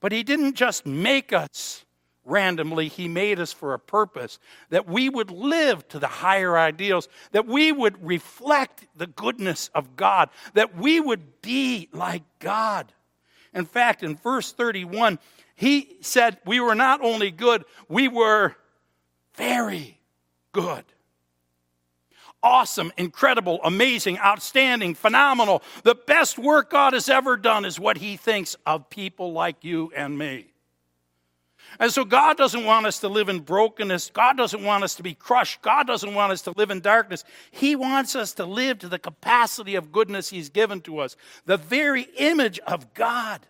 but 0.00 0.12
He 0.12 0.22
didn't 0.22 0.54
just 0.54 0.86
make 0.86 1.32
us 1.32 1.84
randomly. 2.24 2.88
He 2.88 3.08
made 3.08 3.40
us 3.40 3.52
for 3.52 3.74
a 3.74 3.78
purpose 3.78 4.38
that 4.70 4.88
we 4.88 5.08
would 5.08 5.30
live 5.30 5.86
to 5.88 5.98
the 5.98 6.06
higher 6.06 6.56
ideals, 6.56 7.08
that 7.32 7.46
we 7.46 7.72
would 7.72 8.04
reflect 8.06 8.86
the 8.96 9.06
goodness 9.06 9.70
of 9.74 9.96
God, 9.96 10.30
that 10.54 10.76
we 10.76 11.00
would 11.00 11.42
be 11.42 11.88
like 11.92 12.22
God. 12.38 12.92
In 13.52 13.64
fact, 13.64 14.02
in 14.02 14.16
verse 14.16 14.52
31, 14.52 15.18
he 15.54 15.96
said, 16.00 16.38
We 16.46 16.60
were 16.60 16.74
not 16.74 17.02
only 17.02 17.30
good, 17.30 17.64
we 17.88 18.08
were 18.08 18.54
very 19.34 19.98
good 20.52 20.84
awesome, 22.42 22.92
incredible, 22.96 23.60
amazing, 23.64 24.18
outstanding, 24.18 24.94
phenomenal. 24.94 25.62
The 25.82 25.94
best 25.94 26.38
work 26.38 26.70
God 26.70 26.92
has 26.92 27.08
ever 27.08 27.36
done 27.36 27.64
is 27.64 27.78
what 27.78 27.98
He 27.98 28.16
thinks 28.16 28.56
of 28.66 28.90
people 28.90 29.32
like 29.32 29.64
you 29.64 29.92
and 29.94 30.16
me. 30.16 30.49
And 31.78 31.92
so 31.92 32.04
God 32.04 32.36
doesn't 32.36 32.64
want 32.64 32.86
us 32.86 32.98
to 33.00 33.08
live 33.08 33.28
in 33.28 33.40
brokenness. 33.40 34.10
God 34.10 34.36
doesn't 34.36 34.62
want 34.62 34.84
us 34.84 34.96
to 34.96 35.02
be 35.02 35.14
crushed. 35.14 35.62
God 35.62 35.86
doesn't 35.86 36.14
want 36.14 36.32
us 36.32 36.42
to 36.42 36.52
live 36.56 36.70
in 36.70 36.80
darkness. 36.80 37.24
He 37.50 37.76
wants 37.76 38.16
us 38.16 38.32
to 38.34 38.44
live 38.44 38.80
to 38.80 38.88
the 38.88 38.98
capacity 38.98 39.76
of 39.76 39.92
goodness 39.92 40.28
He's 40.30 40.48
given 40.48 40.80
to 40.82 40.98
us, 40.98 41.16
the 41.46 41.56
very 41.56 42.08
image 42.18 42.58
of 42.60 42.92
God. 42.94 43.46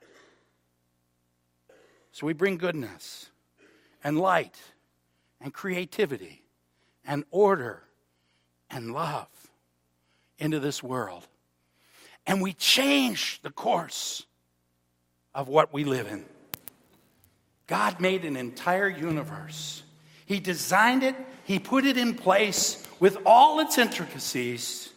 So 2.12 2.26
we 2.26 2.32
bring 2.32 2.58
goodness 2.58 3.30
and 4.04 4.18
light 4.18 4.56
and 5.40 5.54
creativity 5.54 6.42
and 7.04 7.24
order 7.30 7.84
and 8.70 8.92
love 8.92 9.28
into 10.38 10.60
this 10.60 10.82
world. 10.82 11.26
And 12.26 12.42
we 12.42 12.52
change 12.52 13.40
the 13.42 13.50
course 13.50 14.26
of 15.34 15.48
what 15.48 15.72
we 15.72 15.84
live 15.84 16.06
in. 16.06 16.24
God 17.70 18.00
made 18.00 18.24
an 18.24 18.36
entire 18.36 18.88
universe. 18.88 19.84
He 20.26 20.40
designed 20.40 21.04
it, 21.04 21.14
He 21.44 21.60
put 21.60 21.86
it 21.86 21.96
in 21.96 22.14
place 22.14 22.84
with 22.98 23.16
all 23.24 23.60
its 23.60 23.78
intricacies 23.78 24.88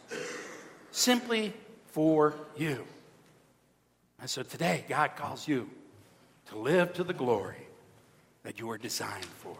simply 0.90 1.54
for 1.92 2.34
you. 2.56 2.84
And 4.20 4.28
so 4.28 4.42
today, 4.42 4.84
God 4.88 5.14
calls 5.14 5.46
you 5.46 5.70
to 6.48 6.58
live 6.58 6.92
to 6.94 7.04
the 7.04 7.12
glory 7.12 7.68
that 8.42 8.58
you 8.58 8.68
are 8.70 8.78
designed 8.78 9.24
for. 9.24 9.56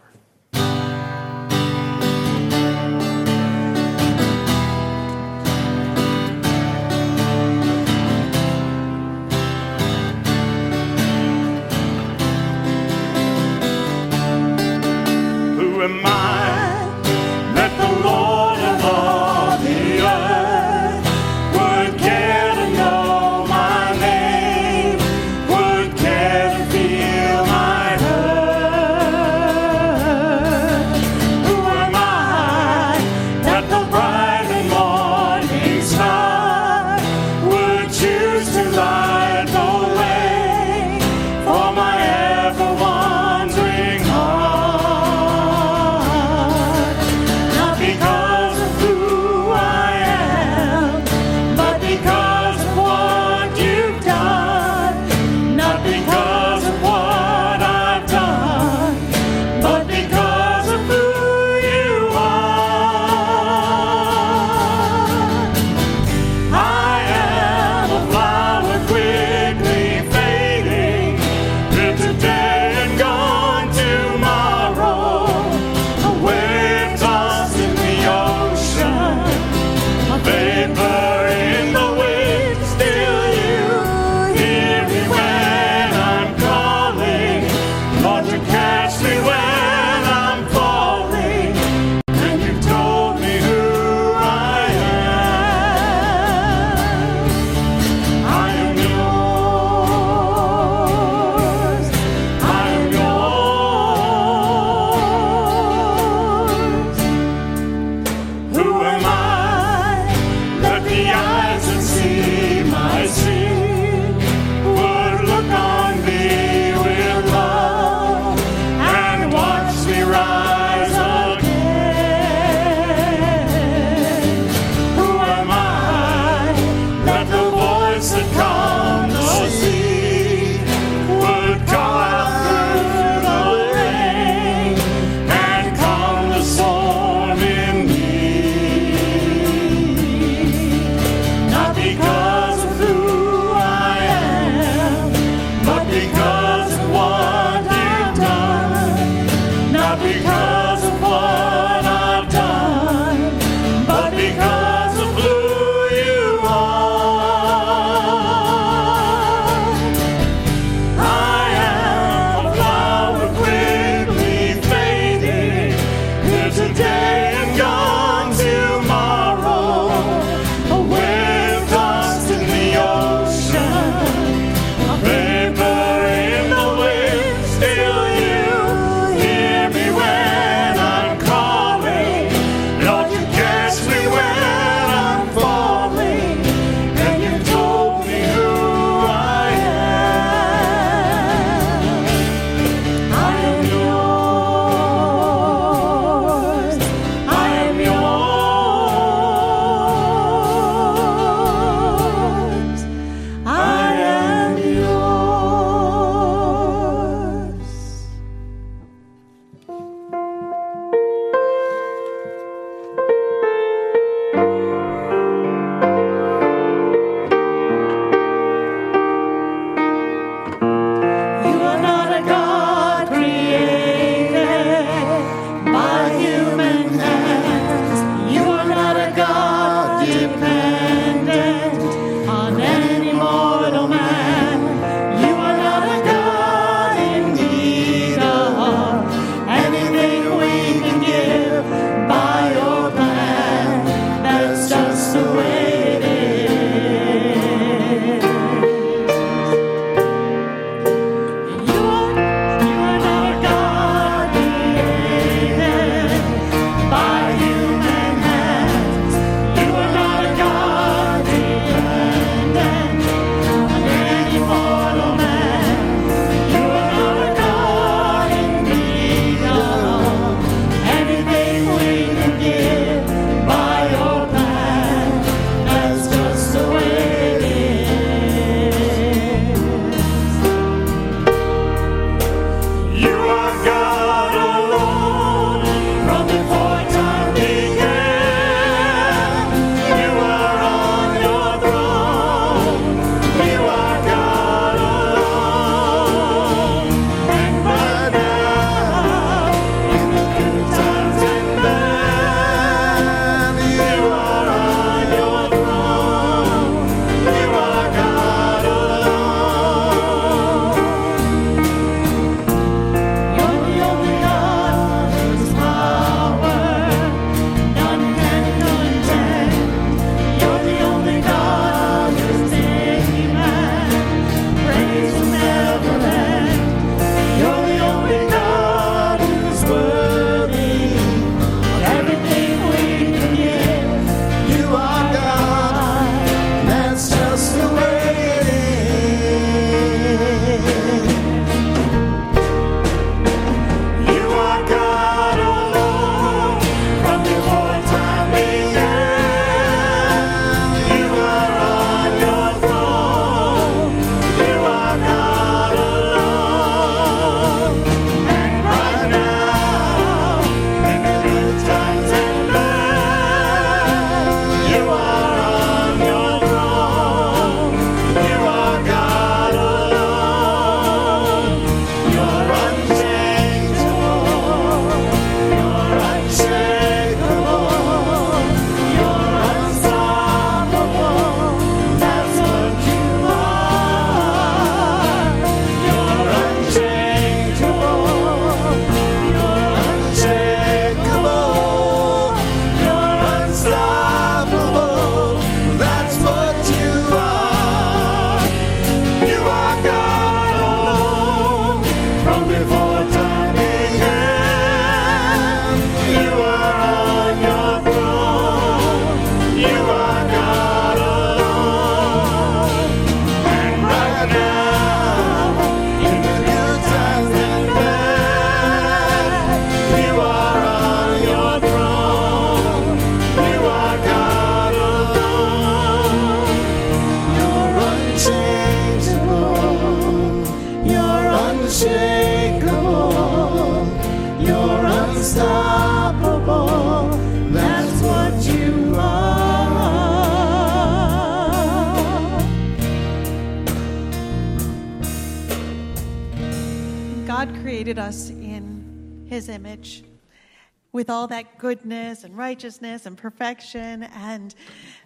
Goodness 451.57 452.23
and 452.23 452.37
righteousness 452.37 453.05
and 453.05 453.17
perfection, 453.17 454.03
and, 454.03 454.55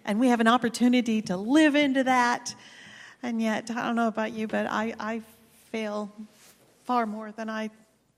and 0.04 0.18
we 0.20 0.28
have 0.28 0.40
an 0.40 0.48
opportunity 0.48 1.22
to 1.22 1.36
live 1.36 1.74
into 1.74 2.04
that. 2.04 2.54
And 3.22 3.40
yet, 3.40 3.70
I 3.70 3.86
don't 3.86 3.96
know 3.96 4.08
about 4.08 4.32
you, 4.32 4.46
but 4.46 4.66
I, 4.66 4.94
I 4.98 5.22
fail 5.70 6.12
far 6.84 7.06
more 7.06 7.32
than 7.32 7.50
I 7.50 7.70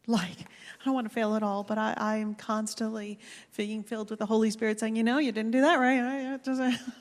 like. 0.07 0.41
I 0.41 0.85
don't 0.85 0.95
want 0.95 1.09
to 1.09 1.15
fail 1.15 1.35
at 1.37 1.43
all, 1.43 1.63
but 1.63 1.79
I, 1.79 1.95
I 1.97 2.17
am 2.17 2.35
constantly 2.35 3.19
being 3.57 3.83
filled 3.83 4.11
with 4.11 4.19
the 4.19 4.27
Holy 4.27 4.51
Spirit 4.51 4.81
saying, 4.81 4.97
you 4.97 5.05
know, 5.05 5.19
you 5.19 5.33
didn't 5.33 5.53
do 5.53 5.61
that 5.61 5.77
right. 5.77 6.41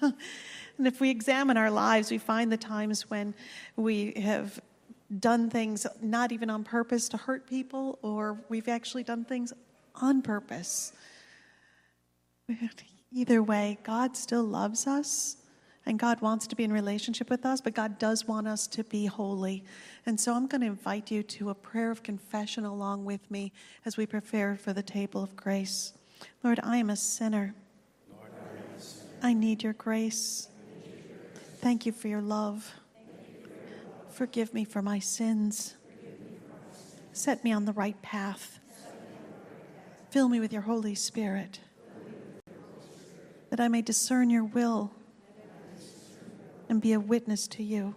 And 0.78 0.88
if 0.88 0.99
we 0.99 1.11
examine 1.11 1.57
our 1.57 1.69
lives, 1.69 2.09
we 2.09 2.17
find 2.17 2.51
the 2.51 2.57
times 2.57 3.07
when 3.07 3.36
we 3.76 4.13
have 4.13 4.59
done 5.19 5.47
things 5.47 5.86
not 6.01 6.32
even 6.32 6.49
on 6.49 6.63
purpose 6.63 7.07
to 7.09 7.17
hurt 7.17 7.47
people, 7.47 7.99
or 8.01 8.39
we've 8.49 8.67
actually 8.67 9.03
done 9.03 9.24
things 9.24 9.53
on 9.93 10.24
purpose. 10.24 10.93
Either 13.14 13.43
way, 13.43 13.78
God 13.84 14.16
still 14.16 14.43
loves 14.43 14.88
us 14.88 15.38
and 15.86 15.97
God 15.97 16.22
wants 16.22 16.47
to 16.47 16.56
be 16.56 16.64
in 16.64 16.72
relationship 16.72 17.30
with 17.30 17.45
us, 17.45 17.60
but 17.60 17.74
God 17.74 17.97
does 17.97 18.28
want 18.28 18.47
us 18.47 18.68
to 18.68 18.84
be 18.84 19.08
holy. 19.08 19.64
And 20.06 20.20
so 20.20 20.36
I'm 20.36 20.47
going 20.47 20.62
to 20.62 20.68
invite 20.68 21.10
you 21.10 21.24
to 21.24 21.49
a 21.49 21.56
prayer 21.56 21.91
of 21.91 22.04
confession 22.04 22.66
along 22.66 23.06
with 23.06 23.30
me 23.32 23.52
as 23.86 23.97
we 23.97 24.06
prepare 24.06 24.56
for 24.56 24.74
the 24.74 24.84
table 24.84 25.24
of 25.24 25.36
grace. 25.36 25.93
Lord, 26.43 26.60
I 26.64 26.78
am 26.78 26.89
a 26.89 26.95
sinner. 26.95 27.56
I 29.24 29.34
need 29.34 29.64
your 29.64 29.74
grace. 29.74 30.49
Thank 31.58 31.86
you 31.86 31.91
for 31.91 32.08
your 32.08 32.22
love. 32.22 32.72
Forgive 34.12 34.54
me 34.54 34.66
for 34.66 34.82
my 34.82 34.99
sins. 34.99 35.76
Set 37.14 37.43
me 37.43 37.52
on 37.52 37.66
the 37.66 37.74
right 37.74 37.99
path. 38.02 38.60
Fill 40.12 40.30
me 40.30 40.39
with 40.39 40.54
your 40.54 40.64
Holy 40.64 40.95
Spirit 40.95 41.60
that 43.52 43.60
I 43.60 43.68
may 43.68 43.82
discern 43.82 44.30
your 44.30 44.45
will 44.45 44.91
and 46.70 46.82
be 46.82 46.93
a 46.93 46.99
witness 46.99 47.47
to 47.49 47.64
you 47.64 47.95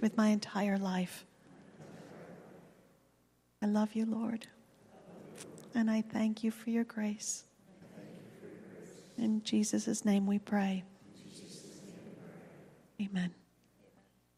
with 0.00 0.16
my 0.16 0.28
entire 0.28 0.78
life. 0.78 1.26
I 3.60 3.66
love 3.66 3.94
you, 3.94 4.06
Lord, 4.06 4.46
and 5.74 5.90
I 5.90 6.00
thank 6.00 6.44
you 6.44 6.50
for 6.50 6.70
your 6.70 6.84
grace. 6.84 7.44
In 9.18 9.42
Jesus' 9.42 10.04
name 10.04 10.26
we 10.26 10.38
pray. 10.38 10.84
Amen. 13.00 13.34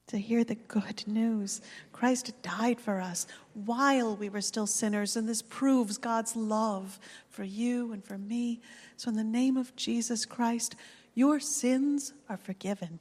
To 0.08 0.18
hear 0.18 0.44
the 0.44 0.54
good 0.54 1.02
news. 1.08 1.60
Christ 1.92 2.32
died 2.40 2.80
for 2.80 3.00
us 3.00 3.26
while 3.54 4.16
we 4.16 4.28
were 4.28 4.40
still 4.40 4.68
sinners, 4.68 5.16
and 5.16 5.28
this 5.28 5.42
proves 5.42 5.98
God's 5.98 6.36
love 6.36 7.00
for 7.28 7.42
you 7.42 7.92
and 7.92 8.04
for 8.04 8.16
me. 8.16 8.60
So, 8.96 9.08
in 9.08 9.16
the 9.16 9.24
name 9.24 9.56
of 9.56 9.74
Jesus 9.74 10.24
Christ, 10.24 10.76
your 11.14 11.40
sins 11.40 12.12
are 12.28 12.36
forgiven. 12.36 13.00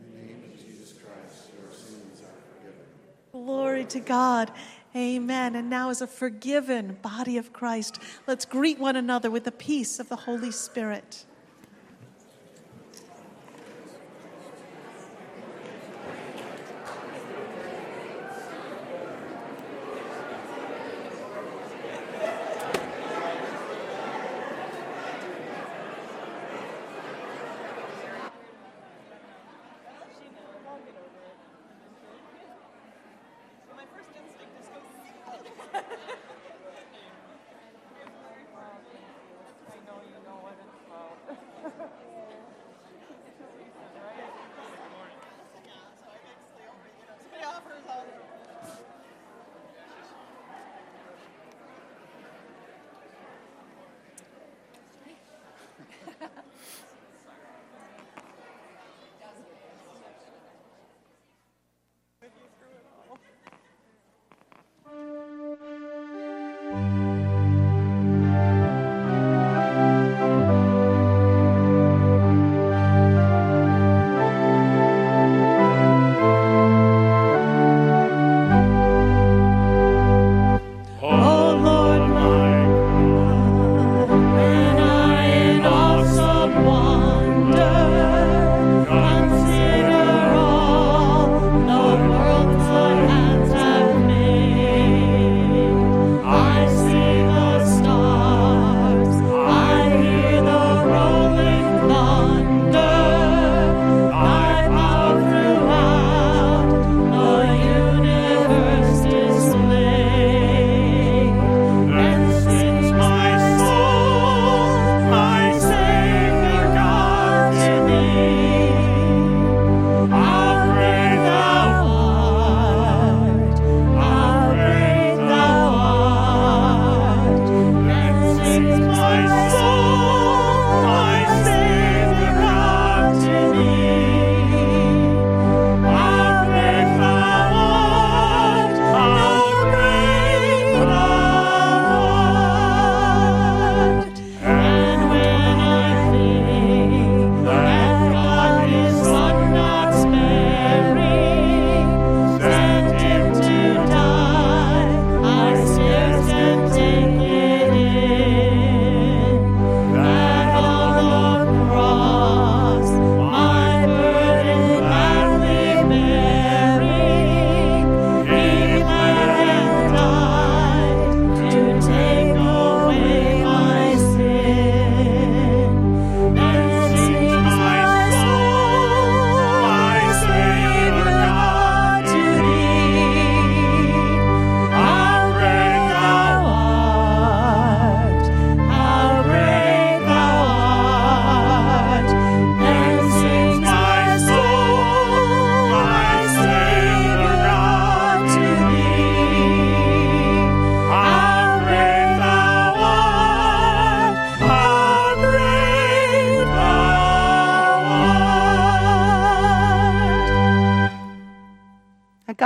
In 0.00 0.10
the 0.10 0.26
name 0.26 0.42
of 0.44 0.66
Jesus 0.66 0.94
Christ, 0.94 1.50
your 1.60 1.70
sins 1.70 2.22
are 2.22 2.56
forgiven. 2.56 2.86
Glory 3.32 3.84
to 3.84 4.00
God. 4.00 4.52
Amen. 4.96 5.54
And 5.54 5.68
now, 5.68 5.90
as 5.90 6.00
a 6.00 6.06
forgiven 6.06 6.98
body 7.02 7.36
of 7.36 7.52
Christ, 7.52 7.98
let's 8.26 8.44
greet 8.44 8.78
one 8.78 8.96
another 8.96 9.30
with 9.30 9.44
the 9.44 9.52
peace 9.52 9.98
of 9.98 10.08
the 10.08 10.16
Holy 10.16 10.50
Spirit. 10.50 11.26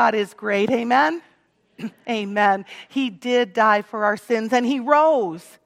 God 0.06 0.14
is 0.14 0.34
great. 0.34 0.70
Amen. 0.70 1.20
Amen. 2.08 2.64
He 2.88 3.10
did 3.10 3.52
die 3.52 3.82
for 3.82 4.04
our 4.04 4.16
sins 4.16 4.52
and 4.52 4.64
he 4.64 4.78
rose. 4.78 5.58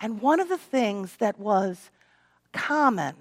And 0.00 0.20
one 0.20 0.38
of 0.38 0.48
the 0.48 0.56
things 0.56 1.16
that 1.16 1.40
was 1.40 1.90
common 2.52 3.16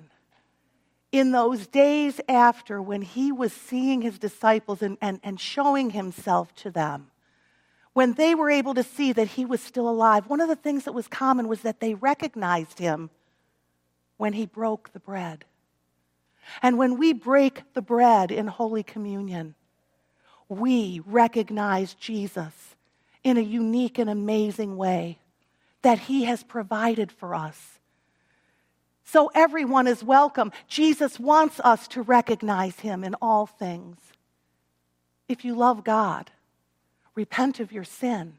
in 1.11 1.31
those 1.31 1.65
days 1.65 2.21
after 2.29 2.79
when 2.79 3.01
he 3.01 3.31
was 3.31 3.51
seeing 3.51 4.03
his 4.03 4.19
disciples 4.19 4.83
and, 4.83 4.95
and, 5.01 5.19
and 5.23 5.39
showing 5.39 5.89
himself 5.89 6.53
to 6.57 6.69
them, 6.69 7.09
when 7.93 8.13
they 8.13 8.35
were 8.35 8.51
able 8.51 8.75
to 8.75 8.83
see 8.83 9.11
that 9.13 9.29
he 9.29 9.43
was 9.43 9.59
still 9.59 9.89
alive, 9.89 10.27
one 10.27 10.39
of 10.39 10.49
the 10.49 10.55
things 10.55 10.83
that 10.83 10.93
was 10.93 11.07
common 11.07 11.47
was 11.47 11.61
that 11.61 11.79
they 11.79 11.95
recognized 11.95 12.77
him 12.77 13.09
when 14.17 14.33
he 14.33 14.45
broke 14.45 14.93
the 14.93 14.99
bread. 14.99 15.45
And 16.61 16.77
when 16.77 16.99
we 16.99 17.11
break 17.11 17.63
the 17.73 17.81
bread 17.81 18.29
in 18.29 18.45
Holy 18.45 18.83
Communion, 18.83 19.55
we 20.51 21.01
recognize 21.05 21.93
Jesus 21.93 22.75
in 23.23 23.37
a 23.37 23.41
unique 23.41 23.97
and 23.97 24.09
amazing 24.09 24.75
way 24.75 25.17
that 25.81 25.97
he 25.97 26.25
has 26.25 26.43
provided 26.43 27.09
for 27.09 27.33
us. 27.33 27.79
So 29.05 29.31
everyone 29.33 29.87
is 29.87 30.03
welcome. 30.03 30.51
Jesus 30.67 31.17
wants 31.17 31.61
us 31.61 31.87
to 31.89 32.01
recognize 32.01 32.81
him 32.81 33.05
in 33.05 33.15
all 33.21 33.45
things. 33.45 33.97
If 35.29 35.45
you 35.45 35.55
love 35.55 35.85
God, 35.85 36.31
repent 37.15 37.61
of 37.61 37.71
your 37.71 37.85
sin, 37.85 38.33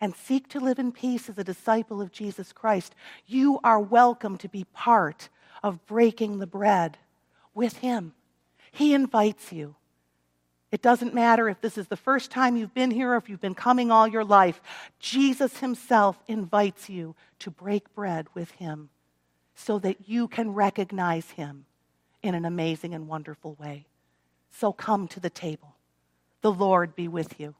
and 0.00 0.16
seek 0.16 0.48
to 0.48 0.58
live 0.58 0.78
in 0.78 0.90
peace 0.90 1.28
as 1.28 1.36
a 1.36 1.44
disciple 1.44 2.00
of 2.00 2.12
Jesus 2.12 2.50
Christ, 2.54 2.94
you 3.26 3.60
are 3.62 3.78
welcome 3.78 4.38
to 4.38 4.48
be 4.48 4.64
part 4.72 5.28
of 5.62 5.84
breaking 5.84 6.38
the 6.38 6.46
bread 6.46 6.96
with 7.54 7.76
him. 7.76 8.14
He 8.70 8.94
invites 8.94 9.52
you. 9.52 9.76
It 10.72 10.80
doesn't 10.80 11.12
matter 11.12 11.50
if 11.50 11.60
this 11.60 11.76
is 11.76 11.88
the 11.88 11.96
first 11.96 12.30
time 12.30 12.56
you've 12.56 12.72
been 12.72 12.90
here 12.90 13.12
or 13.12 13.16
if 13.16 13.28
you've 13.28 13.42
been 13.42 13.54
coming 13.54 13.90
all 13.90 14.08
your 14.08 14.24
life. 14.24 14.60
Jesus 14.98 15.58
himself 15.58 16.16
invites 16.26 16.88
you 16.88 17.14
to 17.40 17.50
break 17.50 17.94
bread 17.94 18.26
with 18.34 18.50
him 18.52 18.88
so 19.54 19.78
that 19.80 20.08
you 20.08 20.26
can 20.26 20.54
recognize 20.54 21.30
him 21.32 21.66
in 22.22 22.34
an 22.34 22.46
amazing 22.46 22.94
and 22.94 23.06
wonderful 23.06 23.54
way. 23.60 23.86
So 24.50 24.72
come 24.72 25.08
to 25.08 25.20
the 25.20 25.30
table. 25.30 25.76
The 26.40 26.52
Lord 26.52 26.96
be 26.96 27.06
with 27.06 27.38
you. 27.38 27.54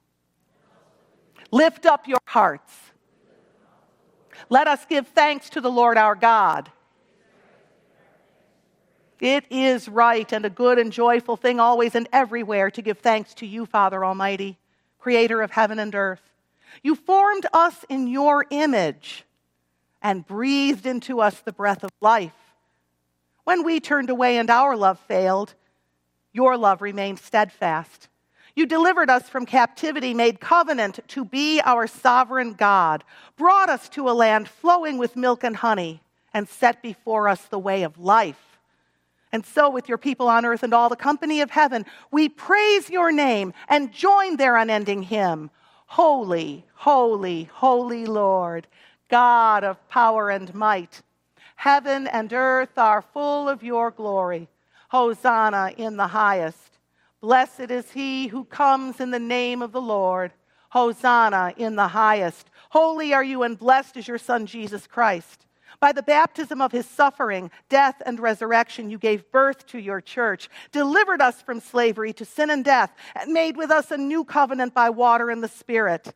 Lift 1.50 1.84
up 1.84 2.08
your 2.08 2.18
hearts. 2.26 2.72
Let 4.48 4.66
us 4.66 4.86
give 4.86 5.08
thanks 5.08 5.50
to 5.50 5.60
the 5.60 5.70
Lord 5.70 5.98
our 5.98 6.14
God. 6.14 6.70
It 9.22 9.44
is 9.50 9.88
right 9.88 10.30
and 10.32 10.44
a 10.44 10.50
good 10.50 10.80
and 10.80 10.90
joyful 10.90 11.36
thing 11.36 11.60
always 11.60 11.94
and 11.94 12.08
everywhere 12.12 12.72
to 12.72 12.82
give 12.82 12.98
thanks 12.98 13.34
to 13.34 13.46
you, 13.46 13.66
Father 13.66 14.04
Almighty, 14.04 14.58
creator 14.98 15.42
of 15.42 15.52
heaven 15.52 15.78
and 15.78 15.94
earth. 15.94 16.32
You 16.82 16.96
formed 16.96 17.46
us 17.52 17.84
in 17.88 18.08
your 18.08 18.46
image 18.50 19.24
and 20.02 20.26
breathed 20.26 20.86
into 20.86 21.20
us 21.20 21.38
the 21.38 21.52
breath 21.52 21.84
of 21.84 21.90
life. 22.00 22.32
When 23.44 23.62
we 23.62 23.78
turned 23.78 24.10
away 24.10 24.38
and 24.38 24.50
our 24.50 24.76
love 24.76 24.98
failed, 24.98 25.54
your 26.32 26.56
love 26.56 26.82
remained 26.82 27.20
steadfast. 27.20 28.08
You 28.56 28.66
delivered 28.66 29.08
us 29.08 29.28
from 29.28 29.46
captivity, 29.46 30.14
made 30.14 30.40
covenant 30.40 30.98
to 31.08 31.24
be 31.24 31.60
our 31.60 31.86
sovereign 31.86 32.54
God, 32.54 33.04
brought 33.36 33.70
us 33.70 33.88
to 33.90 34.10
a 34.10 34.10
land 34.10 34.48
flowing 34.48 34.98
with 34.98 35.14
milk 35.14 35.44
and 35.44 35.54
honey, 35.54 36.02
and 36.34 36.48
set 36.48 36.82
before 36.82 37.28
us 37.28 37.42
the 37.42 37.58
way 37.60 37.84
of 37.84 38.00
life. 38.00 38.51
And 39.32 39.46
so, 39.46 39.70
with 39.70 39.88
your 39.88 39.98
people 39.98 40.28
on 40.28 40.44
earth 40.44 40.62
and 40.62 40.74
all 40.74 40.90
the 40.90 40.96
company 40.96 41.40
of 41.40 41.50
heaven, 41.50 41.86
we 42.10 42.28
praise 42.28 42.90
your 42.90 43.10
name 43.10 43.54
and 43.68 43.92
join 43.92 44.36
their 44.36 44.56
unending 44.56 45.02
hymn 45.02 45.50
Holy, 45.86 46.64
holy, 46.74 47.44
holy 47.52 48.06
Lord, 48.06 48.66
God 49.10 49.62
of 49.62 49.88
power 49.88 50.30
and 50.30 50.54
might. 50.54 51.02
Heaven 51.56 52.06
and 52.06 52.32
earth 52.32 52.78
are 52.78 53.02
full 53.02 53.48
of 53.48 53.62
your 53.62 53.90
glory. 53.90 54.48
Hosanna 54.88 55.72
in 55.76 55.96
the 55.96 56.08
highest. 56.08 56.78
Blessed 57.20 57.70
is 57.70 57.92
he 57.92 58.26
who 58.26 58.44
comes 58.44 59.00
in 59.00 59.10
the 59.10 59.18
name 59.18 59.62
of 59.62 59.72
the 59.72 59.80
Lord. 59.80 60.32
Hosanna 60.70 61.52
in 61.56 61.76
the 61.76 61.88
highest. 61.88 62.48
Holy 62.70 63.12
are 63.12 63.22
you, 63.22 63.42
and 63.42 63.58
blessed 63.58 63.98
is 63.98 64.08
your 64.08 64.18
Son, 64.18 64.46
Jesus 64.46 64.86
Christ. 64.86 65.46
By 65.82 65.90
the 65.90 66.00
baptism 66.04 66.62
of 66.62 66.70
his 66.70 66.86
suffering, 66.86 67.50
death, 67.68 68.00
and 68.06 68.20
resurrection, 68.20 68.88
you 68.88 68.98
gave 68.98 69.32
birth 69.32 69.66
to 69.66 69.80
your 69.80 70.00
church, 70.00 70.48
delivered 70.70 71.20
us 71.20 71.42
from 71.42 71.58
slavery 71.58 72.12
to 72.12 72.24
sin 72.24 72.50
and 72.50 72.64
death, 72.64 72.94
and 73.16 73.32
made 73.32 73.56
with 73.56 73.72
us 73.72 73.90
a 73.90 73.96
new 73.96 74.22
covenant 74.22 74.74
by 74.74 74.90
water 74.90 75.28
and 75.28 75.42
the 75.42 75.48
Spirit. 75.48 76.14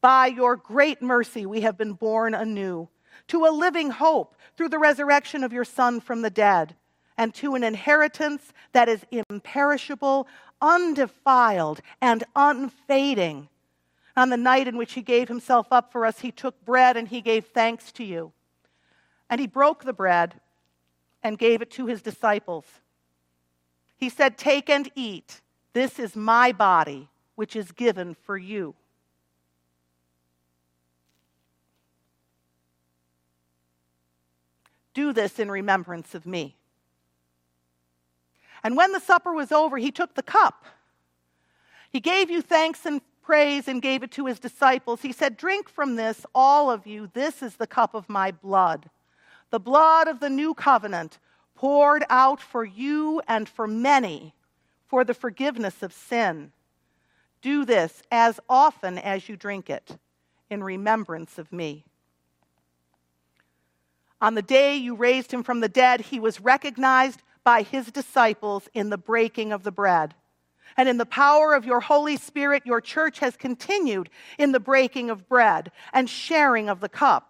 By 0.00 0.28
your 0.28 0.54
great 0.54 1.02
mercy, 1.02 1.44
we 1.44 1.62
have 1.62 1.76
been 1.76 1.94
born 1.94 2.34
anew 2.34 2.88
to 3.26 3.46
a 3.46 3.50
living 3.50 3.90
hope 3.90 4.36
through 4.56 4.68
the 4.68 4.78
resurrection 4.78 5.42
of 5.42 5.52
your 5.52 5.64
Son 5.64 5.98
from 5.98 6.22
the 6.22 6.30
dead 6.30 6.76
and 7.18 7.34
to 7.34 7.56
an 7.56 7.64
inheritance 7.64 8.52
that 8.74 8.88
is 8.88 9.04
imperishable, 9.28 10.28
undefiled, 10.62 11.80
and 12.00 12.22
unfading. 12.36 13.48
On 14.16 14.30
the 14.30 14.36
night 14.36 14.68
in 14.68 14.76
which 14.76 14.92
he 14.92 15.02
gave 15.02 15.26
himself 15.26 15.66
up 15.72 15.90
for 15.90 16.06
us, 16.06 16.20
he 16.20 16.30
took 16.30 16.64
bread 16.64 16.96
and 16.96 17.08
he 17.08 17.20
gave 17.20 17.46
thanks 17.46 17.90
to 17.90 18.04
you. 18.04 18.32
And 19.30 19.40
he 19.40 19.46
broke 19.46 19.84
the 19.84 19.94
bread 19.94 20.34
and 21.22 21.38
gave 21.38 21.62
it 21.62 21.70
to 21.72 21.86
his 21.86 22.02
disciples. 22.02 22.64
He 23.96 24.08
said, 24.10 24.36
Take 24.36 24.68
and 24.68 24.90
eat. 24.94 25.40
This 25.72 25.98
is 25.98 26.16
my 26.16 26.52
body, 26.52 27.08
which 27.36 27.56
is 27.56 27.72
given 27.72 28.14
for 28.14 28.36
you. 28.36 28.74
Do 34.92 35.12
this 35.12 35.38
in 35.38 35.50
remembrance 35.50 36.14
of 36.14 36.26
me. 36.26 36.56
And 38.62 38.76
when 38.76 38.92
the 38.92 39.00
supper 39.00 39.32
was 39.32 39.52
over, 39.52 39.78
he 39.78 39.90
took 39.90 40.14
the 40.14 40.22
cup. 40.22 40.64
He 41.90 42.00
gave 42.00 42.30
you 42.30 42.42
thanks 42.42 42.84
and 42.84 43.00
praise 43.22 43.68
and 43.68 43.80
gave 43.80 44.02
it 44.02 44.10
to 44.12 44.26
his 44.26 44.38
disciples. 44.38 45.02
He 45.02 45.12
said, 45.12 45.36
Drink 45.36 45.68
from 45.68 45.96
this, 45.96 46.26
all 46.34 46.70
of 46.70 46.86
you. 46.86 47.10
This 47.12 47.42
is 47.42 47.56
the 47.56 47.66
cup 47.66 47.94
of 47.94 48.08
my 48.08 48.32
blood, 48.32 48.90
the 49.50 49.60
blood 49.60 50.08
of 50.08 50.20
the 50.20 50.30
new 50.30 50.54
covenant, 50.54 51.18
poured 51.54 52.04
out 52.08 52.40
for 52.40 52.64
you 52.64 53.20
and 53.28 53.48
for 53.48 53.66
many 53.66 54.34
for 54.86 55.04
the 55.04 55.14
forgiveness 55.14 55.82
of 55.82 55.92
sin. 55.92 56.52
Do 57.42 57.64
this 57.64 58.02
as 58.10 58.40
often 58.48 58.98
as 58.98 59.28
you 59.28 59.36
drink 59.36 59.70
it 59.70 59.98
in 60.48 60.62
remembrance 60.62 61.38
of 61.38 61.52
me. 61.52 61.84
On 64.20 64.34
the 64.34 64.42
day 64.42 64.76
you 64.76 64.94
raised 64.94 65.32
him 65.32 65.42
from 65.42 65.60
the 65.60 65.68
dead, 65.68 66.00
he 66.00 66.20
was 66.20 66.40
recognized 66.40 67.22
by 67.44 67.62
his 67.62 67.90
disciples 67.90 68.68
in 68.74 68.90
the 68.90 68.98
breaking 68.98 69.52
of 69.52 69.62
the 69.62 69.72
bread. 69.72 70.14
And 70.76 70.88
in 70.88 70.98
the 70.98 71.06
power 71.06 71.54
of 71.54 71.64
your 71.64 71.80
Holy 71.80 72.16
Spirit, 72.16 72.64
your 72.66 72.80
church 72.80 73.18
has 73.20 73.36
continued 73.36 74.10
in 74.38 74.52
the 74.52 74.60
breaking 74.60 75.10
of 75.10 75.28
bread 75.28 75.72
and 75.92 76.08
sharing 76.08 76.68
of 76.68 76.80
the 76.80 76.88
cup. 76.88 77.29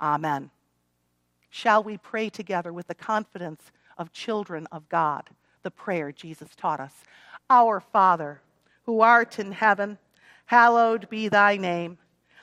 Amen. 0.00 0.50
Shall 1.50 1.82
we 1.82 1.96
pray 1.96 2.28
together 2.28 2.72
with 2.72 2.86
the 2.86 2.94
confidence 2.94 3.70
of 3.96 4.12
children 4.12 4.66
of 4.70 4.88
God, 4.88 5.30
the 5.62 5.70
prayer 5.70 6.12
Jesus 6.12 6.50
taught 6.56 6.80
us? 6.80 6.92
Our 7.48 7.80
Father, 7.80 8.40
who 8.84 9.00
art 9.00 9.38
in 9.38 9.52
heaven, 9.52 9.98
Hallowed 10.46 11.08
be 11.10 11.28
thy 11.28 11.56
name. 11.56 11.98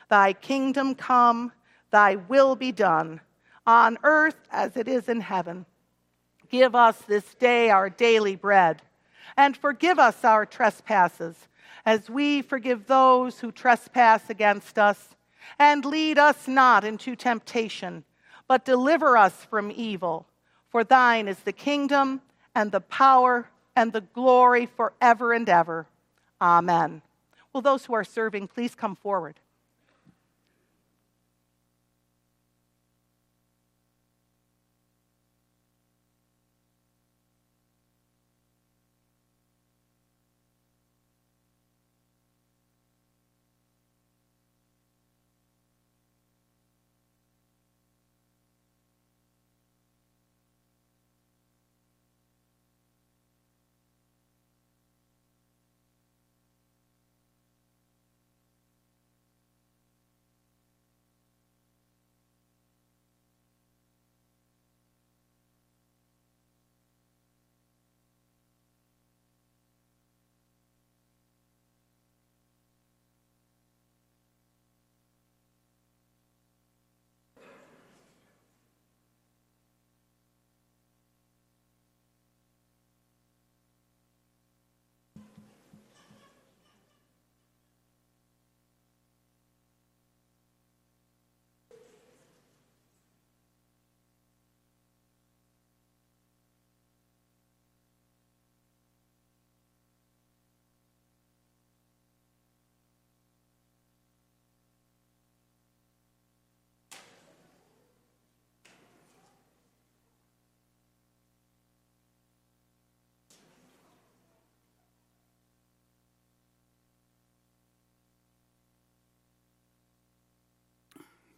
Thy 0.09 0.33
kingdom 0.33 0.93
come, 0.93 1.53
thy 1.89 2.15
will 2.15 2.55
be 2.55 2.71
done, 2.71 3.21
on 3.65 3.97
earth 4.03 4.35
as 4.51 4.75
it 4.75 4.87
is 4.87 5.07
in 5.07 5.21
heaven. 5.21 5.65
Give 6.49 6.75
us 6.75 6.97
this 6.99 7.33
day 7.35 7.69
our 7.69 7.89
daily 7.89 8.35
bread, 8.35 8.81
and 9.37 9.55
forgive 9.55 9.99
us 9.99 10.23
our 10.25 10.45
trespasses, 10.45 11.47
as 11.85 12.09
we 12.09 12.41
forgive 12.41 12.85
those 12.85 13.39
who 13.39 13.51
trespass 13.51 14.29
against 14.29 14.77
us. 14.77 15.15
And 15.59 15.85
lead 15.85 16.17
us 16.17 16.47
not 16.47 16.83
into 16.83 17.15
temptation, 17.15 18.03
but 18.47 18.65
deliver 18.65 19.17
us 19.17 19.45
from 19.45 19.71
evil. 19.71 20.25
For 20.69 20.83
thine 20.83 21.27
is 21.27 21.39
the 21.39 21.51
kingdom, 21.51 22.21
and 22.55 22.71
the 22.71 22.81
power, 22.81 23.49
and 23.75 23.93
the 23.93 24.01
glory 24.01 24.65
forever 24.65 25.33
and 25.33 25.47
ever. 25.49 25.87
Amen. 26.41 27.01
Will 27.51 27.61
those 27.61 27.85
who 27.85 27.93
are 27.93 28.03
serving 28.03 28.47
please 28.47 28.75
come 28.75 28.95
forward? 28.95 29.39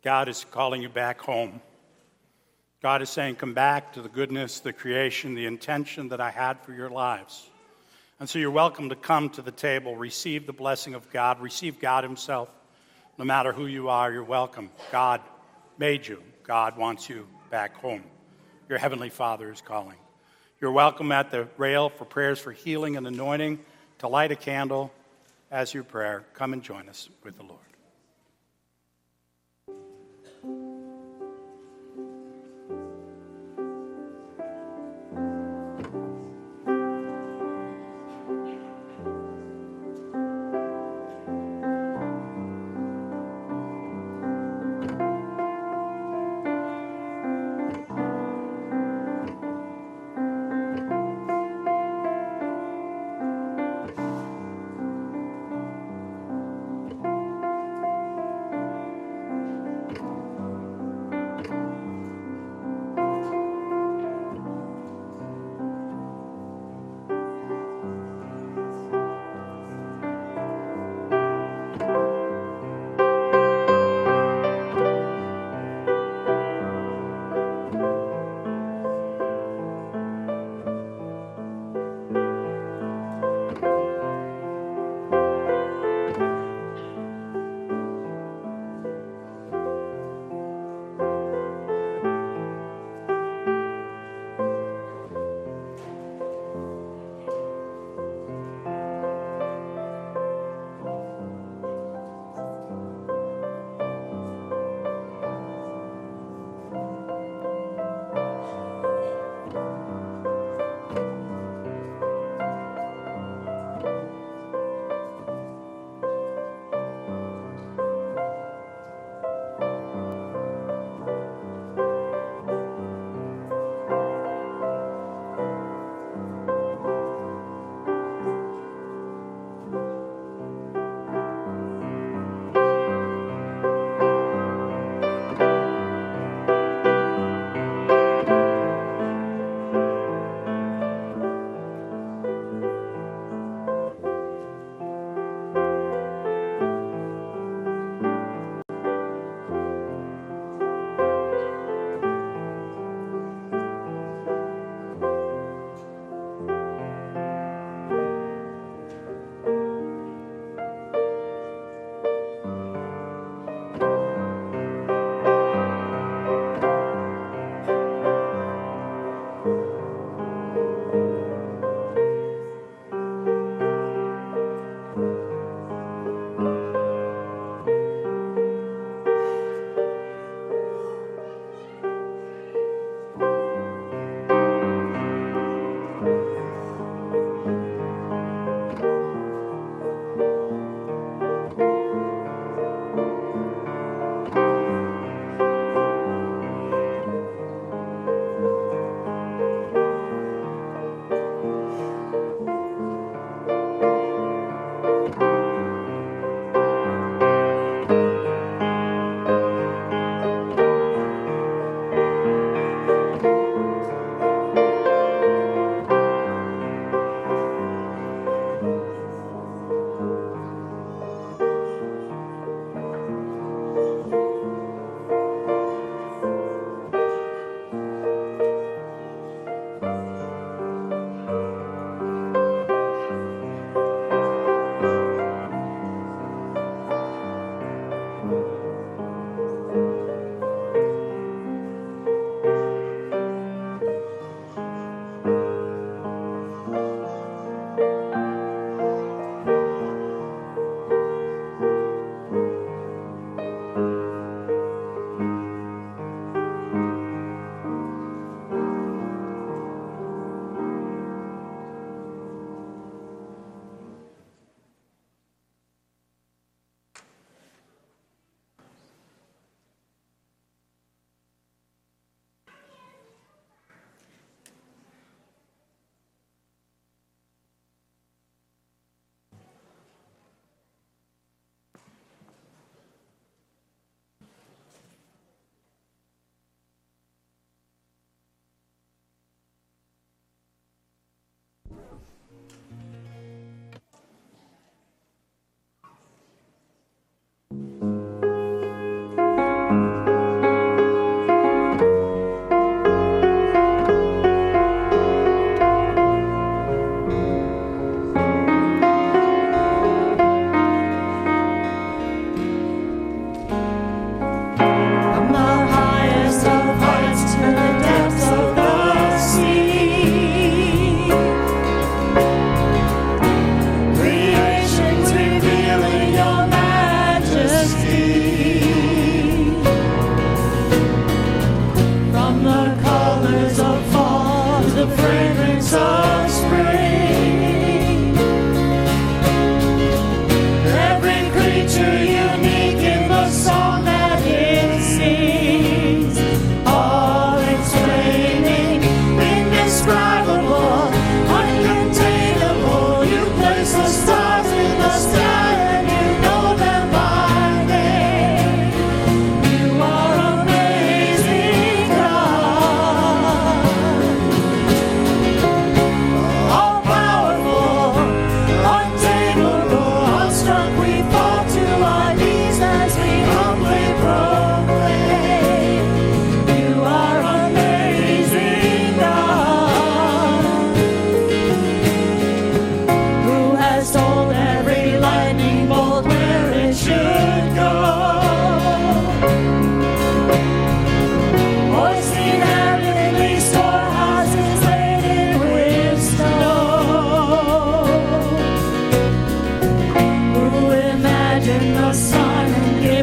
God 0.05 0.29
is 0.29 0.45
calling 0.51 0.83
you 0.83 0.89
back 0.89 1.19
home. 1.19 1.61
God 2.79 3.01
is 3.01 3.09
saying, 3.09 3.37
Come 3.37 3.55
back 3.55 3.93
to 3.93 4.03
the 4.03 4.07
goodness, 4.07 4.59
the 4.59 4.71
creation, 4.71 5.33
the 5.33 5.47
intention 5.47 6.09
that 6.09 6.21
I 6.21 6.29
had 6.29 6.59
for 6.59 6.73
your 6.73 6.91
lives. 6.91 7.49
And 8.19 8.29
so 8.29 8.37
you're 8.37 8.51
welcome 8.51 8.89
to 8.89 8.95
come 8.95 9.31
to 9.31 9.41
the 9.41 9.51
table, 9.51 9.95
receive 9.95 10.45
the 10.45 10.53
blessing 10.53 10.93
of 10.93 11.09
God, 11.09 11.41
receive 11.41 11.79
God 11.79 12.03
Himself. 12.03 12.49
No 13.17 13.25
matter 13.25 13.51
who 13.51 13.65
you 13.65 13.89
are, 13.89 14.11
you're 14.11 14.23
welcome. 14.23 14.69
God 14.91 15.21
made 15.79 16.07
you, 16.07 16.21
God 16.43 16.77
wants 16.77 17.09
you 17.09 17.27
back 17.49 17.75
home. 17.77 18.03
Your 18.69 18.77
Heavenly 18.77 19.09
Father 19.09 19.51
is 19.51 19.61
calling. 19.61 19.97
You're 20.61 20.71
welcome 20.71 21.11
at 21.11 21.31
the 21.31 21.47
rail 21.57 21.89
for 21.89 22.05
prayers 22.05 22.37
for 22.37 22.51
healing 22.51 22.95
and 22.95 23.07
anointing, 23.07 23.57
to 23.97 24.07
light 24.07 24.31
a 24.31 24.35
candle 24.35 24.93
as 25.49 25.73
your 25.73 25.83
prayer. 25.83 26.25
Come 26.35 26.53
and 26.53 26.61
join 26.61 26.89
us 26.89 27.09
with 27.23 27.37
the 27.37 27.43
Lord. 27.43 27.74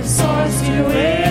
Source 0.05 0.61
to 0.62 0.91
its 0.91 1.22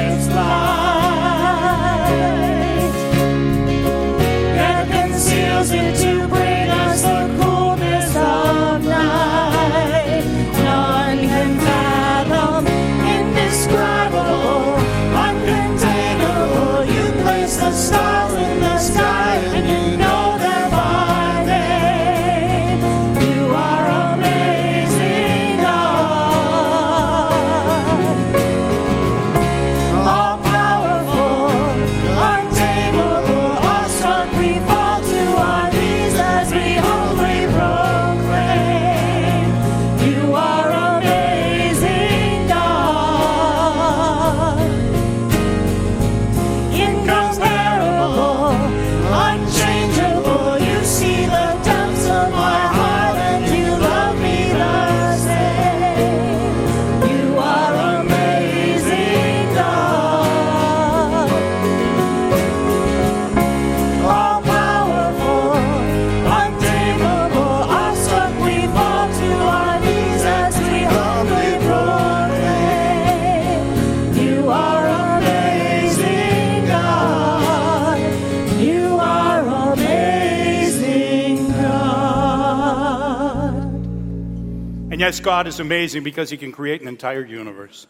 yes, 85.12 85.20
God 85.20 85.46
is 85.46 85.60
amazing 85.60 86.04
because 86.04 86.30
He 86.30 86.38
can 86.38 86.54
create 86.54 86.82
an 86.82 86.88
entire 86.88 87.26
universe. 87.26 87.86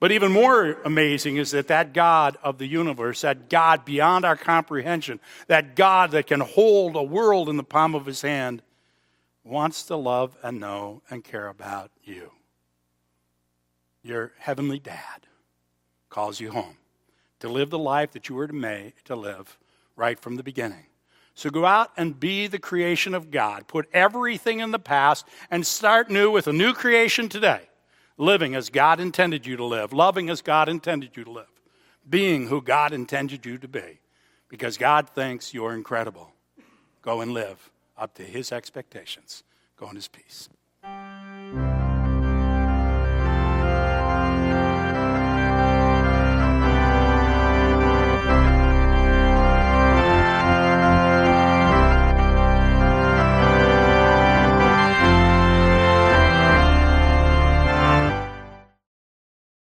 But 0.00 0.10
even 0.10 0.32
more 0.32 0.78
amazing 0.86 1.36
is 1.36 1.50
that 1.50 1.68
that 1.68 1.92
God 1.92 2.38
of 2.42 2.56
the 2.56 2.66
universe, 2.66 3.20
that 3.20 3.50
God 3.50 3.84
beyond 3.84 4.24
our 4.24 4.36
comprehension, 4.36 5.20
that 5.48 5.76
God 5.76 6.12
that 6.12 6.26
can 6.26 6.40
hold 6.40 6.96
a 6.96 7.02
world 7.02 7.50
in 7.50 7.58
the 7.58 7.62
palm 7.62 7.94
of 7.94 8.06
His 8.06 8.22
hand, 8.22 8.62
wants 9.44 9.82
to 9.84 9.96
love 9.96 10.34
and 10.42 10.58
know 10.58 11.02
and 11.10 11.22
care 11.22 11.48
about 11.48 11.90
you. 12.02 12.30
Your 14.02 14.32
heavenly 14.38 14.78
dad 14.78 15.26
calls 16.08 16.40
you 16.40 16.52
home 16.52 16.78
to 17.40 17.50
live 17.50 17.68
the 17.68 17.78
life 17.78 18.12
that 18.12 18.30
you 18.30 18.34
were 18.34 18.46
to, 18.46 18.54
may, 18.54 18.94
to 19.04 19.14
live 19.14 19.58
right 19.94 20.18
from 20.18 20.36
the 20.36 20.42
beginning. 20.42 20.86
So 21.36 21.50
go 21.50 21.66
out 21.66 21.92
and 21.98 22.18
be 22.18 22.46
the 22.46 22.58
creation 22.58 23.14
of 23.14 23.30
God. 23.30 23.68
Put 23.68 23.90
everything 23.92 24.60
in 24.60 24.70
the 24.70 24.78
past 24.78 25.26
and 25.50 25.66
start 25.66 26.10
new 26.10 26.30
with 26.30 26.46
a 26.46 26.52
new 26.52 26.72
creation 26.72 27.28
today. 27.28 27.60
Living 28.16 28.54
as 28.54 28.70
God 28.70 29.00
intended 29.00 29.46
you 29.46 29.54
to 29.58 29.64
live, 29.64 29.92
loving 29.92 30.30
as 30.30 30.40
God 30.40 30.66
intended 30.70 31.14
you 31.14 31.24
to 31.24 31.30
live, 31.30 31.60
being 32.08 32.46
who 32.46 32.62
God 32.62 32.94
intended 32.94 33.44
you 33.44 33.58
to 33.58 33.68
be. 33.68 34.00
Because 34.48 34.78
God 34.78 35.10
thinks 35.10 35.52
you're 35.52 35.74
incredible. 35.74 36.32
Go 37.02 37.20
and 37.20 37.32
live 37.32 37.70
up 37.98 38.14
to 38.14 38.22
His 38.22 38.50
expectations. 38.50 39.44
Go 39.76 39.90
in 39.90 39.96
His 39.96 40.08
peace. 40.08 40.48